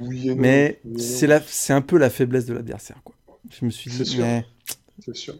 Oui 0.00 0.34
mais 0.34 0.80
c'est 0.96 1.26
la, 1.26 1.40
c'est 1.40 1.72
un 1.72 1.82
peu 1.82 1.98
la 1.98 2.10
faiblesse 2.10 2.46
de 2.46 2.54
l'adversaire, 2.54 3.00
quoi. 3.04 3.14
Je 3.48 3.64
me 3.64 3.70
suis 3.70 3.90
dit, 3.90 4.18
mais... 4.18 4.44
C'est 5.04 5.16
sûr. 5.16 5.34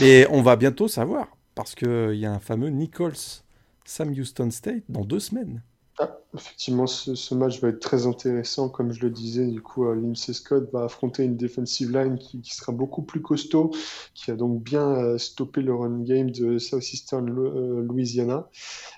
Mais 0.00 0.26
on 0.30 0.42
va 0.42 0.56
bientôt 0.56 0.88
savoir, 0.88 1.36
parce 1.54 1.74
qu'il 1.74 2.14
y 2.16 2.26
a 2.26 2.32
un 2.32 2.38
fameux 2.38 2.68
Nichols 2.68 3.42
Sam 3.84 4.10
Houston 4.10 4.50
State 4.50 4.82
dans 4.88 5.04
deux 5.04 5.20
semaines. 5.20 5.62
Ah, 5.98 6.18
effectivement, 6.34 6.86
ce, 6.86 7.34
match 7.34 7.60
va 7.62 7.68
être 7.68 7.80
très 7.80 8.06
intéressant. 8.06 8.68
Comme 8.68 8.92
je 8.92 9.00
le 9.00 9.10
disais, 9.10 9.46
du 9.46 9.62
coup, 9.62 9.86
euh, 9.86 9.94
Lindsey 9.94 10.34
Scott 10.34 10.68
va 10.70 10.84
affronter 10.84 11.24
une 11.24 11.38
defensive 11.38 11.90
line 11.90 12.18
qui, 12.18 12.42
sera 12.44 12.72
beaucoup 12.72 13.02
plus 13.02 13.22
costaud, 13.22 13.70
qui 14.12 14.30
a 14.30 14.36
donc 14.36 14.62
bien 14.62 14.86
euh, 14.86 15.16
stoppé 15.16 15.62
le 15.62 15.74
run 15.74 16.02
game 16.02 16.30
de 16.30 16.58
Southeastern 16.58 17.30
euh, 17.30 17.80
Louisiana 17.80 18.50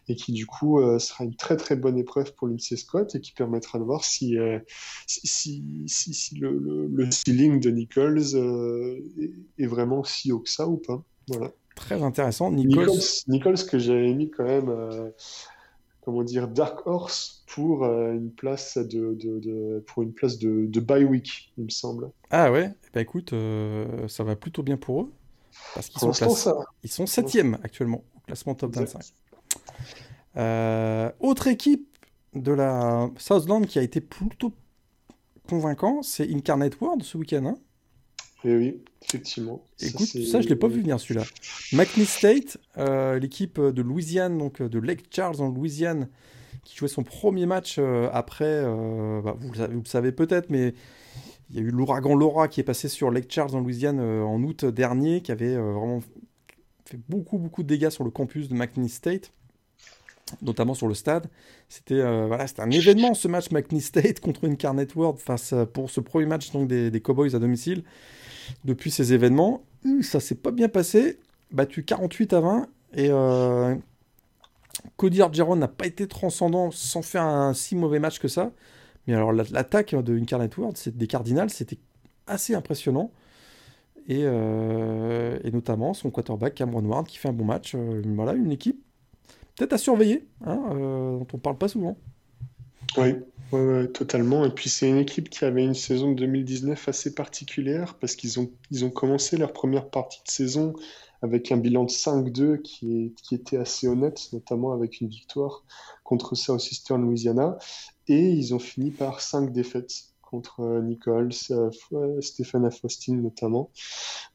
et 0.09 0.17
qui, 0.17 0.33
du 0.33 0.47
coup, 0.47 0.81
sera 0.99 1.23
une 1.23 1.37
très 1.37 1.57
très 1.57 1.77
bonne 1.77 1.99
épreuve 1.99 2.35
pour 2.35 2.49
Lindsey 2.49 2.77
Scott 2.77 3.15
et 3.15 3.21
qui 3.21 3.33
permettra 3.33 3.79
de 3.79 3.85
voir 3.85 4.05
si, 4.05 4.37
si, 5.07 5.85
si, 5.87 6.35
le, 6.35 6.89
le, 6.89 7.11
ceiling 7.13 7.61
de 7.61 7.71
Nichols 7.71 8.35
est, 9.59 9.67
vraiment 9.67 10.03
si 10.03 10.33
haut 10.33 10.41
que 10.41 10.51
ça 10.51 10.67
ou 10.67 10.79
pas. 10.79 11.05
Voilà. 11.29 11.53
Très 11.77 12.03
intéressant. 12.03 12.51
Nichols, 12.51 12.91
Nichols, 13.29 13.65
que 13.71 13.79
j'avais 13.79 14.15
mis 14.15 14.31
quand 14.31 14.45
même 14.45 15.13
comment 16.03 16.23
dire, 16.23 16.49
Dark 16.49 16.87
Horse 16.87 17.45
pour 17.47 17.85
euh, 17.85 18.13
une 18.13 18.31
place 18.31 18.79
de, 18.79 19.15
de, 19.15 19.85
pour 19.87 20.03
une 20.03 20.13
place 20.13 20.39
de, 20.39 20.67
de 20.67 20.81
bye 20.81 21.05
week, 21.05 21.53
il 21.59 21.65
me 21.65 21.71
semble. 21.71 22.11
Ah 22.31 22.53
ouais, 22.53 22.73
bah 22.95 23.01
écoute, 23.01 23.33
euh, 23.33 24.09
ça 24.09 24.25
va 24.25 24.37
plutôt 24.37 24.63
bien 24.63 24.77
pour 24.77 25.03
eux. 25.03 25.13
Parce 25.75 25.89
qu'ils 25.89 26.01
sont, 26.01 26.65
ils 26.83 26.91
sont 26.91 27.07
septième 27.07 27.59
actuellement 27.63 28.05
au 28.17 28.21
classement 28.21 28.55
top 28.55 28.77
25. 28.77 29.03
Euh, 30.37 31.11
autre 31.21 31.49
équipe 31.49 31.89
de 32.35 32.53
la 32.53 33.11
Southland 33.19 33.67
qui 33.67 33.79
a 33.79 33.83
été 33.83 34.01
plutôt 34.01 34.53
convaincant, 35.49 36.03
c'est 36.03 36.31
Incarnate 36.33 36.81
World 36.81 37.03
ce 37.03 37.19
week-end. 37.19 37.45
Hein 37.47 37.59
et 38.45 38.51
eh 38.51 38.57
oui, 38.57 38.83
effectivement. 39.03 39.65
Écoute, 39.81 40.07
ça, 40.07 40.41
je 40.41 40.49
l'ai 40.49 40.55
pas 40.55 40.69
vu 40.69 40.81
venir 40.81 41.01
celui-là. 41.01 41.25
McNeese 41.73 42.09
State, 42.09 42.59
euh, 42.77 43.19
l'équipe 43.19 43.61
de 43.61 43.83
Louisiane, 43.83 44.39
donc 44.39 44.63
de 44.63 44.79
Lake 44.79 45.07
Charles 45.11 45.41
en 45.41 45.49
Louisiane, 45.49 46.09
qui 46.63 46.77
jouait 46.77 46.89
son 46.89 47.03
premier 47.03 47.47
match 47.47 47.77
euh, 47.79 48.09
après, 48.13 48.45
euh, 48.45 49.21
bah, 49.23 49.37
vous, 49.41 49.51
le 49.53 49.85
savez, 49.87 50.13
peut-être, 50.13 50.51
mais 50.51 50.73
il 51.51 51.57
y 51.57 51.59
a 51.59 51.63
eu 51.63 51.71
l'ouragan 51.71 52.15
Laura 52.15 52.47
qui 52.47 52.61
est 52.61 52.65
passé 52.65 52.89
sur 52.89 53.11
Lake 53.11 53.27
Charles 53.29 53.57
en 53.57 53.61
Louisiane 53.61 53.99
en 53.99 54.41
août 54.45 54.65
dernier, 54.65 55.21
qui 55.21 55.33
avait 55.33 55.57
vraiment 55.57 56.01
fait 56.85 57.01
beaucoup, 57.09 57.39
beaucoup 57.39 57.65
de 57.65 57.69
dégâts 57.69 57.91
sur 57.91 58.05
le 58.05 58.11
campus 58.11 58.49
de 58.49 58.55
McNeese 58.55 58.93
State 58.93 59.33
notamment 60.43 60.75
sur 60.75 60.89
le 60.89 60.93
stade. 60.93 61.27
C'était 61.71 62.03
voilà, 62.03 62.47
c'était 62.47 62.61
un 62.61 62.71
événement 62.71 63.15
ce 63.15 63.29
match 63.29 63.51
McNeese 63.51 63.87
State 63.87 64.21
contre 64.21 64.45
une 64.45 64.59
Carnet 64.59 64.87
World 64.95 65.19
face 65.19 65.55
pour 65.73 65.89
ce 65.89 66.01
premier 66.01 66.27
match 66.27 66.53
donc 66.53 66.69
des, 66.69 66.91
des 66.91 67.01
Cowboys 67.01 67.35
à 67.35 67.39
domicile 67.39 67.83
depuis 68.65 68.91
ces 68.91 69.13
événements. 69.13 69.65
Ça 70.03 70.21
s'est 70.21 70.35
pas 70.35 70.51
bien 70.51 70.69
passé. 70.69 71.19
Battu 71.51 71.85
48 71.85 72.33
à 72.33 72.41
20. 72.41 72.69
Et 72.95 73.09
euh, 73.11 73.75
Cody 74.97 75.23
Argeron 75.23 75.57
n'a 75.57 75.69
pas 75.69 75.87
été 75.87 76.07
transcendant 76.07 76.71
sans 76.71 77.03
faire 77.03 77.23
un 77.23 77.55
si 77.55 77.77
mauvais 77.77 77.99
match 77.99 78.19
que 78.19 78.29
ça. 78.29 78.53
Mais 79.07 79.15
alors 79.15 79.33
l'attaque 79.33 79.95
de 79.95 80.19
Incarnate 80.19 80.57
World, 80.57 80.77
des 80.87 81.07
Cardinals, 81.07 81.51
c'était 81.51 81.79
assez 82.27 82.55
impressionnant. 82.55 83.11
Et, 84.07 84.23
euh, 84.23 85.39
et, 85.45 85.51
notamment 85.51 85.93
son 85.93 86.11
quarterback 86.11 86.55
Cameron 86.55 86.83
Ward 86.85 87.07
qui 87.07 87.19
fait 87.19 87.29
un 87.29 87.35
bon 87.35 87.45
match. 87.45 87.75
Euh, 87.75 88.03
voilà, 88.07 88.33
une 88.33 88.53
équipe 88.53 88.83
peut-être 89.57 89.73
à 89.73 89.79
surveiller, 89.79 90.27
hein, 90.47 90.57
dont 90.73 91.27
on 91.33 91.39
parle 91.39 91.59
pas 91.59 91.69
souvent. 91.69 91.99
Oui, 92.97 93.15
totalement. 93.93 94.45
Et 94.45 94.51
puis 94.51 94.69
c'est 94.69 94.89
une 94.89 94.99
équipe 94.99 95.31
qui 95.31 95.45
avait 95.45 95.65
une 95.65 95.75
saison 95.75 96.11
de 96.11 96.17
2019 96.17 96.89
assez 96.89 97.15
particulière 97.15 97.95
parce 97.99 98.15
qu'ils 98.15 98.41
ont, 98.41 98.51
ils 98.71 98.85
ont 98.85 98.91
commencé 98.91 99.37
leur 99.37 99.53
première 99.53 99.89
partie 99.89 100.21
de 100.25 100.31
saison 100.31 100.75
avec 101.23 101.51
un 101.51 101.57
bilan 101.57 101.85
de 101.85 101.91
5-2 101.91 102.61
qui, 102.63 103.15
qui 103.23 103.35
était 103.35 103.57
assez 103.57 103.89
honnête, 103.89 104.29
notamment 104.33 104.73
avec 104.73 105.01
une 105.01 105.09
victoire 105.09 105.65
contre 106.05 106.35
Southeastern 106.35 107.03
Louisiana. 107.03 107.59
Et 108.07 108.31
ils 108.31 108.55
ont 108.55 108.59
fini 108.59 108.91
par 108.91 109.21
5 109.21 109.53
défaites 109.53 110.09
contre 110.23 110.61
euh, 110.61 110.83
Nichols, 110.83 111.31
euh, 111.51 111.71
euh, 111.93 112.21
Stéphane 112.21 112.65
Afostin 112.65 113.15
notamment. 113.15 113.71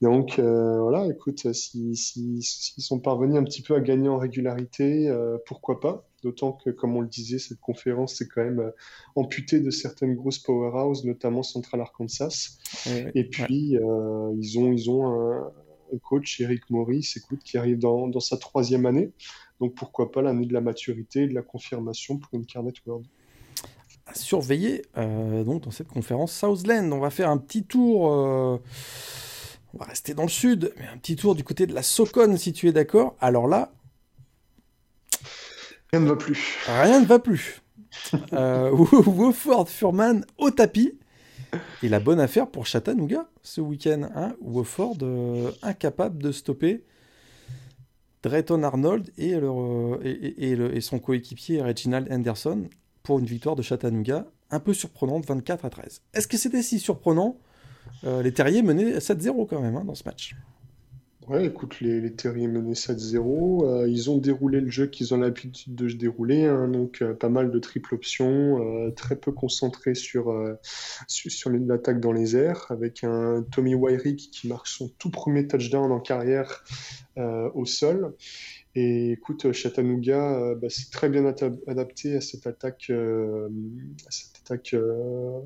Donc 0.01 0.39
voilà, 0.39 1.07
écoute, 1.07 1.53
s'ils 1.53 1.95
si, 1.95 2.41
si, 2.41 2.81
sont 2.81 2.99
parvenus 2.99 3.37
un 3.37 3.43
petit 3.43 3.61
peu 3.61 3.75
à 3.75 3.79
gagner 3.79 4.09
en 4.09 4.17
régularité, 4.17 5.09
pourquoi 5.45 5.79
pas? 5.79 6.03
D'autant 6.23 6.53
que, 6.53 6.69
comme 6.69 6.95
on 6.95 7.01
le 7.01 7.07
disait, 7.07 7.39
cette 7.39 7.59
conférence 7.59 8.21
est 8.21 8.27
quand 8.27 8.43
même 8.43 8.71
amputée 9.15 9.59
de 9.59 9.69
certaines 9.69 10.15
grosses 10.15 10.39
powerhouses, 10.39 11.03
notamment 11.05 11.43
Central 11.43 11.81
Arkansas. 11.81 12.57
Et 13.13 13.25
puis, 13.25 13.77
ils 13.77 14.59
ont, 14.59 14.71
ils 14.71 14.89
ont 14.89 15.05
un, 15.05 15.51
coach, 16.01 16.41
Eric 16.41 16.69
Maurice, 16.69 17.17
écoute, 17.17 17.41
qui 17.43 17.57
arrive 17.57 17.77
dans, 17.77 18.07
dans, 18.07 18.19
sa 18.19 18.37
troisième 18.37 18.85
année. 18.85 19.11
Donc 19.59 19.75
pourquoi 19.75 20.11
pas 20.11 20.21
l'année 20.21 20.45
de 20.45 20.53
la 20.53 20.61
maturité 20.61 21.23
et 21.23 21.27
de 21.27 21.33
la 21.33 21.43
confirmation 21.43 22.17
pour 22.17 22.33
une 22.33 22.45
Carnet 22.45 22.73
World 22.85 23.05
à 24.05 24.13
surveiller 24.13 24.83
euh, 24.97 25.43
donc 25.43 25.63
dans 25.63 25.71
cette 25.71 25.87
conférence 25.87 26.33
Southland. 26.33 26.91
On 26.91 26.99
va 26.99 27.09
faire 27.09 27.29
un 27.29 27.37
petit 27.37 27.63
tour. 27.63 28.11
Euh, 28.11 28.57
on 29.73 29.77
va 29.77 29.85
rester 29.85 30.13
dans 30.13 30.23
le 30.23 30.29
sud, 30.29 30.73
mais 30.77 30.85
un 30.87 30.97
petit 30.97 31.15
tour 31.15 31.35
du 31.35 31.43
côté 31.43 31.65
de 31.65 31.73
la 31.73 31.81
Socon, 31.83 32.37
si 32.37 32.53
tu 32.53 32.67
es 32.67 32.71
d'accord. 32.71 33.15
Alors 33.19 33.47
là. 33.47 33.71
Rien 35.93 36.01
ne 36.01 36.09
va 36.09 36.15
plus. 36.15 36.57
Rien 36.65 37.01
ne 37.01 37.05
va 37.05 37.19
plus. 37.19 37.61
euh, 38.33 38.71
Wofford 39.05 39.69
Furman 39.69 40.25
au 40.39 40.49
tapis. 40.49 40.97
Et 41.83 41.87
la 41.87 41.99
bonne 41.99 42.19
affaire 42.19 42.47
pour 42.47 42.65
Chattanooga 42.65 43.29
ce 43.43 43.61
week-end. 43.61 44.09
Hein 44.15 44.33
Wofford 44.41 44.97
euh, 45.03 45.51
incapable 45.61 46.17
de 46.23 46.31
stopper 46.31 46.83
Drayton 48.23 48.63
Arnold 48.63 49.11
et, 49.19 49.33
et 50.03 50.81
son 50.81 50.97
coéquipier 50.97 51.61
Reginald 51.61 52.11
Anderson 52.11 52.63
pour 53.03 53.19
une 53.19 53.25
victoire 53.25 53.55
de 53.55 53.61
Chattanooga 53.61 54.25
un 54.49 54.59
peu 54.59 54.73
surprenante, 54.73 55.27
24 55.27 55.65
à 55.65 55.69
13. 55.69 56.01
Est-ce 56.15 56.27
que 56.27 56.37
c'était 56.37 56.63
si 56.63 56.79
surprenant? 56.79 57.37
Euh, 58.03 58.23
Les 58.23 58.33
Terriers 58.33 58.63
menaient 58.63 58.97
7-0 58.97 59.47
quand 59.47 59.61
même 59.61 59.75
hein, 59.75 59.83
dans 59.85 59.93
ce 59.93 60.05
match. 60.05 60.35
Ouais, 61.27 61.45
écoute, 61.45 61.79
les, 61.79 62.01
les 62.01 62.13
Terriers 62.13 62.47
menaient 62.47 62.73
7-0. 62.73 63.65
Euh, 63.65 63.87
ils 63.87 64.09
ont 64.09 64.17
déroulé 64.17 64.59
le 64.59 64.69
jeu 64.69 64.87
qu'ils 64.87 65.13
ont 65.13 65.17
l'habitude 65.17 65.73
de 65.73 65.87
dérouler, 65.89 66.45
hein, 66.45 66.67
donc 66.67 67.01
euh, 67.01 67.13
pas 67.13 67.29
mal 67.29 67.49
de 67.49 67.59
triple 67.59 67.95
options, 67.95 68.91
très 68.95 69.15
peu 69.15 69.31
concentré 69.31 69.95
sur, 69.95 70.35
sur, 71.07 71.31
sur 71.31 71.49
l'attaque 71.49 72.01
dans 72.01 72.11
les 72.11 72.35
airs, 72.35 72.65
avec 72.69 73.03
un 73.03 73.45
Tommy 73.51 73.73
Wyrick 73.73 74.31
qui 74.31 74.47
marque 74.47 74.67
son 74.67 74.89
tout 74.97 75.11
premier 75.11 75.47
touchdown 75.47 75.91
en 75.91 75.99
carrière 75.99 76.63
au 77.17 77.65
sol. 77.65 78.13
Et 78.75 79.11
écoute, 79.11 79.51
Chattanooga, 79.51 80.35
euh, 80.35 80.55
bah, 80.55 80.67
c'est 80.69 80.89
très 80.89 81.07
bien 81.07 81.25
adapté 81.67 82.15
à 82.15 82.21
cette 82.21 82.47
attaque, 82.47 82.87
euh, 82.89 83.47
attaque 84.43 84.73
euh, 84.73 85.39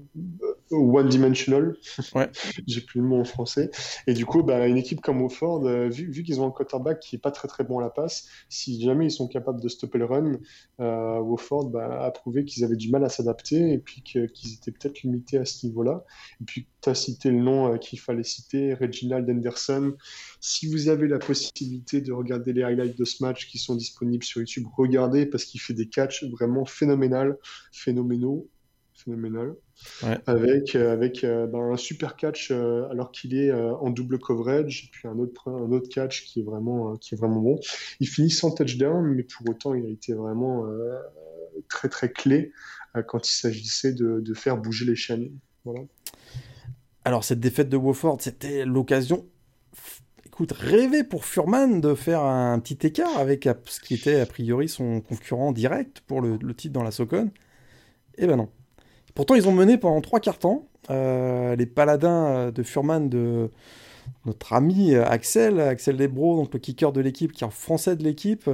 one-dimensional. 0.71 1.75
Ouais. 2.15 2.29
J'ai 2.67 2.81
plus 2.81 3.01
le 3.01 3.07
mot 3.07 3.19
en 3.19 3.23
français. 3.23 3.69
Et 4.07 4.13
du 4.13 4.25
coup, 4.25 4.43
bah, 4.43 4.67
une 4.67 4.77
équipe 4.77 5.01
comme 5.01 5.21
Wofford, 5.21 5.63
vu, 5.89 6.11
vu 6.11 6.23
qu'ils 6.23 6.41
ont 6.41 6.47
un 6.47 6.51
quarterback 6.51 6.99
qui 6.99 7.15
est 7.15 7.19
pas 7.19 7.31
très 7.31 7.47
très 7.47 7.63
bon 7.63 7.79
à 7.79 7.81
la 7.81 7.89
passe, 7.89 8.27
si 8.49 8.81
jamais 8.81 9.05
ils 9.05 9.11
sont 9.11 9.27
capables 9.27 9.61
de 9.61 9.67
stopper 9.67 9.97
le 9.97 10.05
run, 10.05 10.39
euh, 10.79 11.19
Wofford 11.19 11.69
bah, 11.69 12.03
a 12.03 12.11
prouvé 12.11 12.45
qu'ils 12.45 12.63
avaient 12.63 12.75
du 12.75 12.89
mal 12.89 13.03
à 13.03 13.09
s'adapter 13.09 13.73
et 13.73 13.77
puis 13.77 14.01
qu'ils 14.01 14.53
étaient 14.53 14.71
peut-être 14.71 15.01
limités 15.03 15.37
à 15.37 15.45
ce 15.45 15.65
niveau-là. 15.65 16.03
Et 16.41 16.45
puis, 16.45 16.67
tu 16.81 16.89
as 16.89 16.95
cité 16.95 17.31
le 17.31 17.39
nom 17.39 17.77
qu'il 17.77 17.99
fallait 17.99 18.23
citer, 18.23 18.73
Reginald 18.73 19.29
Anderson. 19.29 19.93
Si 20.39 20.67
vous 20.67 20.89
avez 20.89 21.07
la 21.07 21.19
possibilité 21.19 22.01
de 22.01 22.11
regarder 22.11 22.53
les 22.53 22.63
highlights 22.63 22.97
de 22.97 23.05
ce 23.05 23.23
match 23.23 23.47
qui 23.47 23.57
sont 23.57 23.75
disponibles 23.75 24.23
sur 24.23 24.39
YouTube, 24.39 24.65
regardez 24.75 25.25
parce 25.25 25.45
qu'il 25.45 25.61
fait 25.61 25.73
des 25.73 25.87
catchs 25.87 26.23
vraiment 26.25 26.65
phénoménal, 26.65 27.37
phénoménaux, 27.71 28.47
phénoménal, 28.97 29.55
avec, 30.25 30.75
euh, 30.75 30.91
avec 30.91 31.23
euh, 31.23 31.47
ben, 31.47 31.71
un 31.71 31.77
super 31.77 32.15
catch 32.15 32.51
euh, 32.51 32.87
alors 32.89 33.11
qu'il 33.11 33.35
est 33.35 33.51
en 33.53 33.89
double 33.89 34.19
coverage, 34.19 34.89
puis 34.91 35.07
un 35.07 35.17
autre, 35.19 35.49
un 35.49 35.71
autre 35.71 35.89
catch 35.89 36.25
qui 36.25 36.41
est, 36.41 36.43
vraiment, 36.43 36.95
qui 36.97 37.15
est 37.15 37.17
vraiment 37.17 37.41
bon. 37.41 37.59
Il 37.99 38.07
finit 38.07 38.31
sans 38.31 38.51
touchdown, 38.51 39.05
mais 39.15 39.23
pour 39.23 39.49
autant, 39.49 39.73
il 39.73 39.85
a 39.85 39.89
été 39.89 40.13
vraiment 40.13 40.65
très 41.69 41.89
très 41.89 42.11
clé 42.11 42.51
quand 43.07 43.27
il 43.27 43.33
s'agissait 43.33 43.93
de, 43.93 44.19
de, 44.19 44.33
faire 44.33 44.57
bouger 44.57 44.85
les 44.85 44.95
chaînes. 44.95 45.29
Voilà. 45.65 45.81
Alors 47.05 47.23
cette 47.23 47.39
défaite 47.39 47.69
de 47.69 47.77
Wofford, 47.77 48.17
c'était 48.21 48.65
l'occasion 48.65 49.25
écoute, 50.37 50.51
rêver 50.51 51.03
pour 51.03 51.25
Furman 51.25 51.81
de 51.81 51.95
faire 51.95 52.21
un 52.21 52.59
petit 52.59 52.85
écart 52.85 53.17
avec 53.17 53.49
ce 53.65 53.79
qui 53.79 53.95
était 53.95 54.19
a 54.19 54.25
priori 54.27 54.69
son 54.69 55.01
concurrent 55.01 55.51
direct 55.51 56.01
pour 56.01 56.21
le, 56.21 56.37
titre 56.53 56.73
dans 56.73 56.83
la 56.83 56.91
Socon. 56.91 57.31
Eh 58.19 58.27
ben 58.27 58.35
non. 58.35 58.49
Pourtant, 59.17 59.33
ils 59.33 59.47
ont 59.47 59.51
mené 59.51 59.79
pendant 59.79 59.99
trois 59.99 60.19
quarts 60.19 60.37
temps. 60.37 60.67
Euh, 60.91 61.55
les 61.55 61.65
paladins 61.65 62.51
de 62.51 62.61
Furman 62.61 63.09
de, 63.09 63.49
notre 64.27 64.53
ami 64.53 64.93
Axel, 64.93 65.59
Axel 65.59 65.97
Lebro, 65.97 66.37
donc 66.37 66.53
le 66.53 66.59
kicker 66.59 66.91
de 66.91 67.01
l'équipe, 67.01 67.31
qui 67.31 67.43
est 67.43 67.47
en 67.47 67.49
français 67.49 67.95
de 67.95 68.03
l'équipe. 68.03 68.47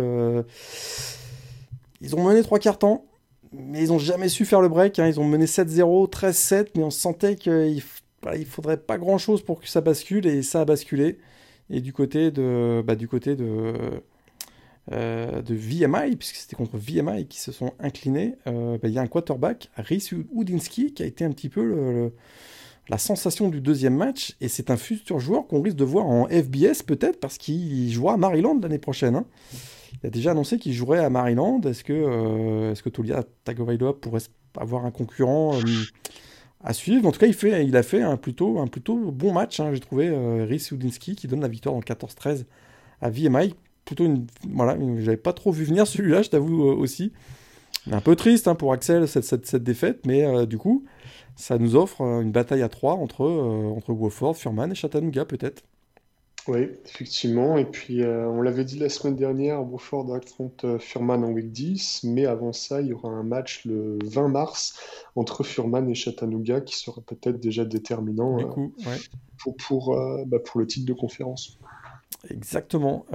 ils 2.00 2.16
ont 2.16 2.24
mené 2.24 2.42
trois 2.44 2.60
quarts 2.60 2.80
temps, 2.80 3.04
mais 3.52 3.84
ils 3.84 3.90
n'ont 3.90 4.00
jamais 4.00 4.30
su 4.30 4.46
faire 4.46 4.62
le 4.62 4.70
break. 4.70 5.00
Hein. 5.00 5.08
Ils 5.08 5.20
ont 5.20 5.26
mené 5.26 5.48
7-0, 5.48 6.10
13-7, 6.10 6.68
mais 6.78 6.84
on 6.84 6.90
sentait 6.90 7.36
qu'il 7.36 7.84
il 8.34 8.46
faudrait 8.46 8.78
pas 8.78 8.98
grand 8.98 9.18
chose 9.18 9.44
pour 9.44 9.60
que 9.60 9.68
ça 9.68 9.82
bascule, 9.82 10.26
et 10.28 10.44
ça 10.44 10.62
a 10.62 10.66
basculé. 10.66 11.20
Et 11.70 11.82
du 11.82 11.92
côté 11.92 12.32
de, 12.32 12.82
bah, 12.88 12.96
du 12.96 13.10
côté 13.10 13.36
de, 13.36 13.74
euh, 14.92 15.42
de 15.42 15.56
VMI, 15.56 16.16
puisque 16.18 16.36
c'était 16.36 16.56
contre 16.56 16.78
VMI 16.78 17.28
qui 17.28 17.40
se 17.40 17.52
sont 17.52 17.74
inclinés, 17.80 18.36
euh, 18.48 18.78
bah, 18.78 18.90
il 18.90 18.94
y 18.94 19.00
a 19.00 19.02
un 19.02 19.08
quarterback, 19.08 19.70
Rhys 19.78 20.10
Udinski, 20.36 20.94
qui 20.94 21.04
a 21.04 21.06
été 21.06 21.24
un 21.24 21.32
petit 21.32 21.50
peu 21.50 22.12
la 22.90 22.98
sensation 22.98 23.50
du 23.50 23.62
deuxième 23.62 23.96
match, 23.96 24.36
et 24.42 24.48
c'est 24.50 24.70
un 24.70 24.78
futur 24.78 25.20
joueur 25.20 25.48
qu'on 25.48 25.62
risque 25.62 25.78
de 25.78 25.86
voir 25.86 26.06
en 26.06 26.28
FBS 26.28 26.84
peut-être, 26.86 27.20
parce 27.20 27.38
qu'il 27.38 27.92
jouera 27.92 28.16
à 28.16 28.18
Maryland 28.18 28.60
l'année 28.62 28.80
prochaine. 28.80 29.16
Hein. 29.16 29.26
Il 30.02 30.08
a 30.08 30.10
déjà 30.10 30.32
annoncé 30.32 30.58
qu'il 30.58 30.74
jouerait 30.74 31.04
à 31.04 31.10
Maryland. 31.10 31.62
Est-ce 31.62 31.84
que, 31.84 31.94
euh, 31.94 32.72
est-ce 32.72 32.84
que 32.84 32.90
Tolia 32.90 33.24
Tagovailoa 33.44 34.00
pourrait 34.00 34.22
avoir 34.58 34.86
un 34.86 34.92
concurrent 34.92 35.58
à 36.64 36.74
suivre? 36.74 37.08
En 37.08 37.12
tout 37.12 37.20
cas, 37.20 37.28
il, 37.28 37.34
fait, 37.34 37.66
il 37.66 37.76
a 37.78 37.84
fait 37.84 38.02
un 38.02 38.18
plutôt, 38.18 38.60
un 38.60 38.68
plutôt 38.68 39.12
bon 39.12 39.32
match, 39.32 39.60
hein, 39.60 39.72
j'ai 39.74 39.80
trouvé, 39.80 40.10
euh, 40.10 40.46
Rhys 40.46 40.70
Udinski, 40.72 41.16
qui 41.16 41.28
donne 41.28 41.42
la 41.42 41.48
victoire 41.48 41.76
le 41.76 41.82
14-13 41.82 42.46
à 43.02 43.10
VMI. 43.10 43.56
Plutôt 43.86 44.06
une. 44.06 44.28
Voilà, 44.50 44.78
j'avais 45.00 45.18
pas 45.18 45.34
trop 45.34 45.52
vu 45.52 45.66
venir 45.66 45.88
celui-là, 45.88 46.22
je 46.22 46.30
t'avoue 46.30 46.70
euh, 46.70 46.76
aussi. 46.76 47.12
Un 47.92 48.00
peu 48.00 48.16
triste 48.16 48.48
hein, 48.48 48.56
pour 48.56 48.72
Axel 48.72 49.08
cette, 49.08 49.26
cette, 49.26 49.64
défaite, 49.64 50.06
mais 50.06 50.24
euh, 50.24 50.46
du 50.46 50.58
coup, 50.58 50.86
ça 51.36 51.58
nous 51.58 51.76
offre 51.76 52.02
une 52.02 52.32
bataille 52.32 52.62
à 52.62 52.70
trois 52.70 52.94
entre, 52.94 53.26
entre 53.26 53.92
Wofford, 53.92 54.38
Furman 54.38 54.72
et 54.72 54.76
Chattanooga, 54.76 55.26
peut-être. 55.26 55.64
Oui, 56.48 56.68
effectivement. 56.86 57.58
Et 57.58 57.64
puis, 57.64 58.02
euh, 58.02 58.28
on 58.28 58.42
l'avait 58.42 58.66
dit 58.66 58.78
la 58.78 58.90
semaine 58.90 59.16
dernière, 59.16 59.64
Wofford 59.64 60.14
affronte 60.14 60.66
euh, 60.66 60.78
Furman 60.78 61.24
en 61.24 61.32
week 61.32 61.52
10, 61.52 62.02
mais 62.04 62.26
avant 62.26 62.52
ça, 62.52 62.82
il 62.82 62.88
y 62.88 62.94
aura 62.94 63.10
un 63.10 63.24
match 63.24 63.64
le 63.66 63.98
20 64.04 64.28
mars 64.28 64.78
entre 65.16 65.44
Furman 65.44 65.90
et 65.90 65.96
Chattanooga 65.96 66.60
qui 66.60 66.78
sera 66.78 67.02
peut-être 67.02 67.40
déjà 67.40 67.64
déterminant 67.64 68.40
euh, 68.40 68.68
pour, 69.38 69.56
pour, 69.56 70.26
bah, 70.26 70.40
pour 70.40 70.60
le 70.60 70.68
titre 70.68 70.86
de 70.86 70.94
conférence. 70.94 71.60
Exactement. 72.30 73.06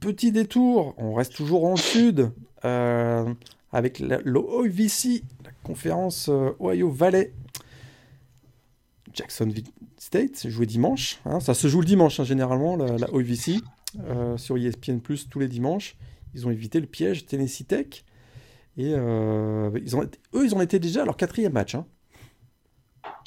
petit 0.00 0.32
détour, 0.32 0.94
on 0.96 1.14
reste 1.14 1.34
toujours 1.34 1.64
en 1.66 1.76
sud 1.76 2.32
avec 2.62 3.98
l'OVC, 4.00 5.22
la 5.44 5.50
conférence 5.62 6.28
Ohio 6.60 6.90
Valley. 6.90 7.32
Jacksonville 9.16 9.64
State, 9.98 10.48
joué 10.48 10.66
dimanche. 10.66 11.20
Hein. 11.24 11.40
ça 11.40 11.54
se 11.54 11.68
joue 11.68 11.80
le 11.80 11.86
dimanche, 11.86 12.20
hein, 12.20 12.24
généralement, 12.24 12.76
la, 12.76 13.12
OVC, 13.12 13.62
euh, 14.04 14.36
sur 14.36 14.56
ESPN 14.56 14.98
tous 15.00 15.38
les 15.38 15.48
dimanches. 15.48 15.96
Ils 16.34 16.46
ont 16.46 16.50
évité 16.50 16.80
le 16.80 16.86
piège 16.86 17.26
Tennessee 17.26 17.66
Tech. 17.66 18.04
Et 18.76 18.92
euh, 18.92 19.70
ils 19.82 19.96
ont, 19.96 20.02
eux, 20.02 20.44
ils 20.44 20.54
en 20.54 20.60
étaient 20.60 20.78
déjà 20.78 21.02
à 21.02 21.04
leur 21.06 21.16
quatrième 21.16 21.52
match. 21.52 21.74
Hein. 21.74 21.86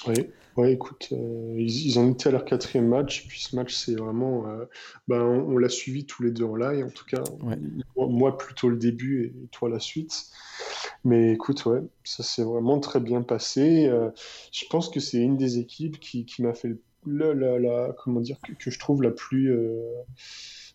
Oui. 0.07 0.15
Ouais, 0.57 0.73
écoute, 0.73 1.09
euh, 1.13 1.55
ils, 1.57 1.99
ont 1.99 2.11
été 2.11 2.27
à 2.27 2.31
leur 2.33 2.43
quatrième 2.43 2.87
match, 2.87 3.25
puis 3.27 3.39
ce 3.39 3.55
match, 3.55 3.73
c'est 3.73 3.95
vraiment. 3.95 4.45
Euh, 4.47 4.65
ben, 5.07 5.21
on, 5.21 5.57
l'a 5.57 5.69
suivi 5.69 6.05
tous 6.05 6.23
les 6.23 6.31
deux 6.31 6.43
en 6.43 6.55
live, 6.55 6.85
en 6.85 6.89
tout 6.89 7.05
cas. 7.05 7.23
Moi, 7.95 8.37
plutôt 8.37 8.67
le 8.67 8.75
début 8.75 9.25
et 9.25 9.47
toi 9.51 9.69
la 9.69 9.79
suite. 9.79 10.25
Mais 11.05 11.33
écoute, 11.33 11.65
ouais, 11.65 11.79
ça 12.03 12.23
s'est 12.23 12.43
vraiment 12.43 12.79
très 12.79 12.99
bien 12.99 13.21
passé. 13.21 13.87
Euh, 13.87 14.09
je 14.51 14.65
pense 14.69 14.89
que 14.89 14.99
c'est 14.99 15.19
une 15.19 15.37
des 15.37 15.59
équipes 15.59 15.99
qui, 15.99 16.25
qui 16.25 16.41
m'a 16.41 16.53
fait 16.53 16.75
le, 17.05 17.33
la, 17.33 17.57
la, 17.57 17.95
comment 18.03 18.19
dire, 18.19 18.37
que, 18.59 18.69
je 18.69 18.79
trouve 18.79 19.01
la 19.01 19.11
plus. 19.11 19.55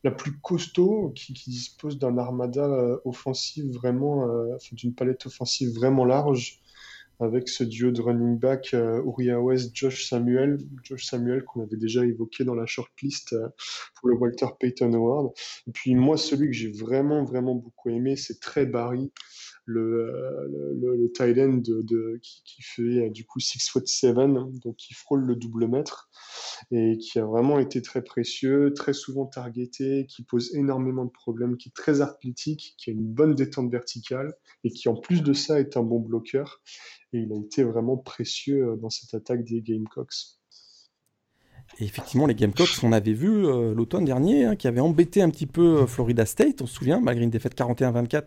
la 0.03 0.11
plus 0.13 0.39
costaud, 0.39 1.13
qui, 1.15 1.35
qui 1.35 1.51
dispose 1.51 1.99
d'un 1.99 2.17
armada 2.17 3.01
offensif 3.05 3.67
vraiment, 3.67 4.27
d'une 4.73 4.95
palette 4.95 5.27
offensive 5.27 5.75
vraiment 5.75 6.07
large 6.07 6.63
avec 7.25 7.49
ce 7.49 7.65
duo 7.65 7.91
de 7.91 8.01
running 8.01 8.39
back 8.39 8.75
euh, 8.75 9.03
Uriah 9.05 9.41
West, 9.41 9.75
Josh 9.75 10.09
Samuel, 10.09 10.59
Josh 10.83 11.07
Samuel 11.07 11.45
qu'on 11.45 11.63
avait 11.63 11.77
déjà 11.77 12.05
évoqué 12.05 12.45
dans 12.45 12.55
la 12.55 12.67
shortlist 12.67 13.33
euh, 13.33 13.49
pour 13.97 14.09
le 14.09 14.17
Walter 14.17 14.47
Payton 14.61 14.93
Award. 14.93 15.33
Et 15.67 15.73
puis 15.73 15.95
moi, 15.95 16.17
celui 16.17 16.47
que 16.47 16.53
j'ai 16.53 16.71
vraiment 16.71 17.25
vraiment 17.25 17.55
beaucoup 17.55 17.91
aimé, 17.91 18.17
c'est 18.17 18.41
Trey 18.41 18.67
Barry, 18.67 19.13
le, 19.67 20.77
le, 20.81 20.97
le, 20.97 21.13
tight 21.13 21.37
de, 21.37 22.19
qui, 22.23 22.43
qui, 22.45 22.63
fait 22.63 23.11
du 23.11 23.25
coup 23.25 23.41
6 23.41 23.69
foot 23.71 23.87
7, 23.87 24.15
donc 24.15 24.77
qui 24.77 24.95
frôle 24.95 25.25
le 25.25 25.37
double 25.37 25.69
mètre 25.69 26.11
et 26.71 26.99
qui 26.99 27.19
a 27.19 27.25
vraiment 27.25 27.59
été 27.59 27.83
très 27.83 28.03
précieux, 28.03 28.73
très 28.75 28.93
souvent 28.93 29.27
targeté, 29.27 30.07
qui 30.09 30.23
pose 30.23 30.55
énormément 30.55 31.05
de 31.05 31.11
problèmes, 31.11 31.57
qui 31.57 31.69
est 31.69 31.75
très 31.75 32.01
athlétique, 32.01 32.75
qui 32.79 32.91
a 32.91 32.93
une 32.93 33.07
bonne 33.07 33.35
détente 33.35 33.71
verticale 33.71 34.35
et 34.65 34.71
qui 34.71 34.89
en 34.89 34.97
plus 34.97 35.23
de 35.23 35.33
ça 35.33 35.61
est 35.61 35.77
un 35.77 35.83
bon 35.83 36.01
bloqueur. 36.01 36.63
Et 37.13 37.19
il 37.19 37.33
a 37.33 37.37
été 37.37 37.63
vraiment 37.63 37.97
précieux 37.97 38.69
euh, 38.69 38.77
dans 38.77 38.91
cette 38.91 39.15
attaque 39.15 39.45
des 39.45 39.63
Gamecocks. 39.63 40.39
Et 41.79 41.85
effectivement, 41.85 42.27
les 42.27 42.35
Gamecocks, 42.35 42.83
on 42.83 42.93
avait 42.93 43.13
vu 43.13 43.47
euh, 43.47 43.75
l'automne 43.75 44.05
dernier, 44.05 44.45
hein, 44.45 44.57
qui 44.57 44.69
avait 44.69 44.81
embêté 44.81 45.23
un 45.23 45.31
petit 45.31 45.47
peu 45.47 45.83
euh, 45.83 45.87
Florida 45.87 46.27
State, 46.27 46.63
on 46.63 46.67
se 46.67 46.75
souvient, 46.75 47.01
malgré 47.01 47.25
une 47.25 47.31
défaite 47.31 47.57
41-24, 47.57 48.25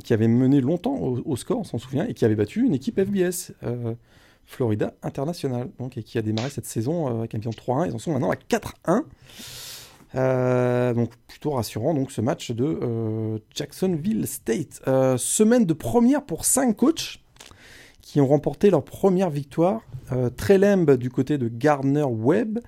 qui 0.00 0.12
avait 0.12 0.28
mené 0.28 0.60
longtemps 0.60 0.96
au, 0.96 1.36
score, 1.36 1.58
on 1.58 1.64
s'en 1.64 1.78
souvient, 1.78 2.06
et 2.06 2.14
qui 2.14 2.24
avait 2.24 2.34
battu 2.34 2.64
une 2.64 2.74
équipe 2.74 3.00
FBS. 3.00 3.52
Florida 4.48 4.94
International, 5.02 5.68
donc, 5.78 5.98
et 5.98 6.02
qui 6.02 6.16
a 6.16 6.22
démarré 6.22 6.48
cette 6.48 6.64
saison 6.64 7.06
euh, 7.06 7.18
avec 7.18 7.34
un 7.34 7.38
bilan 7.38 7.52
3-1. 7.52 7.88
Ils 7.88 7.94
en 7.94 7.98
sont 7.98 8.12
maintenant 8.12 8.30
à 8.30 8.34
4-1. 8.34 9.02
Euh, 10.14 10.94
donc 10.94 11.10
plutôt 11.26 11.50
rassurant 11.50 11.92
donc 11.92 12.10
ce 12.10 12.22
match 12.22 12.50
de 12.52 12.64
euh, 12.64 13.38
Jacksonville 13.54 14.26
State. 14.26 14.80
semaine 15.18 15.66
de 15.66 15.74
première 15.74 16.24
pour 16.24 16.46
5 16.46 16.74
coachs 16.74 17.20
qui 18.00 18.22
ont 18.22 18.26
remporté 18.26 18.70
leur 18.70 18.82
première 18.82 19.28
victoire. 19.28 19.82
Trelemb 20.38 20.90
du 20.92 21.10
côté 21.10 21.36
de 21.36 21.48
Gardner 21.48 22.06
Webb, 22.08 22.60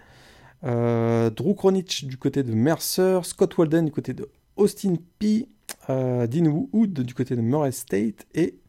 Drew 0.62 1.54
Kronich 1.54 2.04
du 2.04 2.18
côté 2.18 2.42
de 2.42 2.52
Mercer, 2.52 3.20
Scott 3.22 3.56
Walden 3.56 3.86
du 3.86 3.90
côté 3.90 4.12
de 4.12 4.28
Austin 4.56 4.96
P, 5.18 5.48
Dean 5.88 6.68
Wood 6.72 6.92
du 6.92 7.14
côté 7.14 7.36
de 7.36 7.40
Murray 7.40 7.72
State 7.72 8.26
et 8.34 8.60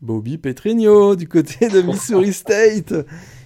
Bobby 0.00 0.38
Petrino 0.38 1.14
du 1.14 1.28
côté 1.28 1.68
de 1.68 1.82
Missouri 1.82 2.32
State 2.32 2.94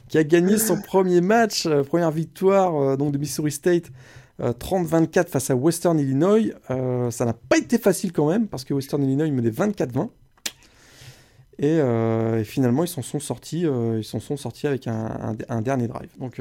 qui 0.08 0.18
a 0.18 0.24
gagné 0.24 0.58
son 0.58 0.80
premier 0.80 1.20
match, 1.20 1.66
euh, 1.66 1.82
première 1.82 2.10
victoire 2.10 2.76
euh, 2.76 2.96
donc 2.96 3.12
de 3.12 3.18
Missouri 3.18 3.50
State 3.50 3.90
30-24 4.40 5.18
euh, 5.18 5.24
face 5.24 5.50
à 5.50 5.56
Western 5.56 5.98
Illinois. 5.98 6.52
ça 7.10 7.24
n'a 7.24 7.32
pas 7.32 7.56
été 7.56 7.78
facile 7.78 8.12
quand 8.12 8.28
même 8.28 8.48
parce 8.48 8.64
que 8.64 8.74
Western 8.74 9.02
Illinois 9.02 9.30
menait 9.30 9.50
24-20. 9.50 10.08
Et, 11.58 12.44
finalement, 12.44 12.82
ils 12.82 12.88
s'en 12.88 13.02
sont 13.02 13.20
sortis, 13.20 13.60
ils 13.60 14.02
s'en 14.02 14.18
sont 14.18 14.36
sortis 14.36 14.66
avec 14.66 14.88
un, 14.88 15.62
dernier 15.62 15.86
drive. 15.86 16.10
Donc, 16.18 16.40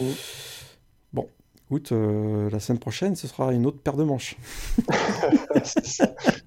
oh. 0.00 0.04
bon, 1.12 1.28
écoute, 1.72 1.92
la 1.92 2.60
semaine 2.60 2.78
prochaine, 2.78 3.16
ce 3.16 3.26
sera 3.26 3.52
une 3.52 3.66
autre 3.66 3.78
paire 3.78 3.96
de 3.96 4.04
manches. 4.04 4.36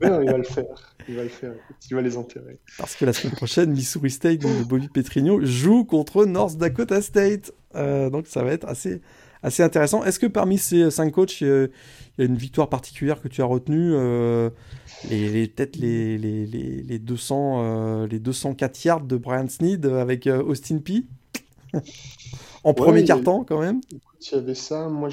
Mais 0.01 0.09
non, 0.09 0.21
il 0.21 0.29
va 0.29 0.37
le 0.37 0.43
faire 0.43 0.65
il 1.07 1.15
va 1.15 1.23
le 1.23 1.29
faire, 1.29 1.53
il 1.89 1.95
va 1.95 2.01
les 2.01 2.17
enterrer. 2.17 2.59
Parce 2.77 2.95
que 2.95 3.05
la 3.05 3.13
semaine 3.13 3.35
prochaine, 3.35 3.71
Missouri 3.71 4.11
State, 4.11 4.39
donc 4.39 4.57
de 4.57 4.63
Bobby 4.63 4.87
Petrino, 4.87 5.39
joue 5.43 5.85
contre 5.85 6.25
North 6.25 6.57
Dakota 6.57 7.01
State. 7.01 7.53
Euh, 7.75 8.09
donc 8.09 8.27
ça 8.27 8.43
va 8.43 8.51
être 8.51 8.67
assez, 8.67 9.01
assez 9.43 9.63
intéressant. 9.63 10.03
Est-ce 10.03 10.19
que 10.19 10.27
parmi 10.27 10.57
ces 10.57 10.89
cinq 10.91 11.11
coachs, 11.11 11.41
il 11.41 11.69
y 12.17 12.21
a 12.21 12.25
une 12.25 12.37
victoire 12.37 12.69
particulière 12.69 13.21
que 13.21 13.27
tu 13.27 13.41
as 13.41 13.45
retenue 13.45 13.91
euh, 13.93 14.49
les, 15.09 15.47
Peut-être 15.47 15.75
les, 15.75 16.17
les, 16.17 16.45
les, 16.45 16.81
les 16.81 16.99
200, 16.99 17.61
euh, 17.61 18.07
les 18.07 18.19
204 18.19 18.83
yards 18.85 19.01
de 19.01 19.17
Brian 19.17 19.47
Sneed 19.47 19.85
avec 19.85 20.27
euh, 20.27 20.41
Austin 20.43 20.79
P? 20.79 21.03
En 22.65 22.73
premier 22.73 23.05
carton 23.05 23.45
quand 23.45 23.61
même 23.61 23.79
il 24.31 24.35
y 24.35 24.37
avait 24.37 24.55
ça. 24.55 24.89
Moi, 24.89 25.09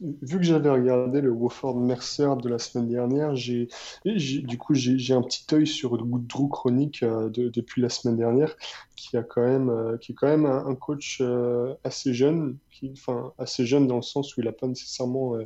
vu 0.00 0.38
que 0.38 0.42
j'avais 0.42 0.70
regardé 0.70 1.20
le 1.20 1.30
Wofford 1.30 1.76
Mercer 1.76 2.28
de 2.42 2.48
la 2.48 2.58
semaine 2.58 2.88
dernière, 2.88 3.34
j'ai, 3.34 3.68
du 4.04 4.58
coup, 4.58 4.74
j'ai 4.74 5.14
un 5.14 5.22
petit 5.22 5.44
œil 5.52 5.66
sur 5.66 5.96
Drew 5.98 6.48
Chronique 6.48 7.02
euh, 7.02 7.28
depuis 7.30 7.82
la 7.82 7.88
semaine 7.88 8.16
dernière, 8.16 8.56
qui 8.96 9.16
a 9.16 9.22
quand 9.22 9.42
même, 9.42 9.70
euh, 9.70 9.96
qui 9.98 10.12
est 10.12 10.14
quand 10.14 10.28
même 10.28 10.46
un, 10.46 10.74
coach 10.74 11.18
euh, 11.20 11.74
assez 11.84 12.14
jeune, 12.14 12.56
qui, 12.80 12.92
assez 13.38 13.66
jeune 13.66 13.86
dans 13.86 13.96
le 13.96 14.02
sens 14.02 14.36
où 14.36 14.40
il 14.40 14.44
n'a 14.44 14.52
pas 14.52 14.66
nécessairement 14.66 15.36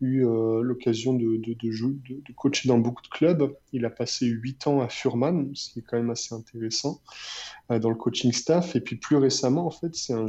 eu 0.00 0.22
l'occasion 0.22 1.14
de, 1.14 1.40
coacher 2.34 2.68
dans 2.68 2.78
beaucoup 2.78 3.02
de 3.02 3.08
clubs. 3.08 3.54
Il 3.72 3.84
a 3.84 3.90
passé 3.90 4.26
8 4.26 4.66
ans 4.66 4.80
à 4.80 4.88
Furman, 4.88 5.50
ce 5.54 5.70
qui 5.70 5.78
est 5.80 5.82
quand 5.82 5.96
même 5.96 6.10
assez 6.10 6.34
intéressant 6.34 7.00
dans 7.68 7.90
le 7.90 7.96
coaching 7.96 8.32
staff. 8.32 8.76
Et 8.76 8.80
puis 8.80 8.96
plus 8.96 9.16
récemment, 9.16 9.66
en 9.66 9.70
fait, 9.70 9.94
c'est 9.94 10.12
un, 10.12 10.26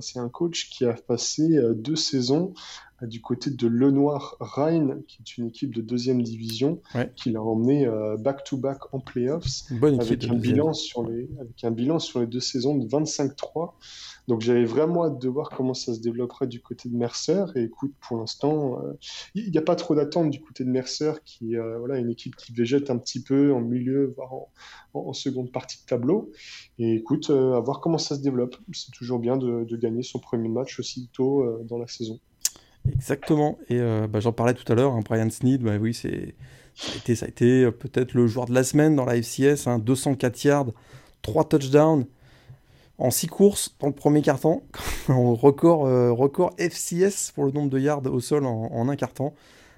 c'est 0.00 0.18
un 0.18 0.28
coach 0.28 0.70
qui 0.70 0.84
a 0.84 0.94
passé 0.94 1.58
deux 1.74 1.96
saisons 1.96 2.54
du 3.02 3.20
côté 3.20 3.50
de 3.50 3.66
Lenoir 3.66 4.36
Rhine, 4.40 5.02
qui 5.06 5.18
est 5.20 5.38
une 5.38 5.48
équipe 5.48 5.74
de 5.74 5.80
deuxième 5.80 6.22
division, 6.22 6.80
qui 7.16 7.30
l'a 7.30 7.42
emmené 7.42 7.88
back-to-back 8.18 8.94
en 8.94 9.00
playoffs, 9.00 9.64
avec, 9.82 10.24
un 10.24 10.34
bilan 10.34 10.72
sur 10.72 11.08
les, 11.08 11.28
avec 11.40 11.64
un 11.64 11.70
bilan 11.70 11.98
sur 11.98 12.20
les 12.20 12.26
deux 12.26 12.40
saisons 12.40 12.76
de 12.76 12.86
25-3. 12.86 13.72
Donc 14.26 14.40
j'avais 14.40 14.64
vraiment 14.64 15.04
hâte 15.04 15.20
de 15.20 15.28
voir 15.28 15.50
comment 15.50 15.74
ça 15.74 15.94
se 15.94 16.00
développerait 16.00 16.46
du 16.46 16.60
côté 16.60 16.88
de 16.88 16.96
Mercer. 16.96 17.44
Et 17.56 17.64
écoute, 17.64 17.92
pour 18.00 18.16
l'instant, 18.18 18.80
euh, 18.82 18.92
il 19.34 19.50
n'y 19.50 19.58
a 19.58 19.62
pas 19.62 19.76
trop 19.76 19.94
d'attente 19.94 20.30
du 20.30 20.40
côté 20.40 20.64
de 20.64 20.70
Mercer, 20.70 21.12
qui 21.24 21.56
euh, 21.56 21.78
voilà 21.78 21.98
une 21.98 22.10
équipe 22.10 22.34
qui 22.36 22.52
végète 22.52 22.90
un 22.90 22.96
petit 22.96 23.22
peu 23.22 23.52
en 23.52 23.60
milieu, 23.60 24.14
voire 24.16 24.32
en, 24.94 25.12
seconde 25.12 25.52
partie 25.52 25.78
de 25.82 25.86
tableau. 25.86 26.32
Et 26.78 26.94
écoute, 26.94 27.30
euh, 27.30 27.54
à 27.54 27.60
voir 27.60 27.80
comment 27.80 27.98
ça 27.98 28.16
se 28.16 28.22
développe. 28.22 28.56
C'est 28.72 28.92
toujours 28.92 29.18
bien 29.18 29.36
de, 29.36 29.76
gagner 29.76 30.02
son 30.02 30.20
premier 30.20 30.48
match 30.48 30.78
aussi 30.78 31.10
tôt 31.12 31.44
dans 31.64 31.78
la 31.78 31.88
saison. 31.88 32.20
Exactement. 32.92 33.58
Et 33.68 33.80
bah, 34.08 34.20
j'en 34.20 34.32
parlais 34.32 34.54
tout 34.54 34.70
à 34.70 34.74
l'heure, 34.74 34.92
hein, 34.92 35.00
Brian 35.04 35.30
Sneed, 35.30 35.62
bah, 35.62 35.76
oui, 35.80 35.94
c'est 35.94 36.34
ça 36.74 36.92
a 36.92 36.96
été, 37.28 37.62
été 37.62 37.70
peut-être 37.70 38.14
le 38.14 38.26
joueur 38.26 38.46
de 38.46 38.54
la 38.54 38.64
semaine 38.64 38.96
dans 38.96 39.04
la 39.04 39.16
FCS, 39.16 39.66
hein, 39.66 39.78
204 39.78 40.44
yards, 40.44 40.72
3 41.22 41.48
touchdowns 41.48 42.06
en 42.98 43.10
6 43.10 43.26
courses 43.26 43.76
dans 43.80 43.88
le 43.88 43.92
premier 43.92 44.22
carton, 44.22 44.62
record, 45.08 45.86
euh, 45.86 46.12
record 46.12 46.54
FCS 46.58 47.32
pour 47.34 47.44
le 47.44 47.52
nombre 47.52 47.70
de 47.70 47.78
yards 47.78 48.06
au 48.06 48.20
sol 48.20 48.46
en, 48.46 48.88
un 48.88 48.96
carton. 48.96 49.32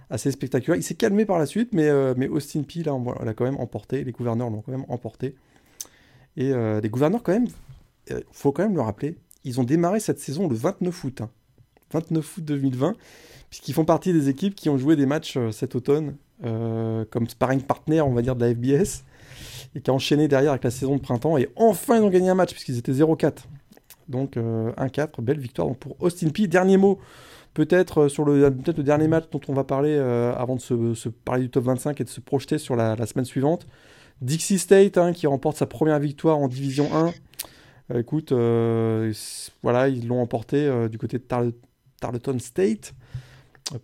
Assez 0.09 0.31
spectaculaire. 0.31 0.77
Il 0.77 0.85
s'est 0.85 0.95
calmé 0.95 1.25
par 1.27 1.37
la 1.37 1.47
suite, 1.47 1.71
mais, 1.73 1.89
euh, 1.89 2.15
Austin 2.31 2.63
P, 2.63 2.85
là, 2.85 2.95
on, 2.95 3.25
l'a 3.25 3.35
quand 3.35 3.45
même 3.45 3.57
emporté. 3.57 4.05
Les 4.05 4.13
gouverneurs 4.13 4.51
l'ont 4.51 4.63
quand 4.63 4.71
même 4.71 4.85
emporté. 4.89 5.35
Et 6.37 6.53
euh, 6.53 6.81
les 6.81 6.89
gouverneurs, 6.89 7.25
quand 7.25 7.33
même, 7.33 7.49
il 8.09 8.23
faut 8.31 8.53
quand 8.53 8.63
même 8.63 8.77
le 8.77 8.83
rappeler, 8.83 9.19
ils 9.43 9.59
ont 9.61 9.65
démarré 9.65 9.99
cette 9.99 10.21
saison 10.21 10.47
le 10.47 10.55
29 10.55 11.05
août. 11.05 11.23
29 11.97 12.39
août 12.39 12.45
2020, 12.45 12.95
puisqu'ils 13.51 13.75
font 13.75 13.85
partie 13.85 14.13
des 14.13 14.29
équipes 14.29 14.55
qui 14.55 14.69
ont 14.69 14.79
joué 14.79 14.97
des 14.97 15.07
matchs 15.07 15.39
cet 15.51 15.75
automne, 15.75 16.17
comme 16.43 17.29
sparring 17.29 17.63
partner, 17.63 18.01
on 18.01 18.13
va 18.13 18.23
dire, 18.23 18.37
de 18.37 18.45
la 18.45 18.55
FBS 18.55 19.05
et 19.75 19.81
qui 19.81 19.91
a 19.91 19.95
enchaîné 19.95 20.29
derrière 20.29 20.53
avec 20.53 20.65
la 20.65 20.71
saison 20.71 20.97
de 20.97 21.01
printemps. 21.01 21.37
Et 21.37 21.49
enfin, 21.57 21.97
ils 21.97 22.03
ont 22.03 22.09
gagné 22.09 22.31
un 22.31 22.35
match 22.35 22.53
puisqu'ils 22.53 22.79
étaient 22.79 22.93
0-4. 22.93 23.45
Donc 24.09 24.37
1-4, 24.37 24.39
euh, 24.39 25.07
belle 25.19 25.39
victoire 25.39 25.75
pour 25.75 25.97
Austin 26.01 26.29
P. 26.31 26.47
Dernier 26.47 26.77
mot, 26.77 26.99
peut-être 27.55 28.03
euh, 28.03 28.09
sur 28.09 28.25
le, 28.25 28.51
peut 28.51 28.73
le 28.77 28.83
dernier 28.83 29.09
match 29.09 29.25
dont 29.31 29.41
on 29.49 29.53
va 29.53 29.65
parler 29.65 29.97
euh, 29.97 30.33
avant 30.35 30.57
de 30.57 30.61
se, 30.61 31.09
parler 31.09 31.43
du 31.43 31.51
top 31.51 31.65
25 31.65 32.01
et 32.01 32.05
de 32.05 32.09
se 32.09 32.21
projeter 32.21 32.59
sur 32.59 32.77
la, 32.77 32.97
semaine 33.07 33.25
suivante. 33.25 33.67
Dixie 34.23 34.59
State 34.59 34.97
hein, 34.97 35.13
qui 35.13 35.27
remporte 35.27 35.57
sa 35.59 35.67
première 35.67 35.99
victoire 35.99 36.39
en 36.39 36.49
Division 36.49 36.89
1. 37.91 37.99
écoute, 37.99 38.33
voilà, 39.63 39.89
ils 39.89 40.07
l'ont 40.09 40.23
emporté 40.23 40.89
du 40.89 40.97
côté 40.97 41.19
de 41.19 41.25
Tarleton 42.01 42.39
State. 42.39 42.95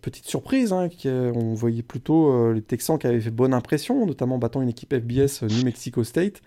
Petite 0.01 0.27
surprise, 0.27 0.71
hein, 0.71 0.87
on 1.05 1.53
voyait 1.53 1.83
plutôt 1.83 2.31
euh, 2.31 2.53
les 2.53 2.61
Texans 2.61 2.97
qui 2.97 3.05
avaient 3.05 3.19
fait 3.19 3.31
bonne 3.31 3.53
impression, 3.53 4.05
notamment 4.05 4.37
battant 4.37 4.61
une 4.61 4.69
équipe 4.69 4.95
FBS 4.95 5.43
euh, 5.43 5.47
New 5.47 5.65
Mexico 5.65 6.05
State, 6.05 6.41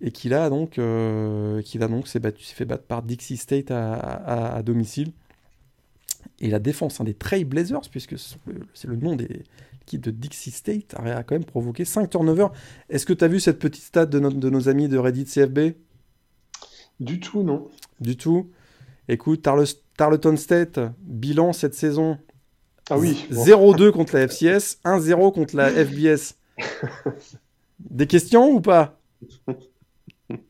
et 0.00 0.10
qui 0.10 0.30
là 0.30 0.48
donc, 0.48 0.78
euh, 0.78 1.60
qui 1.60 1.76
là 1.76 1.88
donc 1.88 2.08
s'est 2.08 2.22
fait 2.38 2.64
battre 2.64 2.84
par 2.84 3.02
Dixie 3.02 3.36
State 3.36 3.70
à, 3.70 4.62
domicile. 4.64 5.12
Et 6.40 6.48
la 6.48 6.58
défense 6.58 7.02
hein, 7.02 7.04
des 7.04 7.12
Trail 7.12 7.44
Blazers, 7.44 7.82
puisque 7.90 8.16
c'est 8.18 8.88
le 8.88 8.96
nom 8.96 9.14
des 9.14 9.42
équipes 9.82 10.00
de 10.00 10.10
Dixie 10.10 10.50
State, 10.50 10.94
a 10.94 11.22
quand 11.22 11.34
même 11.34 11.44
provoqué 11.44 11.84
5 11.84 12.08
turnovers. 12.08 12.50
Est-ce 12.88 13.04
que 13.04 13.12
tu 13.12 13.24
as 13.24 13.28
vu 13.28 13.40
cette 13.40 13.58
petite 13.58 13.84
stat 13.84 14.06
de, 14.06 14.18
de 14.18 14.50
nos 14.50 14.70
amis 14.70 14.88
de 14.88 14.96
Reddit 14.96 15.26
CFB 15.26 15.74
Du 16.98 17.20
tout, 17.20 17.42
non. 17.42 17.68
Du 18.00 18.16
tout. 18.16 18.50
Écoute, 19.06 19.46
Tarleton 19.96 20.36
State, 20.36 20.80
bilan 21.00 21.52
cette 21.52 21.74
saison 21.74 22.18
ah 22.90 22.98
oui. 22.98 23.26
0-2 23.30 23.92
contre 23.92 24.14
la 24.14 24.28
FCS, 24.28 24.78
1-0 24.84 25.32
contre 25.32 25.56
la 25.56 25.70
FBS. 25.70 26.34
Des 27.78 28.06
questions 28.06 28.50
ou 28.50 28.60
pas? 28.60 29.00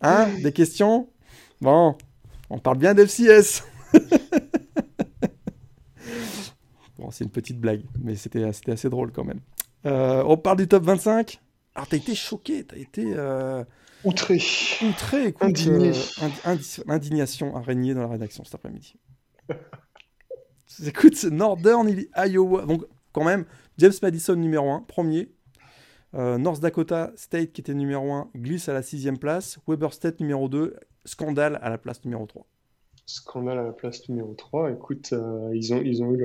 Hein? 0.01 0.28
Des 0.42 0.53
questions? 0.53 1.09
Bon, 1.61 1.97
on 2.51 2.59
parle 2.59 2.78
bien 2.78 2.95
d'FCS. 2.95 3.62
bon, 6.99 7.11
c'est 7.12 7.24
une 7.24 7.30
petite 7.30 7.61
blague, 7.61 7.82
mais 8.03 8.16
c'était 8.16 8.42
assez 8.42 8.90
drôle 8.90 9.12
quand 9.12 9.24
même. 9.24 9.40
Euh, 9.86 10.24
on 10.26 10.36
parle 10.36 10.59
du 10.59 10.66
top 10.66 10.82
25 10.84 11.40
Alors, 11.74 11.86
t'as 11.86 11.97
été 11.97 12.14
choqué, 12.14 12.64
t'as 12.64 12.76
été... 12.76 13.05
Euh... 13.14 13.62
Outré. 14.03 14.42
Outré, 14.82 15.26
écoute. 15.28 15.49
Indigné. 15.49 15.92
Euh, 16.22 16.57
indignation 16.88 17.57
a 17.57 17.61
régné 17.61 17.95
dans 17.95 18.03
la 18.03 18.09
rédaction 18.09 18.45
cet 18.45 18.57
après-midi. 18.57 18.97
Écoute, 20.86 21.22
Northern 21.24 21.88
Iowa. 22.16 22.66
Donc, 22.66 22.84
quand 23.12 23.24
même, 23.24 23.45
James 23.78 23.92
Madison 24.03 24.36
numéro 24.36 24.70
1, 24.70 24.80
premier. 24.82 25.30
Euh, 26.14 26.38
North 26.38 26.61
Dakota 26.61 27.12
State, 27.16 27.53
qui 27.53 27.61
était 27.61 27.74
numéro 27.74 28.12
1, 28.12 28.30
glisse 28.36 28.68
à 28.68 28.72
la 28.72 28.82
sixième 28.82 29.18
place. 29.18 29.59
Weber 29.66 29.92
State 29.92 30.20
numéro 30.20 30.49
2, 30.49 30.76
scandale 31.05 31.59
à 31.62 31.70
la 31.70 31.78
place 31.78 32.05
numéro 32.05 32.24
3. 32.26 32.47
Scandale 33.07 33.59
à 33.59 33.64
la 33.64 33.72
place 33.72 34.09
numéro 34.09 34.34
3. 34.34 34.72
Écoute, 34.72 35.12
euh, 35.12 35.51
ils, 35.55 35.74
ont, 35.74 35.80
eu 35.80 36.16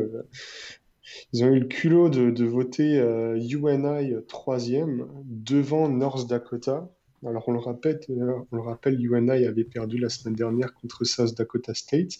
le, 1.34 1.66
culot 1.66 2.10
de, 2.10 2.46
voter 2.46 2.98
UNI 3.38 4.14
euh, 4.14 4.22
troisième 4.28 5.08
devant 5.26 5.90
North 5.90 6.28
Dakota. 6.28 6.88
Alors 7.26 7.44
on 7.48 7.52
le 7.52 7.60
rappelle, 7.60 8.00
euh, 8.10 8.40
on 8.52 8.58
le 8.58 8.92
UNI 8.92 9.46
avait 9.46 9.66
perdu 9.66 9.98
la 9.98 10.10
semaine 10.10 10.36
dernière 10.36 10.74
contre 10.74 11.04
South 11.04 11.36
Dakota 11.36 11.74
State 11.74 12.14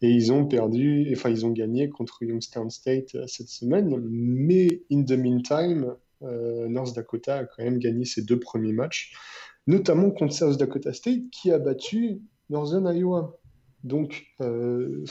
et 0.00 0.08
ils 0.08 0.32
ont 0.32 0.46
perdu, 0.46 1.08
enfin 1.12 1.30
ils 1.30 1.46
ont 1.46 1.50
gagné 1.50 1.88
contre 1.88 2.24
Youngstown 2.24 2.70
State 2.70 3.14
euh, 3.14 3.26
cette 3.26 3.48
semaine. 3.48 3.94
Mais 4.08 4.82
in 4.90 5.04
the 5.04 5.12
meantime, 5.12 5.94
euh, 6.22 6.66
North 6.68 6.94
Dakota 6.94 7.38
a 7.38 7.44
quand 7.44 7.62
même 7.62 7.78
gagné 7.78 8.04
ses 8.04 8.22
deux 8.22 8.38
premiers 8.38 8.72
matchs, 8.72 9.14
notamment 9.66 10.10
contre 10.10 10.34
South 10.34 10.58
Dakota 10.58 10.92
State 10.92 11.30
qui 11.30 11.52
a 11.52 11.58
battu 11.58 12.20
Northern 12.50 12.86
Iowa. 12.86 13.38
Donc, 13.84 14.26
euh, 14.40 15.04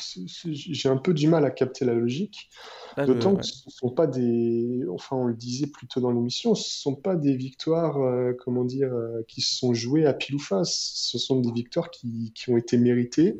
j'ai 0.45 0.87
un 0.87 0.97
peu 0.97 1.13
du 1.13 1.27
mal 1.27 1.43
à 1.45 1.51
capter 1.51 1.83
la 1.83 1.93
logique. 1.93 2.49
Ah, 2.95 3.05
D'autant 3.05 3.35
que 3.35 3.43
ce 3.43 3.65
ne 3.65 3.71
sont 3.71 3.89
pas 3.89 4.07
des. 4.07 4.83
Enfin, 4.89 5.17
on 5.17 5.25
le 5.25 5.33
disait 5.33 5.67
plus 5.67 5.87
tôt 5.87 5.99
dans 5.99 6.11
l'émission, 6.11 6.55
ce 6.55 6.69
ne 6.69 6.93
sont 6.93 6.95
pas 6.95 7.15
des 7.15 7.35
victoires, 7.35 7.97
euh, 8.01 8.33
comment 8.33 8.63
dire, 8.63 8.93
euh, 8.93 9.23
qui 9.27 9.41
se 9.41 9.55
sont 9.55 9.73
jouées 9.73 10.05
à 10.05 10.13
pile 10.13 10.35
ou 10.35 10.39
face. 10.39 10.91
Ce 10.95 11.17
sont 11.17 11.41
des 11.41 11.51
victoires 11.51 11.91
qui, 11.91 12.31
qui, 12.33 12.49
ont 12.49 12.57
été 12.57 12.77
méritées 12.77 13.39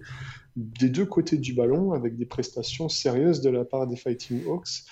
des 0.55 0.89
deux 0.89 1.05
côtés 1.05 1.37
du 1.37 1.53
ballon 1.53 1.93
avec 1.93 2.17
des 2.17 2.25
prestations 2.25 2.89
sérieuses 2.89 3.41
de 3.41 3.49
la 3.49 3.65
part 3.65 3.87
des 3.87 3.95
Fighting 3.95 4.45
Hawks. 4.47 4.83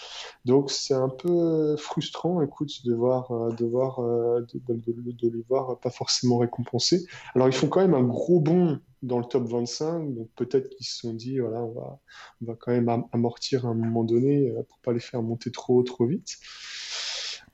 Donc, 0.45 0.71
c'est 0.71 0.93
un 0.93 1.09
peu 1.09 1.75
frustrant, 1.77 2.41
écoute, 2.41 2.85
de 2.85 2.93
voir, 2.93 3.31
de, 3.55 3.65
voir 3.65 4.01
de, 4.01 4.47
de, 4.53 4.81
de, 4.95 5.29
les 5.29 5.43
voir 5.49 5.79
pas 5.79 5.89
forcément 5.89 6.37
récompensés. 6.37 7.05
Alors, 7.35 7.47
ils 7.47 7.53
font 7.53 7.67
quand 7.67 7.81
même 7.81 7.93
un 7.93 8.03
gros 8.03 8.39
bond 8.39 8.79
dans 9.01 9.19
le 9.19 9.25
top 9.25 9.47
25. 9.47 10.13
Donc 10.15 10.29
peut-être 10.35 10.69
qu'ils 10.69 10.85
se 10.85 10.97
sont 10.97 11.13
dit, 11.13 11.39
voilà, 11.39 11.63
on 11.63 11.71
va, 11.71 11.99
on 12.41 12.45
va 12.45 12.55
quand 12.55 12.71
même 12.71 12.89
amortir 13.11 13.65
à 13.65 13.69
un 13.69 13.73
moment 13.73 14.03
donné 14.03 14.49
euh, 14.49 14.63
pour 14.63 14.79
pas 14.79 14.93
les 14.93 14.99
faire 14.99 15.21
monter 15.21 15.51
trop 15.51 15.81
trop 15.83 16.05
vite. 16.05 16.37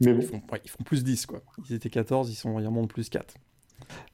Mais 0.02 0.14
bon. 0.14 0.42
ils, 0.64 0.70
font, 0.70 0.84
plus 0.84 1.04
10, 1.04 1.26
quoi. 1.26 1.42
Ils 1.70 1.76
étaient 1.76 1.90
14, 1.90 2.30
ils, 2.30 2.36
sont, 2.36 2.60
ils 2.60 2.68
remontent 2.68 2.88
plus 2.88 3.10
4. 3.10 3.36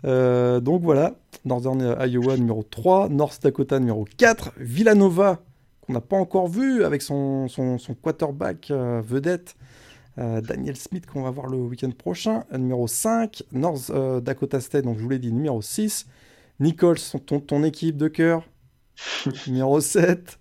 Euh, 0.06 0.60
donc 0.60 0.82
voilà, 0.82 1.16
Northern 1.46 1.80
Iowa 2.08 2.38
numéro 2.38 2.64
3, 2.64 3.10
North 3.10 3.42
Dakota 3.44 3.80
numéro 3.80 4.06
4, 4.18 4.54
Villanova, 4.58 5.40
qu'on 5.82 5.94
n'a 5.94 6.02
pas 6.02 6.18
encore 6.18 6.48
vu 6.48 6.84
avec 6.84 7.02
son, 7.02 7.48
son, 7.48 7.78
quarterback 8.02 8.72
euh, 8.72 9.02
vedette, 9.06 9.56
Daniel 10.18 10.76
Smith, 10.76 11.08
qu'on 11.08 11.24
va 11.24 11.32
voir 11.32 11.48
le 11.48 11.58
week-end 11.58 11.90
prochain, 11.98 12.44
numéro 12.52 12.88
5, 12.88 13.44
North 13.54 13.92
Dakota 14.22 14.60
State, 14.60 14.84
donc 14.84 14.98
je 15.00 15.04
vous 15.04 15.10
l'ai 15.10 15.18
dit, 15.18 15.32
numéro 15.32 15.64
6, 15.64 16.06
Nichols, 16.60 17.00
ton, 17.26 17.40
ton 17.40 17.64
équipe 17.64 17.98
de 17.98 18.08
cœur. 18.08 18.44
numéro 19.48 19.80
7. 19.80 20.40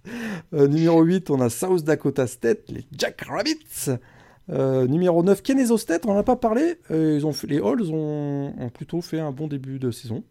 Euh, 0.53 0.69
numéro 0.69 1.03
8, 1.03 1.31
on 1.31 1.41
a 1.41 1.51
South 1.51 1.85
Dakota 1.85 2.27
State, 2.27 2.69
les 2.69 2.85
Jack 2.93 3.23
Rabbits. 3.23 3.91
Euh, 4.51 4.87
numéro 4.87 5.23
9, 5.23 5.43
Keneso 5.43 5.79
State, 5.79 6.07
on 6.07 6.13
n'en 6.13 6.19
a 6.19 6.23
pas 6.23 6.37
parlé. 6.37 6.77
Euh, 6.91 7.17
ils 7.17 7.27
ont 7.27 7.33
fait, 7.33 7.47
les 7.47 7.59
Halls 7.59 7.93
ont, 7.93 8.71
plutôt 8.75 9.01
fait 9.01 9.21
un 9.21 9.33
bon 9.33 9.47
début 9.47 9.79
de 9.79 9.91
saison. 9.91 10.25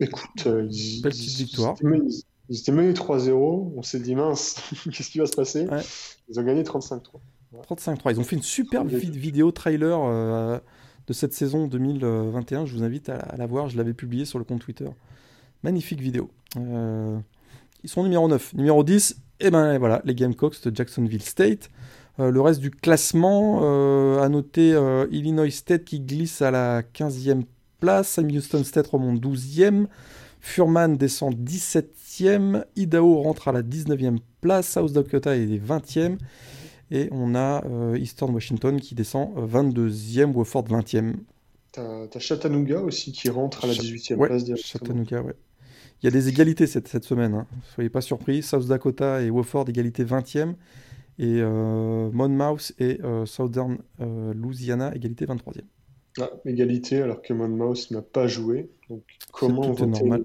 Écoute, 0.00 0.46
ils, 0.70 1.02
belle 1.02 1.12
petite 1.12 1.36
victoire. 1.36 1.76
Ils 2.48 2.58
étaient 2.58 2.72
menés 2.72 2.92
3-0. 2.92 3.72
On 3.76 3.82
s'est 3.82 4.00
dit, 4.00 4.14
mince, 4.14 4.56
qu'est-ce 4.92 5.10
qui 5.10 5.18
va 5.18 5.26
se 5.26 5.36
passer 5.36 5.66
Ils 6.28 6.40
ont 6.40 6.42
gagné 6.42 6.62
35-3. 6.62 7.00
35-3. 7.68 8.12
Ils 8.12 8.20
ont 8.20 8.24
fait 8.24 8.36
une 8.36 8.42
superbe 8.42 8.88
vidéo 8.88 9.50
trailer 9.52 10.60
de 11.10 11.12
cette 11.12 11.32
saison 11.32 11.66
2021. 11.66 12.66
Je 12.66 12.74
vous 12.74 12.84
invite 12.84 13.08
à, 13.08 13.34
la 13.36 13.46
voir, 13.46 13.68
je 13.68 13.76
l'avais 13.76 13.94
publié 13.94 14.24
sur 14.24 14.38
le 14.38 14.44
compte 14.44 14.60
Twitter. 14.60 14.88
Magnifique 15.64 16.00
vidéo. 16.00 16.30
Euh, 16.56 17.18
ils 17.82 17.90
sont 17.90 18.04
numéro 18.04 18.28
9. 18.28 18.54
Numéro 18.54 18.84
10, 18.84 19.10
et 19.40 19.46
eh 19.46 19.50
ben 19.50 19.76
voilà, 19.78 20.02
les 20.04 20.14
Gamecocks 20.14 20.62
de 20.62 20.74
Jacksonville 20.74 21.22
State. 21.22 21.68
Euh, 22.20 22.30
le 22.30 22.40
reste 22.40 22.60
du 22.60 22.70
classement, 22.70 23.60
euh, 23.62 24.20
à 24.20 24.28
noter 24.28 24.78
Illinois 25.10 25.50
State 25.50 25.84
qui 25.84 26.00
glisse 26.00 26.42
à 26.42 26.50
la 26.50 26.82
15e 26.82 27.42
place, 27.80 28.10
Sam 28.10 28.26
Houston 28.26 28.62
State 28.62 28.86
remonte 28.86 29.20
12e, 29.20 29.86
Furman 30.40 30.96
descend 30.96 31.34
17e. 31.34 32.64
Idaho 32.76 33.22
rentre 33.22 33.48
à 33.48 33.52
la 33.52 33.62
19e 33.62 34.18
place. 34.40 34.68
South 34.68 34.92
Dakota 34.92 35.36
est 35.36 35.46
20e. 35.46 36.18
Et 36.90 37.08
on 37.12 37.34
a 37.34 37.64
euh, 37.66 37.96
Eastern 37.96 38.34
Washington 38.34 38.80
qui 38.80 38.94
descend 38.94 39.30
22e. 39.36 40.32
Wofford 40.32 40.64
20e. 40.64 41.14
T'as 41.72 42.06
as 42.12 42.18
Chattanooga 42.18 42.80
aussi 42.80 43.12
qui 43.12 43.28
rentre 43.28 43.64
à 43.64 43.68
la 43.68 43.74
18e 43.74 44.16
place. 44.16 44.44
Chattanooga, 44.56 45.22
ouais. 45.22 45.34
Il 46.02 46.06
y 46.06 46.08
a 46.08 46.10
des 46.10 46.28
égalités 46.28 46.66
cette, 46.66 46.88
cette 46.88 47.04
semaine. 47.04 47.34
Hein. 47.34 47.46
Soyez 47.74 47.90
pas 47.90 48.00
surpris. 48.00 48.42
South 48.42 48.66
Dakota 48.66 49.20
et 49.22 49.30
Wofford 49.30 49.68
égalité 49.68 50.04
20e. 50.04 50.54
Et 51.20 51.42
euh, 51.42 52.10
Monmouth 52.12 52.72
et 52.78 52.98
euh, 53.04 53.26
Southern 53.26 53.76
Louisiana 53.98 54.94
égalité 54.94 55.26
23e. 55.26 55.64
Ah, 56.20 56.30
égalité 56.44 57.00
alors 57.02 57.22
que 57.22 57.32
Monmouth 57.32 57.90
n'a 57.90 58.02
pas 58.02 58.26
joué. 58.26 58.70
Donc 58.88 59.04
comment 59.32 59.72
voter 59.72 59.86
normal. 59.86 60.24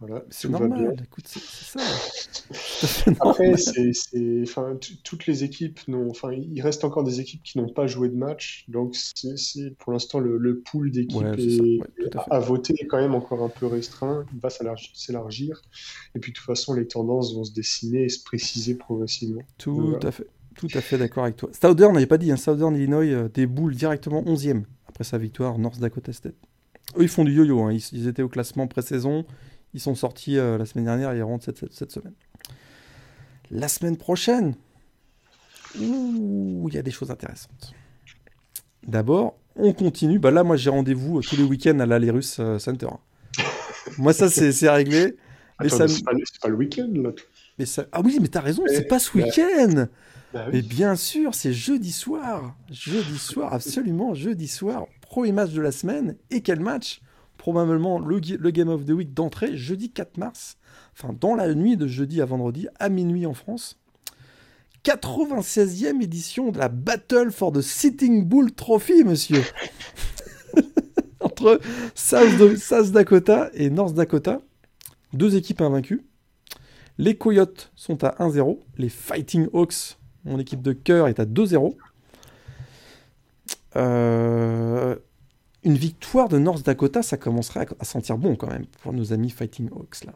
voilà, 0.00 0.24
C'est 0.28 0.48
normal, 0.48 0.96
écoute, 1.04 1.24
c'est 1.26 1.40
ça. 1.40 3.10
Après, 3.20 3.56
c'est, 3.56 4.42
enfin, 4.42 4.76
toutes 5.04 5.26
les 5.26 5.44
équipes 5.44 5.78
n'ont, 5.86 6.10
enfin, 6.10 6.32
il 6.32 6.60
reste 6.60 6.84
encore 6.84 7.04
des 7.04 7.20
équipes 7.20 7.42
qui 7.44 7.58
n'ont 7.58 7.68
pas 7.68 7.86
joué 7.86 8.08
de 8.08 8.16
match, 8.16 8.64
donc 8.68 8.96
c'est, 8.96 9.76
pour 9.78 9.92
l'instant 9.92 10.18
le, 10.18 10.36
le 10.36 10.58
pool 10.58 10.90
d'équipes 10.90 11.22
à, 12.28 12.40
voter 12.40 12.74
est 12.78 12.86
quand 12.86 13.00
même 13.00 13.14
encore 13.14 13.42
un 13.42 13.48
peu 13.48 13.66
restreint. 13.66 14.26
Il 14.34 14.40
va 14.40 14.50
s'élargir, 14.50 15.62
et 16.14 16.18
puis 16.18 16.32
de 16.32 16.36
toute 16.36 16.46
façon 16.46 16.74
les 16.74 16.88
tendances 16.88 17.34
vont 17.34 17.44
se 17.44 17.52
dessiner 17.52 18.04
et 18.04 18.08
se 18.08 18.22
préciser 18.22 18.74
progressivement. 18.74 19.42
Tout 19.58 19.96
à 20.02 20.10
fait. 20.10 20.26
Tout 20.54 20.68
à 20.74 20.82
fait 20.82 20.98
d'accord 20.98 21.24
avec 21.24 21.36
toi. 21.36 21.48
Southern, 21.52 21.94
n'avait 21.94 22.06
pas 22.06 22.18
dit, 22.18 22.30
hein, 22.30 22.36
Southern 22.36 22.74
Illinois 22.76 23.04
euh, 23.04 23.28
déboule 23.32 23.74
directement 23.74 24.22
11e 24.22 24.64
après 24.92 25.04
sa 25.04 25.16
victoire 25.16 25.58
North 25.58 25.80
Dakota 25.80 26.12
State. 26.12 26.34
Eux, 26.98 27.02
ils 27.02 27.08
font 27.08 27.24
du 27.24 27.32
yo-yo. 27.32 27.62
Hein. 27.62 27.72
Ils, 27.92 28.06
étaient 28.06 28.22
au 28.22 28.28
classement 28.28 28.66
pré-saison. 28.66 29.24
Ils 29.72 29.80
sont 29.80 29.94
sortis 29.94 30.38
euh, 30.38 30.58
la 30.58 30.66
semaine 30.66 30.84
dernière 30.84 31.14
ils 31.14 31.22
rentrent 31.22 31.46
cette, 31.46 31.90
semaine. 31.90 32.12
La 33.50 33.68
semaine 33.68 33.96
prochaine, 33.96 34.54
il 35.78 36.68
y 36.70 36.76
a 36.76 36.82
des 36.82 36.90
choses 36.90 37.10
intéressantes. 37.10 37.72
D'abord, 38.86 39.38
on 39.56 39.72
continue. 39.72 40.18
Bah 40.18 40.30
là, 40.30 40.44
moi, 40.44 40.56
j'ai 40.56 40.68
rendez-vous 40.68 41.18
euh, 41.18 41.22
tous 41.22 41.36
les 41.36 41.44
week-ends 41.44 41.78
à 41.78 41.86
l'Alirus 41.86 42.40
Center. 42.58 42.88
moi, 43.96 44.12
ça, 44.12 44.28
c'est 44.28 44.68
réglé. 44.68 45.16
C'est 45.68 46.04
pas, 46.04 46.48
le 46.48 46.56
week-end, 46.56 46.90
là. 46.96 47.10
Mais 47.58 47.64
ça... 47.64 47.86
Ah 47.92 48.02
oui, 48.04 48.18
mais 48.20 48.28
t'as 48.28 48.40
raison, 48.40 48.64
c'est 48.66 48.88
pas 48.88 48.98
ce 48.98 49.16
week-end. 49.16 49.86
Bah 50.32 50.46
Mais 50.52 50.62
bien 50.62 50.96
sûr, 50.96 51.34
c'est 51.34 51.52
jeudi 51.52 51.92
soir. 51.92 52.56
Jeudi 52.70 53.18
soir, 53.18 53.52
absolument, 53.52 54.14
jeudi 54.14 54.48
soir. 54.48 54.86
Premier 55.00 55.32
match 55.32 55.50
de 55.50 55.60
la 55.60 55.72
semaine. 55.72 56.16
Et 56.30 56.40
quel 56.40 56.60
match? 56.60 57.02
Probablement 57.36 57.98
le, 57.98 58.20
le, 58.38 58.50
Game 58.50 58.68
of 58.68 58.86
the 58.86 58.90
Week 58.90 59.12
d'entrée, 59.12 59.56
jeudi 59.56 59.90
4 59.90 60.16
mars. 60.16 60.56
Enfin, 60.96 61.14
dans 61.18 61.34
la 61.34 61.54
nuit 61.54 61.76
de 61.76 61.86
jeudi 61.86 62.22
à 62.22 62.24
vendredi, 62.24 62.68
à 62.78 62.88
minuit 62.88 63.26
en 63.26 63.34
France. 63.34 63.78
96e 64.84 66.02
édition 66.02 66.50
de 66.50 66.58
la 66.58 66.68
Battle 66.68 67.30
for 67.30 67.52
the 67.52 67.60
Sitting 67.60 68.24
Bull 68.24 68.52
Trophy, 68.52 69.04
monsieur. 69.04 69.42
Entre 71.20 71.60
South, 71.94 72.56
South 72.56 72.90
Dakota 72.90 73.50
et 73.54 73.70
North 73.70 73.94
Dakota. 73.94 74.40
Deux 75.12 75.36
équipes 75.36 75.60
invaincues. 75.60 76.04
Les 76.98 77.16
Coyotes 77.16 77.70
sont 77.74 78.02
à 78.04 78.10
1-0. 78.18 78.58
Les 78.76 78.88
Fighting 78.88 79.48
Hawks 79.52 79.98
mon 80.24 80.38
équipe 80.38 80.62
de 80.62 80.72
cœur 80.72 81.08
est 81.08 81.20
à 81.20 81.24
2-0. 81.24 81.76
Euh, 83.76 84.96
une 85.64 85.76
victoire 85.76 86.28
de 86.28 86.38
North 86.38 86.64
Dakota, 86.64 87.02
ça 87.02 87.16
commencerait 87.16 87.66
à, 87.78 87.84
sentir 87.84 88.18
bon 88.18 88.36
quand 88.36 88.48
même 88.48 88.66
pour 88.82 88.92
nos 88.92 89.12
amis 89.12 89.30
Fighting 89.30 89.70
Hawks 89.70 90.04
là. 90.04 90.12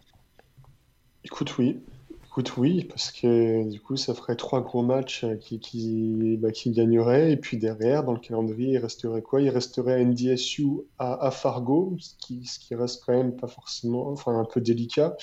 Écoute, 1.24 1.57
oui. 1.59 1.80
Écoute, 2.37 2.59
oui, 2.59 2.84
parce 2.84 3.12
que 3.12 3.66
du 3.66 3.80
coup, 3.80 3.97
ça 3.97 4.12
ferait 4.12 4.37
trois 4.37 4.61
gros 4.61 4.82
matchs 4.82 5.24
euh, 5.24 5.37
qui, 5.37 5.59
qui, 5.59 6.37
bah, 6.37 6.51
qui 6.51 6.70
gagneraient. 6.70 7.32
Et 7.32 7.39
puis 7.39 7.57
derrière, 7.57 8.05
dans 8.05 8.12
le 8.12 8.20
calendrier, 8.20 8.72
il 8.72 8.76
resterait 8.76 9.22
quoi? 9.22 9.41
Il 9.41 9.49
resterait 9.49 10.05
NDSU 10.05 10.66
à, 10.99 11.30
Fargo, 11.30 11.97
ce 11.99 12.11
qui, 12.18 12.45
ce 12.45 12.59
qui 12.59 12.74
reste 12.74 13.03
quand 13.07 13.14
même 13.14 13.34
pas 13.37 13.47
forcément, 13.47 14.11
enfin 14.11 14.39
un 14.39 14.45
peu 14.45 14.61
délicat. 14.61 15.16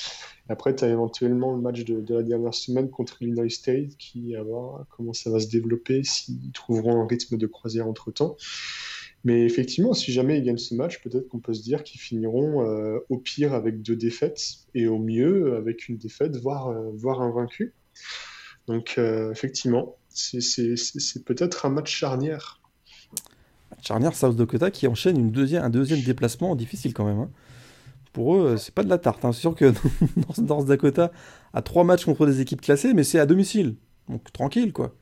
Après, 0.50 0.76
tu 0.76 0.86
as 0.86 0.88
éventuellement 0.88 1.54
le 1.54 1.62
match 1.62 1.84
de, 1.84 2.04
la 2.16 2.24
dernière 2.24 2.56
semaine 2.56 2.90
contre 2.90 3.22
Illinois 3.22 3.48
State 3.48 3.96
qui, 4.00 4.36
à 4.36 4.42
voir 4.42 4.88
comment 4.90 5.14
ça 5.14 5.30
va 5.30 5.40
se 5.40 5.50
développer, 5.50 6.04
s'ils 6.04 6.52
trouveront 6.52 7.00
un 7.00 7.06
rythme 7.06 7.38
de 7.38 7.46
croisière 7.46 7.88
entre 7.88 8.10
temps. 8.10 8.38
Mais 9.24 9.44
effectivement, 9.44 9.94
si 9.94 10.12
jamais 10.12 10.38
ils 10.38 10.44
gagnent 10.44 10.58
ce 10.58 10.76
match, 10.76 11.02
peut-être 11.02 11.30
qu'on 11.30 11.40
peut 11.40 11.54
se 11.54 11.62
dire 11.62 11.84
qu'ils 11.84 12.02
finiront 12.02 12.68
euh, 12.68 13.00
au 13.10 13.18
pire 13.18 13.54
avec 13.54 13.82
deux 13.82 13.96
défaites 13.96 14.42
et 14.76 14.88
au 14.88 15.00
mieux 15.00 15.56
avec 15.56 15.88
une 15.88 15.98
défaite, 15.98 16.36
voire, 16.38 16.68
euh, 16.68 17.22
un 17.22 17.32
vaincu. 17.32 17.74
Donc 18.68 18.96
euh, 18.98 19.32
effectivement, 19.32 19.96
c'est 20.10 21.24
peut-être 21.26 21.66
un 21.66 21.70
match 21.70 21.96
charnière. 21.96 22.60
Charnière 23.82 24.16
South 24.16 24.36
Dakota 24.36 24.72
qui 24.72 24.88
enchaîne 24.88 25.18
une 25.18 25.56
un 25.56 25.70
deuxième 25.70 26.02
déplacement 26.02 26.56
difficile 26.56 26.94
quand 26.94 27.06
même. 27.06 27.20
Hein. 27.20 27.30
Pour 28.12 28.36
eux, 28.36 28.58
c'est 28.58 28.74
pas 28.74 28.84
de 28.84 28.90
la 28.90 28.98
tarte. 28.98 29.24
Hein. 29.26 29.32
C'est 29.32 29.42
sûr 29.42 29.56
que 29.56 29.74
North 30.42 30.66
Dakota 30.66 31.12
a 31.54 31.62
trois 31.62 31.84
matchs 31.84 32.06
contre 32.06 32.26
des 32.26 32.42
équipes 32.42 32.62
classées, 32.62 32.94
mais 32.94 33.04
c'est 33.04 33.20
à 33.20 33.26
domicile. 33.26 33.76
Donc 34.10 34.32
tranquille 34.34 34.74
quoi. 34.74 34.94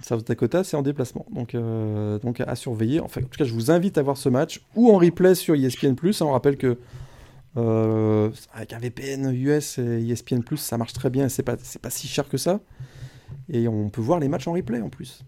South 0.00 0.26
Dakota, 0.26 0.64
c'est 0.64 0.76
en 0.76 0.82
déplacement. 0.82 1.26
Donc, 1.30 1.54
euh, 1.54 2.18
donc 2.18 2.40
à 2.40 2.54
surveiller. 2.56 3.00
Enfin, 3.00 3.20
en 3.20 3.24
tout 3.24 3.38
cas, 3.38 3.44
je 3.44 3.52
vous 3.52 3.70
invite 3.70 3.98
à 3.98 4.02
voir 4.02 4.16
ce 4.16 4.28
match 4.28 4.62
ou 4.74 4.90
en 4.90 4.98
replay 4.98 5.34
sur 5.34 5.54
ESPN. 5.54 5.94
On 6.20 6.32
rappelle 6.32 6.56
que 6.56 6.78
euh, 7.56 8.30
avec 8.52 8.72
un 8.72 8.78
VPN 8.78 9.32
US 9.32 9.78
et 9.78 10.08
ESPN, 10.08 10.40
ça 10.56 10.76
marche 10.76 10.92
très 10.92 11.08
bien 11.08 11.28
c'est 11.28 11.44
pas, 11.44 11.56
pas 11.80 11.90
si 11.90 12.08
cher 12.08 12.28
que 12.28 12.36
ça. 12.36 12.60
Et 13.48 13.68
on 13.68 13.90
peut 13.90 14.00
voir 14.00 14.20
les 14.20 14.28
matchs 14.28 14.48
en 14.48 14.52
replay 14.52 14.80
en 14.80 14.88
plus. 14.88 15.24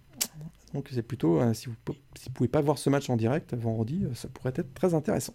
Donc 0.75 0.89
c'est 0.93 1.03
plutôt, 1.03 1.41
euh, 1.41 1.55
si 1.55 1.67
vous 1.67 1.75
ne 1.89 2.33
pouvez 2.33 2.49
pas 2.49 2.61
voir 2.61 2.79
ce 2.79 2.91
match 2.91 3.09
en 3.11 3.17
direct 3.17 3.55
vendredi, 3.55 4.05
ça 4.15 4.29
pourrait 4.29 4.53
être 4.57 4.73
très 4.75 4.95
intéressant. 4.95 5.35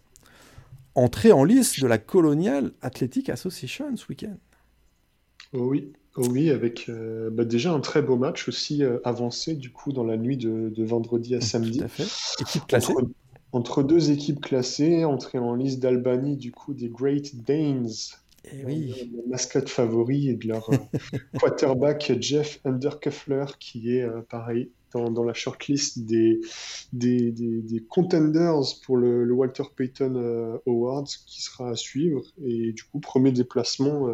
Entrée 0.93 1.31
en 1.31 1.43
lice 1.43 1.79
de 1.79 1.87
la 1.87 1.97
Colonial 1.97 2.73
Athletic 2.81 3.29
Association 3.29 3.95
ce 3.95 4.05
week-end. 4.07 4.35
Oh 5.53 5.67
oui, 5.69 5.93
oui, 6.17 6.49
avec 6.49 6.89
euh, 6.89 7.29
bah, 7.31 7.45
déjà 7.45 7.71
un 7.71 7.79
très 7.79 8.01
beau 8.01 8.17
match 8.17 8.47
aussi 8.49 8.83
euh, 8.83 8.99
avancé 9.03 9.55
du 9.55 9.71
coup 9.71 9.93
dans 9.93 10.03
la 10.03 10.17
nuit 10.17 10.37
de, 10.37 10.83
vendredi 10.83 11.35
à 11.35 11.41
samedi. 11.41 11.79
Tout 11.79 11.85
à 11.85 11.87
fait. 11.87 12.41
Équipe 12.41 12.67
classée. 12.67 12.93
Entre, 13.53 13.83
deux 13.83 14.11
équipes 14.11 14.41
classées, 14.41 15.03
entrée 15.05 15.37
en 15.37 15.55
liste 15.55 15.79
d'Albanie 15.79 16.37
du 16.37 16.51
coup 16.51 16.73
des 16.73 16.89
Great 16.89 17.43
Danes. 17.45 17.89
Et 18.43 18.61
eh 18.61 18.65
oui. 18.65 19.11
La 19.15 19.29
mascotte 19.29 19.69
favori 19.69 20.29
et 20.29 20.35
de 20.35 20.47
leur 20.47 20.69
euh, 20.71 20.77
quarterback 21.39 22.13
Jeff 22.19 22.59
Undercuffler 22.65 23.45
qui 23.59 23.95
est 23.95 24.07
pareil 24.29 24.71
dans, 24.93 25.23
la 25.23 25.33
shortlist 25.33 26.03
des, 26.05 26.41
des, 26.91 27.31
des, 27.31 27.79
contenders 27.87 28.59
pour 28.83 28.97
le, 28.97 29.31
Walter 29.31 29.63
Payton 29.73 30.59
Awards 30.67 31.07
qui 31.25 31.41
sera 31.41 31.69
à 31.69 31.75
suivre. 31.75 32.21
Et 32.43 32.73
du 32.73 32.83
coup, 32.83 32.99
premier 32.99 33.31
déplacement, 33.31 34.07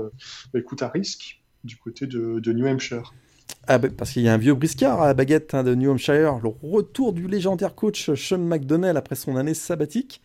bah, 0.54 0.60
écoute, 0.60 0.84
à 0.84 0.90
risque 0.90 1.37
du 1.64 1.78
côté 1.78 2.08
de, 2.08 2.54
New 2.54 2.68
Hampshire. 2.68 3.14
Ah 3.68 3.78
bah, 3.78 3.90
parce 3.96 4.12
qu'il 4.12 4.24
y 4.24 4.30
a 4.30 4.34
un 4.34 4.38
vieux 4.38 4.54
briscard 4.54 5.02
à 5.02 5.08
la 5.08 5.14
baguette 5.14 5.54
hein, 5.54 5.64
de 5.64 5.76
New 5.76 5.90
Hampshire, 5.92 6.40
le 6.42 6.50
retour 6.50 7.14
du 7.14 7.28
légendaire 7.28 7.76
coach 7.76 8.14
Sean 8.14 8.40
McDonnell 8.40 8.98
après 8.98 9.16
son 9.16 9.36
année 9.36 9.54
sabbatique. 9.54 10.22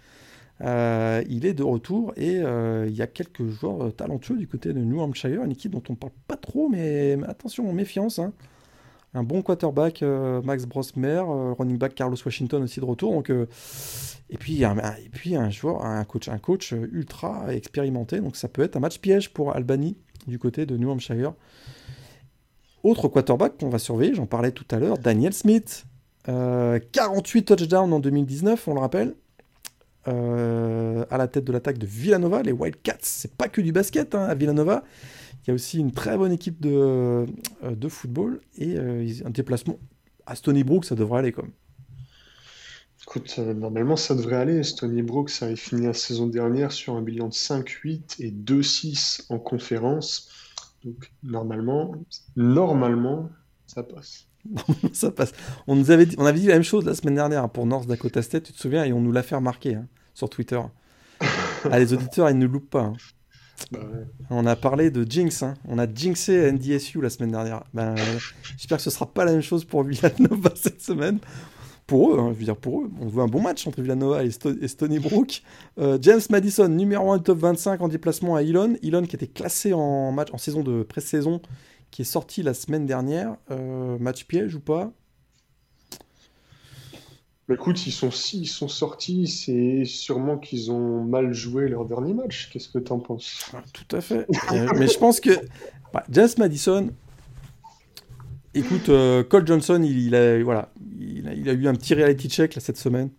Euh, 0.60 1.22
il 1.28 1.44
est 1.44 1.54
de 1.54 1.64
retour 1.64 2.12
et 2.16 2.38
euh, 2.38 2.86
il 2.88 2.94
y 2.94 3.02
a 3.02 3.08
quelques 3.08 3.44
joueurs 3.48 3.86
euh, 3.86 3.90
talentueux 3.90 4.36
du 4.36 4.46
côté 4.46 4.72
de 4.72 4.78
New 4.78 5.00
Hampshire, 5.00 5.42
une 5.42 5.50
équipe 5.50 5.72
dont 5.72 5.82
on 5.88 5.92
ne 5.92 5.96
parle 5.96 6.12
pas 6.28 6.36
trop, 6.36 6.68
mais, 6.68 7.16
attention, 7.26 7.72
méfiance. 7.72 8.18
Hein. 8.18 8.32
Un 9.14 9.24
bon 9.24 9.42
quarterback, 9.42 10.02
Max 10.42 10.64
Brosmer, 10.64 11.22
running 11.58 11.76
back 11.76 11.94
Carlos 11.94 12.16
Washington 12.24 12.62
aussi 12.62 12.80
de 12.80 12.86
retour. 12.86 13.12
Donc, 13.12 13.30
et 13.30 14.38
puis, 14.38 14.64
un, 14.64 14.78
et 14.78 15.10
puis 15.10 15.36
un 15.36 15.50
joueur, 15.50 15.84
un 15.84 16.02
coach, 16.04 16.28
un 16.28 16.38
coach 16.38 16.72
ultra 16.72 17.52
expérimenté. 17.52 18.20
Donc 18.20 18.36
ça 18.36 18.48
peut 18.48 18.62
être 18.62 18.76
un 18.76 18.80
match 18.80 19.00
piège 19.00 19.28
pour 19.34 19.54
Albany 19.54 19.98
du 20.26 20.38
côté 20.38 20.66
de 20.66 20.76
New 20.76 20.90
Hampshire. 20.90 21.34
Autre 22.82 23.08
quarterback 23.08 23.58
qu'on 23.58 23.68
va 23.68 23.78
surveiller, 23.78 24.14
j'en 24.14 24.26
parlais 24.26 24.50
tout 24.50 24.66
à 24.70 24.78
l'heure, 24.78 24.98
Daniel 24.98 25.32
Smith. 25.32 25.84
48 26.24 26.30
euh, 26.30 27.56
touchdowns 27.56 27.92
en 27.92 28.00
2019, 28.00 28.68
on 28.68 28.74
le 28.74 28.80
rappelle. 28.80 29.14
Euh, 30.08 31.04
à 31.10 31.16
la 31.16 31.28
tête 31.28 31.44
de 31.44 31.52
l'attaque 31.52 31.78
de 31.78 31.86
Villanova, 31.86 32.42
les 32.42 32.50
Wildcats. 32.50 32.98
C'est 33.02 33.36
pas 33.36 33.48
que 33.48 33.60
du 33.60 33.70
basket 33.70 34.16
hein, 34.16 34.24
à 34.24 34.34
Villanova. 34.34 34.82
Il 35.44 35.48
y 35.48 35.50
a 35.52 35.54
aussi 35.54 35.78
une 35.78 35.92
très 35.92 36.16
bonne 36.16 36.32
équipe 36.32 36.60
de, 36.60 36.70
euh, 36.72 37.26
de 37.62 37.88
football 37.88 38.40
et 38.58 38.76
un 38.78 39.30
déplacement 39.30 39.78
à 40.26 40.34
Stony 40.34 40.64
Brook, 40.64 40.84
ça 40.84 40.94
devrait 40.94 41.20
aller 41.20 41.32
comme. 41.32 41.50
Écoute, 43.02 43.38
normalement 43.38 43.96
ça 43.96 44.14
devrait 44.14 44.36
aller. 44.36 44.62
Stony 44.62 45.02
Brook, 45.02 45.28
ça 45.30 45.46
a 45.46 45.56
fini 45.56 45.86
la 45.86 45.92
saison 45.92 46.26
dernière 46.26 46.72
sur 46.72 46.94
un 46.94 47.02
bilan 47.02 47.28
de 47.28 47.32
5-8 47.34 48.16
et 48.20 48.30
2-6 48.30 49.26
en 49.28 49.38
conférence. 49.38 50.28
Donc 50.84 51.12
normalement, 51.22 51.94
normalement, 52.36 53.28
ça 53.66 53.82
passe. 53.82 54.26
ça 54.92 55.10
passe. 55.10 55.32
On 55.66 55.76
nous 55.76 55.90
avait 55.90 56.06
dit, 56.06 56.16
on 56.18 56.26
avait 56.26 56.40
dit 56.40 56.46
la 56.46 56.54
même 56.54 56.62
chose 56.62 56.84
la 56.84 56.94
semaine 56.94 57.14
dernière 57.14 57.48
pour 57.50 57.66
North 57.66 57.86
Dakota 57.86 58.22
State, 58.22 58.44
tu 58.44 58.52
te 58.52 58.58
souviens, 58.58 58.84
et 58.84 58.92
on 58.92 59.00
nous 59.00 59.12
l'a 59.12 59.22
fait 59.22 59.36
remarquer 59.36 59.74
hein, 59.76 59.86
sur 60.14 60.28
Twitter. 60.30 60.60
ah, 61.70 61.78
les 61.78 61.92
auditeurs, 61.92 62.30
ils 62.30 62.38
ne 62.38 62.46
loupent 62.46 62.70
pas. 62.70 62.82
hein. 62.82 62.92
Bah 63.70 63.78
ouais. 63.80 64.06
On 64.30 64.44
a 64.46 64.56
parlé 64.56 64.90
de 64.90 65.08
Jinx, 65.08 65.42
hein. 65.44 65.54
on 65.68 65.78
a 65.78 65.86
jinxé 65.92 66.50
NDSU 66.50 67.00
la 67.00 67.10
semaine 67.10 67.30
dernière. 67.30 67.62
Ben, 67.72 67.94
euh, 67.96 68.18
J'espère 68.56 68.78
que 68.78 68.82
ce 68.82 68.90
sera 68.90 69.06
pas 69.06 69.24
la 69.24 69.32
même 69.32 69.42
chose 69.42 69.64
pour 69.64 69.84
Villanova 69.84 70.50
cette 70.56 70.82
semaine. 70.82 71.20
Pour 71.92 72.14
eux, 72.14 72.18
hein, 72.18 72.30
je 72.32 72.38
veux 72.38 72.44
dire 72.46 72.56
pour 72.56 72.80
eux, 72.80 72.90
on 73.02 73.06
veut 73.06 73.20
un 73.22 73.26
bon 73.26 73.42
match 73.42 73.66
entre 73.66 73.82
Villanova 73.82 74.24
et, 74.24 74.30
Sto- 74.30 74.56
et 74.62 74.66
Stony 74.66 74.98
Brook. 74.98 75.42
Euh, 75.78 75.98
James 76.00 76.22
Madison, 76.30 76.66
numéro 76.68 77.12
1 77.12 77.18
top 77.18 77.36
25 77.40 77.82
en 77.82 77.88
déplacement 77.88 78.34
à 78.34 78.42
Elon. 78.42 78.76
Elon 78.82 79.02
qui 79.02 79.14
était 79.14 79.26
classé 79.26 79.74
en 79.74 80.10
match 80.10 80.28
en 80.32 80.38
saison 80.38 80.62
de 80.62 80.84
pré-saison, 80.84 81.42
qui 81.90 82.00
est 82.00 82.06
sorti 82.06 82.42
la 82.42 82.54
semaine 82.54 82.86
dernière. 82.86 83.36
Euh, 83.50 83.98
match 83.98 84.24
piège 84.24 84.54
ou 84.54 84.60
pas? 84.60 84.90
Bah, 87.46 87.56
écoute, 87.56 87.86
ils 87.86 87.92
sont, 87.92 88.08
ils 88.32 88.46
sont 88.46 88.68
sortis, 88.68 89.26
c'est 89.26 89.84
sûrement 89.84 90.38
qu'ils 90.38 90.70
ont 90.70 91.04
mal 91.04 91.34
joué 91.34 91.68
leur 91.68 91.84
dernier 91.84 92.14
match. 92.14 92.48
Qu'est-ce 92.50 92.70
que 92.70 92.78
t'en 92.78 93.00
penses? 93.00 93.50
Tout 93.74 93.96
à 93.96 94.00
fait. 94.00 94.26
Euh, 94.52 94.68
mais 94.78 94.88
je 94.88 94.98
pense 94.98 95.20
que 95.20 95.30
bah, 95.92 96.04
James 96.08 96.30
Madison, 96.38 96.88
écoute, 98.54 98.88
euh, 98.88 99.22
Cole 99.24 99.46
Johnson, 99.46 99.80
il, 99.84 99.98
il 99.98 100.14
a, 100.14 100.42
voilà, 100.42 100.72
il, 100.98 101.28
a, 101.28 101.34
il 101.34 101.48
a 101.48 101.52
eu 101.52 101.66
un 101.68 101.74
petit 101.74 101.94
reality 101.94 102.28
check 102.28 102.54
là, 102.54 102.60
cette 102.60 102.76
semaine. 102.78 103.10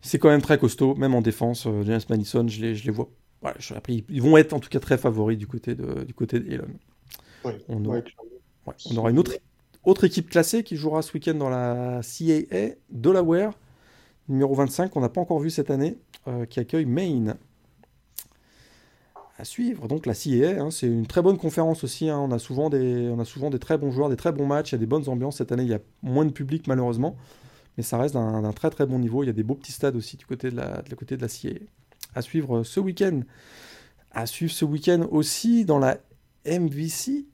C'est 0.00 0.18
quand 0.18 0.28
même 0.28 0.42
très 0.42 0.58
costaud, 0.58 0.94
même 0.96 1.14
en 1.14 1.22
défense. 1.22 1.66
euh, 1.66 1.82
James 1.84 2.00
Madison, 2.10 2.46
je 2.48 2.60
les, 2.60 2.74
je 2.74 2.84
les 2.84 2.90
vois. 2.90 3.08
Voilà, 3.40 3.56
je- 3.60 3.74
après, 3.74 4.02
ils- 4.08 4.22
vont 4.22 4.36
être 4.36 4.52
en 4.52 4.60
tout 4.60 4.68
cas 4.68 4.80
très 4.80 4.98
favoris 4.98 5.38
du 5.38 5.46
côté 5.46 5.74
de, 5.74 6.02
du 6.04 6.14
côté 6.14 6.40
d'Elon. 6.40 6.66
Ouais, 7.44 7.56
On 7.68 7.84
aura- 7.84 7.96
ouais, 7.96 8.02
clairement. 8.02 8.30
Ouais, 8.66 8.74
on 8.90 8.96
aura 8.96 9.10
une 9.10 9.18
autre, 9.18 9.32
autre 9.84 10.04
équipe 10.04 10.28
classée 10.30 10.62
qui 10.62 10.76
jouera 10.76 11.02
ce 11.02 11.12
week-end 11.12 11.34
dans 11.34 11.48
la 11.50 12.00
CAA, 12.02 12.76
Delaware, 12.90 13.52
numéro 14.28 14.54
25, 14.54 14.90
qu'on 14.90 15.00
n'a 15.00 15.08
pas 15.08 15.20
encore 15.20 15.40
vu 15.40 15.50
cette 15.50 15.70
année, 15.70 15.98
euh, 16.28 16.46
qui 16.46 16.60
accueille 16.60 16.84
Maine. 16.86 17.36
À 19.42 19.44
suivre, 19.44 19.88
donc 19.88 20.06
la 20.06 20.14
CAA, 20.14 20.62
hein, 20.62 20.70
c'est 20.70 20.86
une 20.86 21.04
très 21.04 21.20
bonne 21.20 21.36
conférence 21.36 21.82
aussi. 21.82 22.08
hein, 22.08 22.16
on, 22.16 22.30
a 22.30 22.38
souvent 22.38 22.70
des, 22.70 23.08
on 23.08 23.18
a 23.18 23.24
souvent 23.24 23.50
des 23.50 23.58
très 23.58 23.76
bons 23.76 23.90
joueurs, 23.90 24.08
des 24.08 24.14
très 24.14 24.30
bons 24.30 24.46
matchs, 24.46 24.70
il 24.70 24.74
y 24.74 24.76
a 24.76 24.78
des 24.78 24.86
bonnes 24.86 25.08
ambiances. 25.08 25.38
Cette 25.38 25.50
année, 25.50 25.64
il 25.64 25.68
y 25.68 25.74
a 25.74 25.80
moins 26.04 26.24
de 26.24 26.30
public 26.30 26.68
malheureusement, 26.68 27.16
mais 27.76 27.82
ça 27.82 27.98
reste 27.98 28.14
d'un 28.14 28.52
très 28.52 28.70
très 28.70 28.86
bon 28.86 29.00
niveau. 29.00 29.24
Il 29.24 29.26
y 29.26 29.30
a 29.30 29.32
des 29.32 29.42
beaux 29.42 29.56
petits 29.56 29.72
stades 29.72 29.96
aussi 29.96 30.16
du 30.16 30.26
côté 30.26 30.52
de 30.52 30.54
la, 30.56 30.82
de 30.82 30.94
côté 30.94 31.16
de 31.16 31.22
la 31.22 31.26
CAA. 31.26 31.58
À 32.14 32.22
suivre 32.22 32.58
euh, 32.58 32.62
ce 32.62 32.78
week-end. 32.78 33.22
À 34.12 34.26
suivre 34.26 34.52
ce 34.52 34.64
week-end 34.64 35.08
aussi 35.10 35.64
dans 35.64 35.80
la 35.80 35.98
MVC. 36.46 37.26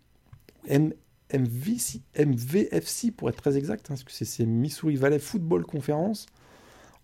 M- 0.67 0.95
MVC, 1.35 2.01
MVFC 2.19 3.11
pour 3.11 3.29
être 3.29 3.37
très 3.37 3.59
exact, 3.59 3.85
hein, 3.91 3.97
parce 4.03 4.05
que 4.05 4.13
c'est 4.25 4.47
Missouri 4.47 4.97
Valley 4.97 5.19
Football 5.19 5.67
Conference. 5.67 6.25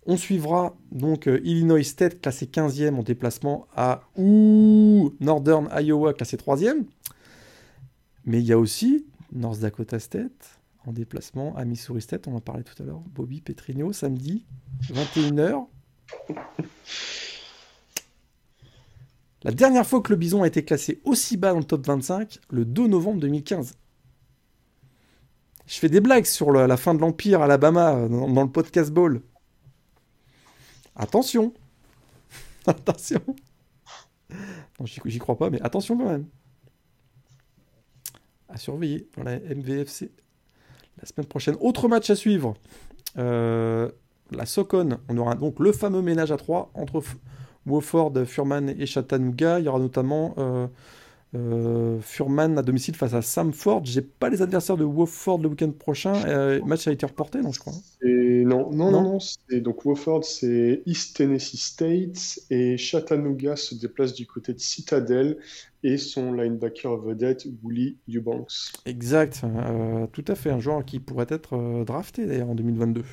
On 0.05 0.17
suivra 0.17 0.75
donc 0.91 1.27
euh, 1.27 1.39
Illinois 1.43 1.83
State 1.83 2.21
classé 2.21 2.45
15e 2.45 2.95
en 2.95 3.03
déplacement 3.03 3.67
à 3.75 4.03
ouh, 4.15 5.15
Northern 5.19 5.67
Iowa 5.81 6.13
classé 6.13 6.37
3e. 6.37 6.85
Mais 8.25 8.39
il 8.39 8.45
y 8.45 8.53
a 8.53 8.59
aussi 8.59 9.05
North 9.31 9.59
Dakota 9.59 9.99
State 9.99 10.59
en 10.85 10.93
déplacement 10.93 11.55
à 11.55 11.65
Missouri 11.65 12.01
State, 12.01 12.27
on 12.27 12.35
en 12.35 12.41
parlait 12.41 12.63
tout 12.63 12.81
à 12.81 12.85
l'heure. 12.85 13.01
Bobby 13.13 13.41
Petrino, 13.41 13.91
samedi, 13.91 14.45
21h. 14.91 15.65
La 19.43 19.51
dernière 19.51 19.85
fois 19.85 20.01
que 20.01 20.11
le 20.11 20.17
Bison 20.17 20.43
a 20.43 20.47
été 20.47 20.63
classé 20.63 21.01
aussi 21.03 21.37
bas 21.37 21.53
dans 21.53 21.59
le 21.59 21.65
top 21.65 21.85
25, 21.85 22.39
le 22.51 22.65
2 22.65 22.87
novembre 22.87 23.19
2015. 23.19 23.75
Je 25.67 25.79
fais 25.79 25.89
des 25.89 26.01
blagues 26.01 26.25
sur 26.25 26.51
la 26.51 26.77
fin 26.77 26.93
de 26.93 27.01
l'Empire 27.01 27.41
Alabama 27.41 27.95
euh, 27.95 28.07
dans, 28.07 28.29
dans 28.29 28.43
le 28.43 28.51
podcast 28.51 28.91
Ball. 28.91 29.21
Attention. 30.95 31.53
attention. 32.67 33.21
J'y 34.83 35.19
crois 35.19 35.37
pas, 35.37 35.49
mais 35.49 35.61
attention 35.61 35.97
quand 35.97 36.09
même. 36.09 36.25
À 38.49 38.57
surveiller 38.57 39.07
dans 39.17 39.23
la 39.23 39.39
MVFC. 39.39 40.11
La 40.99 41.05
semaine 41.05 41.27
prochaine. 41.27 41.55
Autre 41.59 41.87
match 41.87 42.09
à 42.09 42.15
suivre. 42.15 42.55
Euh, 43.17 43.89
la 44.31 44.45
Socon. 44.45 44.97
On 45.09 45.17
aura 45.17 45.35
donc 45.35 45.59
le 45.59 45.71
fameux 45.71 46.01
ménage 46.01 46.31
à 46.31 46.37
3 46.37 46.71
entre 46.73 47.03
Wofford, 47.65 48.13
Furman 48.25 48.69
et 48.69 48.85
Chattanooga. 48.85 49.59
Il 49.59 49.65
y 49.65 49.67
aura 49.67 49.79
notamment 49.79 50.35
euh, 50.37 50.67
euh, 51.35 51.99
Furman 52.01 52.57
à 52.57 52.61
domicile 52.61 52.95
face 52.95 53.13
à 53.13 53.21
Samford. 53.21 53.81
J'ai 53.85 54.01
pas 54.01 54.29
les 54.29 54.41
adversaires 54.41 54.77
de 54.77 54.83
Wofford 54.83 55.39
le 55.39 55.49
week-end 55.49 55.71
prochain. 55.71 56.13
Euh, 56.25 56.59
le 56.59 56.65
match 56.65 56.87
a 56.87 56.91
été 56.91 57.05
reporté, 57.05 57.41
non, 57.41 57.51
je 57.51 57.59
crois. 57.59 57.73
Et 58.01 58.43
non, 58.45 58.71
non, 58.71 58.91
Non 58.91 59.01
non, 59.01 59.19
non. 59.51 59.59
Donc 59.59 59.85
Wofford, 59.85 60.23
c'est 60.23 60.81
East 60.85 61.17
Tennessee 61.17 61.59
State 61.59 62.39
et 62.49 62.77
Chattanooga 62.77 63.55
se 63.55 63.75
déplace 63.75 64.13
du 64.13 64.25
côté 64.25 64.53
de 64.53 64.59
Citadel 64.59 65.37
et 65.85 65.97
son 65.97 66.33
linebacker 66.33 66.97
vedette, 66.97 67.45
Willie 67.63 67.97
Eubanks. 68.09 68.73
Exact, 68.85 69.41
euh, 69.43 70.07
tout 70.07 70.25
à 70.27 70.33
fait. 70.33 70.49
Un 70.49 70.59
joueur 70.59 70.83
qui 70.83 70.99
pourrait 70.99 71.27
être 71.29 71.53
euh, 71.53 71.85
drafté 71.85 72.25
d'ailleurs 72.25 72.49
en 72.49 72.55
2022. 72.55 73.03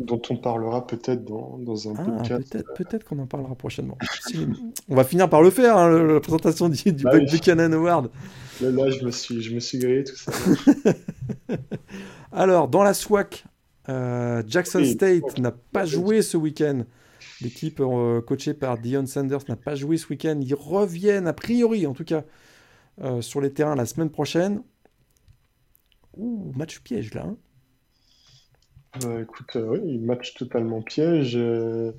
Dont 0.00 0.20
on 0.30 0.36
parlera 0.36 0.86
peut-être 0.86 1.24
dans, 1.24 1.58
dans 1.58 1.88
un 1.88 1.94
Ah, 1.98 2.04
podcast. 2.04 2.50
peut-être 2.52 2.74
peut-être 2.74 3.04
qu'on 3.04 3.18
en 3.18 3.26
parlera 3.26 3.54
prochainement. 3.54 3.96
On 4.88 4.94
va 4.94 5.04
finir 5.04 5.28
par 5.30 5.42
le 5.42 5.50
faire, 5.50 5.76
hein, 5.76 5.88
le- 5.88 6.14
la 6.14 6.20
présentation 6.20 6.68
du, 6.68 6.92
du 6.92 7.04
Bah 7.04 7.18
Buck. 7.18 7.30
Buchanan 7.30 7.72
Award. 7.72 8.10
Là, 8.60 8.70
là, 8.70 8.90
je 8.90 9.04
me 9.04 9.10
suis, 9.10 9.42
je 9.42 9.54
me 9.54 9.60
suis 9.60 9.78
grillé 9.78 10.04
tout 10.04 10.16
ça. 10.16 10.32
Alors, 12.32 12.68
dans 12.68 12.82
la 12.82 12.94
SWAC, 12.94 13.44
euh, 13.88 14.42
Jackson 14.46 14.80
Oui, 14.80 14.92
State 14.92 15.38
n'a 15.38 15.50
pas 15.52 15.84
joué 15.84 16.22
ce 16.22 16.36
week-end. 16.36 16.84
L'équipe 17.40 17.80
euh, 17.80 18.20
coachée 18.20 18.54
par 18.54 18.78
Dion 18.78 19.06
Sanders 19.06 19.40
n'a 19.48 19.56
pas 19.56 19.74
joué 19.74 19.96
ce 19.96 20.08
week-end. 20.08 20.38
Ils 20.40 20.54
reviennent, 20.54 21.26
a 21.26 21.32
priori 21.32 21.86
en 21.86 21.92
tout 21.92 22.04
cas, 22.04 22.24
euh, 23.02 23.20
sur 23.20 23.40
les 23.40 23.52
terrains 23.52 23.74
la 23.74 23.86
semaine 23.86 24.10
prochaine. 24.10 24.62
Ouh, 26.16 26.52
match 26.56 26.80
piège 26.80 27.14
là. 27.14 27.24
hein. 27.26 27.36
Euh, 29.04 29.22
écoute, 29.22 29.56
euh, 29.56 29.78
oui, 29.78 29.98
match 29.98 30.34
totalement 30.34 30.82
piège. 30.82 31.34
Euh, 31.36 31.92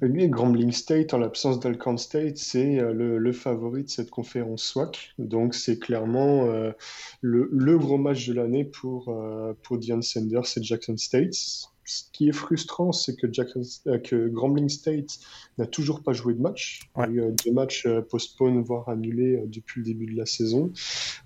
Grambling 0.00 0.70
State, 0.70 1.14
en 1.14 1.18
l'absence 1.18 1.58
d'Alcorn 1.58 1.98
State, 1.98 2.36
c'est 2.38 2.78
euh, 2.78 2.92
le, 2.92 3.18
le 3.18 3.32
favori 3.32 3.84
de 3.84 3.88
cette 3.90 4.10
conférence 4.10 4.62
SWAC. 4.64 5.14
Donc, 5.18 5.54
c'est 5.54 5.78
clairement 5.80 6.46
euh, 6.46 6.70
le, 7.22 7.48
le 7.52 7.76
gros 7.78 7.98
match 7.98 8.28
de 8.28 8.34
l'année 8.34 8.64
pour, 8.64 9.08
euh, 9.08 9.54
pour 9.62 9.78
Deion 9.78 10.00
Sanders 10.02 10.44
et 10.56 10.62
Jackson 10.62 10.96
State. 10.96 11.71
Ce 11.84 12.04
qui 12.12 12.28
est 12.28 12.32
frustrant, 12.32 12.92
c'est 12.92 13.16
que, 13.16 13.26
Jackson, 13.32 13.62
euh, 13.88 13.98
que 13.98 14.28
Grambling 14.28 14.68
State 14.68 15.18
n'a 15.58 15.66
toujours 15.66 16.02
pas 16.02 16.12
joué 16.12 16.32
de 16.34 16.40
match. 16.40 16.80
Il 16.96 17.00
y 17.00 17.02
a 17.02 17.08
eu 17.08 17.20
euh, 17.22 17.30
deux 17.44 17.52
matchs 17.52 17.86
euh, 17.86 18.00
postponed, 18.02 18.64
voire 18.64 18.88
annulés 18.88 19.36
euh, 19.36 19.46
depuis 19.46 19.80
le 19.80 19.86
début 19.86 20.06
de 20.06 20.16
la 20.16 20.24
saison. 20.26 20.72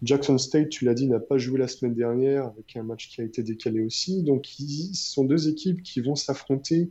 Jackson 0.02 0.38
State, 0.38 0.70
tu 0.70 0.84
l'as 0.86 0.94
dit, 0.94 1.08
n'a 1.08 1.20
pas 1.20 1.36
joué 1.36 1.58
la 1.58 1.68
semaine 1.68 1.94
dernière 1.94 2.46
avec 2.46 2.74
un 2.76 2.82
match 2.82 3.08
qui 3.10 3.20
a 3.20 3.24
été 3.24 3.42
décalé 3.42 3.82
aussi. 3.82 4.22
Donc, 4.22 4.58
ils- 4.58 4.94
ce 4.94 5.12
sont 5.12 5.24
deux 5.24 5.48
équipes 5.48 5.82
qui 5.82 6.00
vont 6.00 6.14
s'affronter, 6.14 6.88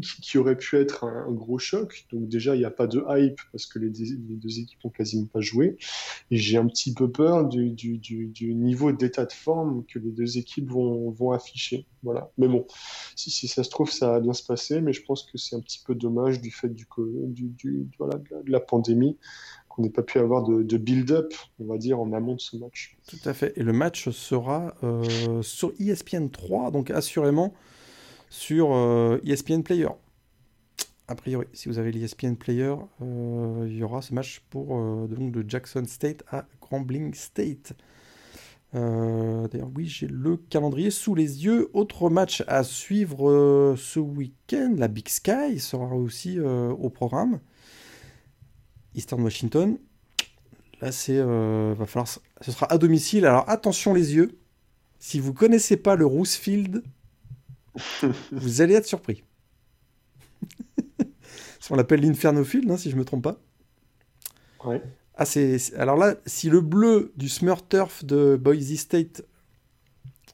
qui, 0.00 0.38
auraient 0.38 0.56
pu 0.56 0.76
être 0.76 1.04
un, 1.04 1.30
gros 1.30 1.58
choc. 1.58 2.06
Donc, 2.12 2.28
déjà, 2.28 2.54
il 2.54 2.58
n'y 2.58 2.64
a 2.64 2.70
pas 2.70 2.86
de 2.86 3.04
hype 3.08 3.40
parce 3.52 3.66
que 3.66 3.78
les, 3.78 3.90
deux- 3.90 4.58
équipes 4.58 4.84
ont 4.84 4.90
quasiment 4.90 5.26
pas 5.26 5.40
joué. 5.40 5.76
Et 6.30 6.36
j'ai 6.36 6.56
un 6.56 6.66
petit 6.66 6.94
peu 6.94 7.10
peur 7.10 7.46
du, 7.48 8.00
niveau 8.54 8.92
d'état 8.92 9.24
de 9.24 9.32
forme 9.32 9.84
que 9.84 9.98
les 9.98 10.10
deux 10.10 10.38
équipes 10.38 10.70
vont, 10.70 11.32
afficher. 11.32 11.86
Voilà. 12.02 12.30
Mais 12.38 12.48
bon, 12.48 12.66
si, 13.16 13.48
ça 13.48 13.64
se 13.64 13.70
trouve, 13.70 13.90
ça 13.90 14.12
va 14.12 14.20
bien 14.20 14.32
se 14.32 14.44
passer. 14.44 14.80
Mais 14.80 14.92
je 14.92 15.02
pense 15.02 15.24
que 15.24 15.38
c'est 15.38 15.56
un 15.56 15.60
petit 15.60 15.82
peu 15.84 15.94
dommage 15.94 16.40
du 16.40 16.50
fait 16.50 16.68
de, 16.68 16.84
la, 18.46 18.60
pandémie 18.60 19.16
qu'on 19.68 19.82
n'ait 19.82 19.90
pas 19.90 20.02
pu 20.02 20.18
avoir 20.18 20.42
de, 20.44 20.62
de 20.62 20.76
build-up, 20.78 21.34
on 21.58 21.66
va 21.66 21.78
dire, 21.78 22.00
en 22.00 22.12
amont 22.12 22.34
de 22.34 22.40
ce 22.40 22.56
match. 22.56 22.96
Tout 23.08 23.28
à 23.28 23.34
fait. 23.34 23.52
Et 23.56 23.62
le 23.62 23.72
match 23.72 24.08
sera 24.10 24.74
euh, 24.82 25.42
sur 25.42 25.72
ESPN 25.78 26.28
3, 26.28 26.70
donc 26.70 26.90
assurément 26.90 27.54
sur 28.28 28.72
euh, 28.72 29.18
ESPN 29.24 29.62
Player. 29.62 29.88
A 31.08 31.14
priori, 31.14 31.46
si 31.52 31.68
vous 31.68 31.78
avez 31.78 31.92
l'ESPN 31.92 32.34
Player, 32.34 32.74
euh, 33.00 33.66
il 33.68 33.76
y 33.76 33.82
aura 33.84 34.02
ce 34.02 34.12
match 34.12 34.42
pour 34.50 34.76
euh, 34.76 35.06
donc 35.06 35.30
de 35.30 35.44
Jackson 35.48 35.84
State 35.86 36.24
à 36.30 36.46
Grambling 36.60 37.14
State. 37.14 37.74
D'ailleurs, 38.72 39.70
oui, 39.74 39.86
j'ai 39.86 40.06
le 40.06 40.36
calendrier 40.36 40.90
sous 40.90 41.14
les 41.14 41.46
yeux. 41.46 41.70
Autre 41.72 42.10
match 42.10 42.44
à 42.46 42.62
suivre 42.62 43.74
ce 43.78 43.98
week-end, 43.98 44.74
la 44.76 44.88
Big 44.88 45.08
Sky 45.08 45.58
sera 45.60 45.94
aussi 45.94 46.38
au 46.38 46.90
programme. 46.90 47.40
Eastern 48.94 49.22
Washington. 49.22 49.78
Là, 50.82 50.92
c'est 50.92 51.22
va 51.22 51.86
falloir, 51.86 52.06
ce 52.06 52.52
sera 52.52 52.70
à 52.70 52.76
domicile. 52.76 53.24
Alors 53.24 53.48
attention 53.48 53.94
les 53.94 54.14
yeux. 54.14 54.38
Si 54.98 55.20
vous 55.20 55.32
connaissez 55.32 55.78
pas 55.78 55.96
le 55.96 56.04
Roosevelt, 56.04 56.82
vous 58.32 58.60
allez 58.60 58.74
être 58.74 58.86
surpris. 58.86 59.22
On 61.70 61.74
l'appelle 61.74 62.00
l'Inferno 62.00 62.44
Field, 62.44 62.70
hein, 62.70 62.76
si 62.76 62.90
je 62.90 62.96
me 62.96 63.04
trompe 63.04 63.24
pas. 63.24 63.40
Ouais. 64.64 64.82
Ah, 65.14 65.24
c'est, 65.24 65.74
alors 65.74 65.96
là, 65.96 66.14
si 66.26 66.50
le 66.50 66.60
bleu 66.60 67.12
du 67.16 67.28
Smurf 67.28 67.68
Turf 67.68 68.04
de 68.04 68.36
Boise 68.36 68.74
State 68.76 69.24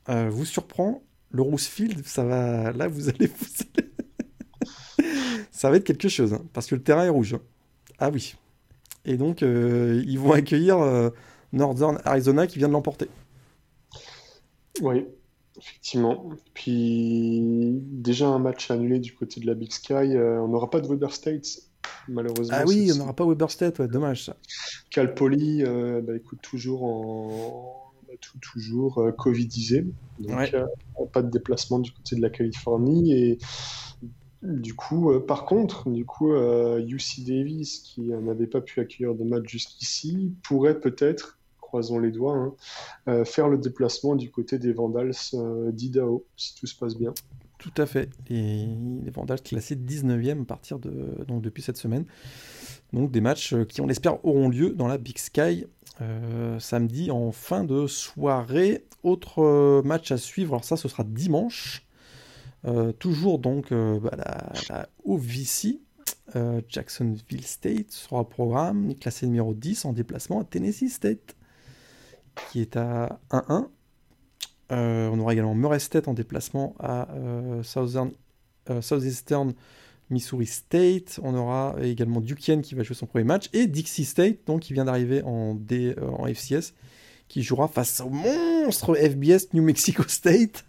euh, 0.09 0.29
vous 0.29 0.45
surprend, 0.45 1.03
le 1.31 1.43
Roosevelt, 1.43 2.07
ça 2.07 2.25
va. 2.25 2.73
Là, 2.73 2.89
vous 2.89 3.09
allez. 3.09 3.27
vous 3.27 3.47
Ça 5.51 5.71
va 5.71 5.77
être 5.77 5.85
quelque 5.85 6.09
chose, 6.09 6.35
hein, 6.35 6.45
parce 6.53 6.67
que 6.67 6.75
le 6.75 6.83
terrain 6.83 7.05
est 7.05 7.09
rouge. 7.09 7.37
Ah 7.99 8.11
oui. 8.13 8.35
Et 9.05 9.17
donc, 9.17 9.43
euh, 9.43 10.03
ils 10.07 10.19
vont 10.19 10.33
accueillir 10.33 10.79
euh, 10.79 11.11
Northern 11.53 12.01
Arizona 12.05 12.47
qui 12.47 12.59
vient 12.59 12.69
de 12.69 12.73
l'emporter. 12.73 13.09
Oui, 14.81 15.07
effectivement. 15.59 16.31
Puis, 16.55 17.41
déjà 17.43 18.29
un 18.29 18.39
match 18.39 18.71
annulé 18.71 18.99
du 18.99 19.15
côté 19.15 19.41
de 19.41 19.47
la 19.47 19.55
Big 19.55 19.73
Sky. 19.73 19.95
on 19.95 20.49
n'aura 20.49 20.71
pas 20.71 20.81
de 20.81 20.89
Weber 20.89 21.13
State, 21.13 21.47
malheureusement. 22.09 22.57
Ah 22.59 22.65
oui, 22.67 22.91
on 22.93 22.99
n'aura 22.99 23.15
pas 23.15 23.27
Weber 23.27 23.51
State, 23.51 23.79
ouais, 23.79 23.89
dommage 23.89 24.25
ça. 24.25 24.37
Cal 24.91 25.15
Poly, 25.15 25.65
bah, 25.65 26.17
écoute, 26.17 26.41
toujours 26.43 26.85
en 26.85 27.83
tout, 28.21 28.39
toujours 28.39 28.99
euh, 28.99 29.13
Covidisé. 29.13 29.87
Donc, 30.19 30.55
euh, 30.55 30.67
pas 31.13 31.23
de 31.23 31.31
déplacement 31.31 31.79
du 31.79 31.93
côté 31.93 32.17
de 32.17 32.23
la 32.23 32.31
Californie. 32.31 33.13
Et 33.13 33.39
du 34.43 34.75
coup, 34.75 35.11
euh, 35.11 35.21
par 35.21 35.45
contre, 35.45 35.91
du 35.91 36.05
coup, 36.05 36.33
UC 36.33 37.25
Davis, 37.27 37.81
qui 37.81 38.03
n'avait 38.03 38.47
pas 38.47 38.61
pu 38.61 38.81
accueillir 38.81 39.15
de 39.15 39.25
match 39.25 39.49
jusqu'ici, 39.49 40.33
pourrait 40.43 40.81
peut-être, 40.81 41.39
croisons 41.73 41.99
les 41.99 42.11
doigts, 42.11 42.37
hein, 43.07 43.25
faire 43.25 43.49
le 43.49 43.57
déplacement 43.57 44.15
du 44.15 44.31
côté 44.31 44.59
des 44.59 44.75
Vandals 44.75 45.15
d'Idaho, 45.73 46.27
si 46.37 46.55
tout 46.55 46.67
se 46.67 46.77
passe 46.77 46.99
bien. 46.99 47.15
Tout 47.57 47.73
à 47.79 47.87
fait. 47.87 48.11
Les, 48.29 48.69
Vandals 49.11 49.41
classés 49.41 49.77
19e 49.77 50.43
à 50.43 50.45
partir 50.45 50.79
de, 50.79 51.25
donc 51.27 51.41
depuis 51.41 51.63
cette 51.63 51.79
semaine. 51.79 52.05
Donc 52.93 53.11
des 53.11 53.23
matchs 53.23 53.55
qui, 53.69 53.81
on 53.81 53.87
l'espère, 53.87 54.23
auront 54.25 54.51
lieu 54.51 54.71
dans 54.71 54.87
la 54.87 54.99
Big 54.99 55.17
Sky 55.17 55.65
euh, 56.01 56.59
samedi 56.59 57.11
en 57.11 57.33
fin 57.33 57.65
de 57.65 57.87
soirée. 57.87 58.85
Autre 59.03 59.45
euh, 59.45 59.83
match 59.83 60.11
à 60.11 60.19
suivre, 60.19 60.55
alors 60.55 60.65
ça 60.65 60.77
ce 60.77 60.89
sera 60.89 61.05
dimanche. 61.05 61.87
Euh, 62.65 62.93
toujours 62.93 63.39
donc 63.39 63.73
bah, 63.73 64.17
la, 64.69 64.89
OVC, 65.05 65.81
Jacksonville 66.69 67.45
State 67.45 67.91
sera 67.91 68.21
au 68.21 68.25
programme, 68.25 68.95
classé 68.97 69.27
numéro 69.27 69.55
10 69.55 69.85
en 69.85 69.93
déplacement 69.93 70.41
à 70.41 70.45
Tennessee 70.45 70.91
State, 70.91 71.37
qui 72.51 72.61
est 72.61 72.77
à 72.77 73.19
1-1. 73.31 73.67
on 74.71 75.19
aura 75.19 75.33
également 75.33 75.55
Murray 75.55 75.79
State 75.79 76.09
en 76.09 76.15
déplacement 76.15 76.75
à 76.79 77.09
Southern, 77.63 78.11
Southeastern 78.81 79.55
Missouri 80.13 80.47
State. 80.47 81.19
On 81.23 81.35
aura 81.35 81.75
également 81.83 82.21
Duquesne 82.21 82.63
qui 82.63 82.75
va 82.75 82.83
jouer 82.83 82.95
son 82.95 83.07
premier 83.07 83.25
match. 83.25 83.49
Et 83.53 83.67
Dixie 83.67 84.05
State, 84.05 84.47
donc, 84.47 84.61
qui 84.61 84.73
vient 84.73 84.85
d'arriver 84.85 85.23
en, 85.25 85.55
D, 85.55 85.95
euh, 85.99 86.09
en 86.11 86.27
FCS, 86.27 86.75
qui 87.29 87.43
jouera 87.43 87.67
face 87.67 88.01
au 88.01 88.11
monstre 88.11 88.95
FBS 88.95 89.53
New 89.55 89.63
Mexico 89.63 90.05
State. 90.07 90.65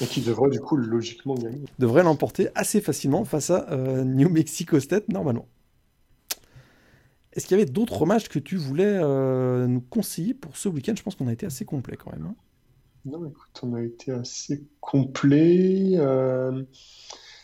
Et 0.00 0.06
qui 0.06 0.20
devrait 0.20 0.50
du 0.50 0.60
coup 0.60 0.76
logiquement 0.76 1.34
gagner. 1.34 1.64
Devrait 1.78 2.04
l'emporter 2.04 2.48
assez 2.54 2.80
facilement 2.80 3.24
face 3.24 3.50
à 3.50 3.68
euh, 3.70 4.04
New 4.04 4.28
Mexico 4.28 4.78
State 4.78 5.08
normalement. 5.08 5.46
Est-ce 7.32 7.46
qu'il 7.46 7.56
y 7.56 7.60
avait 7.60 7.70
d'autres 7.70 8.06
matchs 8.06 8.28
que 8.28 8.38
tu 8.38 8.56
voulais 8.56 8.98
euh, 9.02 9.66
nous 9.66 9.80
conseiller 9.80 10.34
pour 10.34 10.56
ce 10.56 10.68
week-end? 10.68 10.94
Je 10.96 11.02
pense 11.02 11.14
qu'on 11.14 11.28
a 11.28 11.32
été 11.32 11.46
assez 11.46 11.64
complet 11.64 11.96
quand 11.96 12.12
même. 12.12 12.26
Hein. 12.26 12.34
non, 13.04 13.24
écoute, 13.26 13.60
on 13.62 13.74
a 13.74 13.82
été 13.82 14.12
assez 14.12 14.64
complet. 14.80 15.96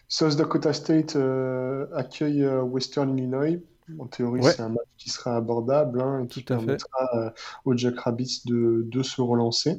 South 0.08 0.36
Dakota 0.36 0.72
State 0.72 1.16
euh, 1.16 1.86
accueille 1.92 2.44
euh, 2.44 2.62
Western 2.62 3.18
Illinois. 3.18 3.60
En 3.98 4.06
théorie, 4.06 4.42
c'est 4.42 4.60
un 4.60 4.70
match 4.70 4.86
qui 4.96 5.10
sera 5.10 5.36
abordable 5.36 6.00
hein, 6.00 6.24
et 6.24 6.26
qui 6.26 6.42
permettra 6.42 7.10
euh, 7.16 7.30
aux 7.66 7.76
Jack 7.76 7.98
Rabbits 7.98 8.42
de, 8.46 8.86
de, 8.86 9.02
se 9.02 9.20
relancer. 9.20 9.78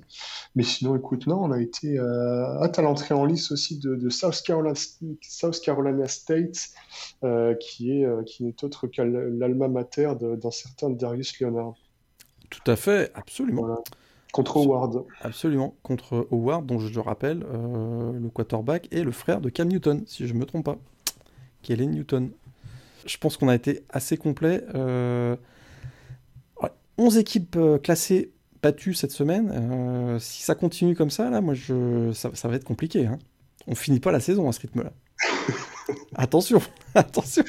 Mais 0.56 0.62
sinon, 0.62 0.96
écoute, 0.96 1.26
non, 1.26 1.44
on 1.44 1.52
a 1.52 1.60
été 1.60 1.98
à 1.98 2.82
l'entrée 2.82 3.16
en 3.16 3.26
lice 3.26 3.52
aussi 3.52 3.80
de, 3.80 4.10
South, 4.10 4.42
Carolina, 4.46 4.76
South, 5.22 5.60
Carolina, 5.62 6.08
State, 6.08 6.70
qui 7.60 7.92
est 7.92 8.26
qui 8.26 8.44
n'est 8.44 8.64
autre 8.64 8.88
qu'à 8.88 9.06
l'alma 9.06 9.68
mater 9.68 10.14
d'un 10.20 10.52
certain 10.52 10.92
Darius 10.92 11.40
Leonard. 11.40 11.74
Tout 12.50 12.72
à 12.72 12.76
fait, 12.76 13.12
absolument. 13.16 13.84
Contre 14.32 14.58
Howard. 14.58 15.06
Absolument, 15.22 15.76
contre 15.82 16.28
Howard, 16.30 16.66
dont 16.66 16.78
je 16.78 16.94
le 16.94 17.00
rappelle, 17.00 17.46
euh, 17.54 18.12
le 18.12 18.30
quarterback 18.30 18.94
est 18.94 19.04
le 19.04 19.12
frère 19.12 19.40
de 19.40 19.50
Cam 19.50 19.68
Newton, 19.68 20.04
si 20.08 20.28
je 20.28 20.34
ne 20.34 20.40
me 20.40 20.46
trompe 20.46 20.66
pas. 20.66 20.78
Kellen 21.62 21.92
Newton. 21.92 22.32
Je 23.06 23.18
pense 23.18 23.38
qu'on 23.38 23.48
a 23.48 23.56
été 23.56 23.84
assez 23.90 24.18
complet. 24.18 24.64
Euh... 24.74 25.36
11 26.98 27.18
équipes 27.18 27.56
euh, 27.58 27.78
classées 27.78 28.32
battues 28.62 28.94
cette 28.94 29.12
semaine. 29.12 29.52
Euh, 29.54 30.20
si 30.20 30.44
ça 30.44 30.56
continue 30.56 30.96
comme 30.96 31.10
ça, 31.10 31.30
là, 31.30 31.42
moi, 31.42 31.54
je... 31.54 32.12
ça, 32.14 32.32
ça 32.34 32.48
va 32.48 32.56
être 32.56 32.64
compliqué. 32.64 33.06
Hein. 33.06 33.20
On 33.68 33.76
finit 33.76 34.00
pas 34.00 34.12
la 34.12 34.20
saison 34.20 34.48
à 34.48 34.54
ce 34.54 34.62
rythme-là. 34.62 34.92
attention, 36.16 36.62
attention. 36.96 37.44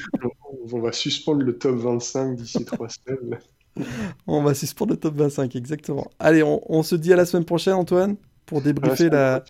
On 0.71 0.79
va 0.79 0.91
suspendre 0.91 1.43
le 1.43 1.57
top 1.57 1.75
25 1.77 2.35
d'ici 2.35 2.65
trois 2.65 2.89
semaines. 2.89 3.39
on 4.27 4.43
va 4.43 4.53
suspendre 4.53 4.91
le 4.91 4.97
top 4.97 5.15
25, 5.15 5.55
exactement. 5.55 6.09
Allez, 6.19 6.43
on, 6.43 6.83
se 6.83 6.95
dit 6.95 7.13
à 7.13 7.15
la 7.15 7.25
semaine 7.25 7.45
prochaine, 7.45 7.73
Antoine, 7.73 8.15
pour 8.47 8.61
débriefer 8.61 9.09
la. 9.09 9.43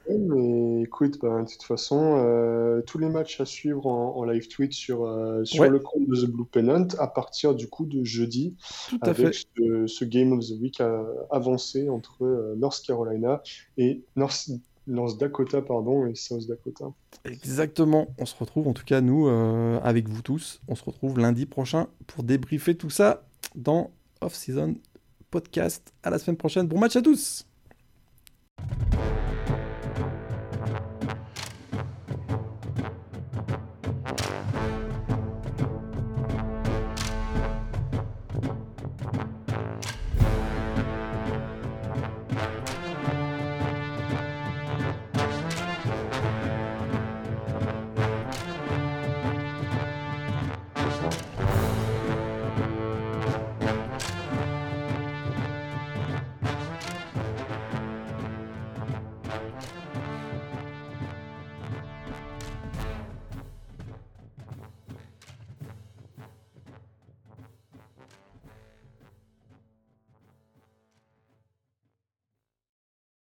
écoute, 0.82 1.20
bah, 1.22 1.42
de 1.42 1.50
toute 1.50 1.64
façon, 1.64 2.16
euh, 2.18 2.82
tous 2.82 2.98
les 2.98 3.08
matchs 3.08 3.40
à 3.40 3.46
suivre 3.46 3.86
en, 3.86 4.24
live 4.26 4.48
tweet 4.50 4.74
sur, 4.74 5.06
euh, 5.06 5.46
sur 5.46 5.70
le 5.70 5.80
compte 5.80 6.08
de 6.08 6.16
The 6.16 6.30
Blue 6.30 6.46
Pennant 6.46 6.88
à 7.00 7.08
partir 7.08 7.54
du 7.56 7.70
coup 7.70 7.86
de 7.86 8.04
jeudi. 8.04 8.56
Tout 8.90 8.98
à 9.04 9.10
avec 9.10 9.36
fait. 9.36 9.88
Ce, 9.88 10.04
Game 10.04 10.34
of 10.34 10.40
the 10.46 10.60
Week 10.60 10.82
avancé 11.30 11.90
entre 11.90 12.26
euh, 12.26 12.56
North 12.58 12.84
Carolina 12.86 13.42
et 13.78 14.04
North. 14.18 14.50
North 14.90 15.20
Dakota 15.20 15.62
pardon 15.62 16.08
et 16.08 16.16
South 16.16 16.48
Dakota. 16.48 16.86
Exactement. 17.26 18.08
On 18.18 18.26
se 18.26 18.34
retrouve 18.40 18.70
en 18.70 18.74
tout 18.74 18.86
cas 18.86 19.02
nous 19.02 19.28
avec 19.28 20.08
vous 20.08 20.22
tous. 20.22 20.62
On 20.70 20.76
se 20.76 20.84
retrouve 20.86 21.20
lundi 21.20 21.46
prochain 21.46 21.88
pour 22.08 22.24
débriefer 22.24 22.74
tout 22.76 22.90
ça 22.90 23.26
dans 23.54 23.92
Off-Season 24.22 24.76
Podcast. 25.30 25.94
À 26.04 26.10
la 26.10 26.20
semaine 26.20 26.38
prochaine. 26.38 26.68
Bon 26.68 26.80
match 26.80 26.96
à 26.96 27.02
tous! 27.02 27.47
you 28.60 29.27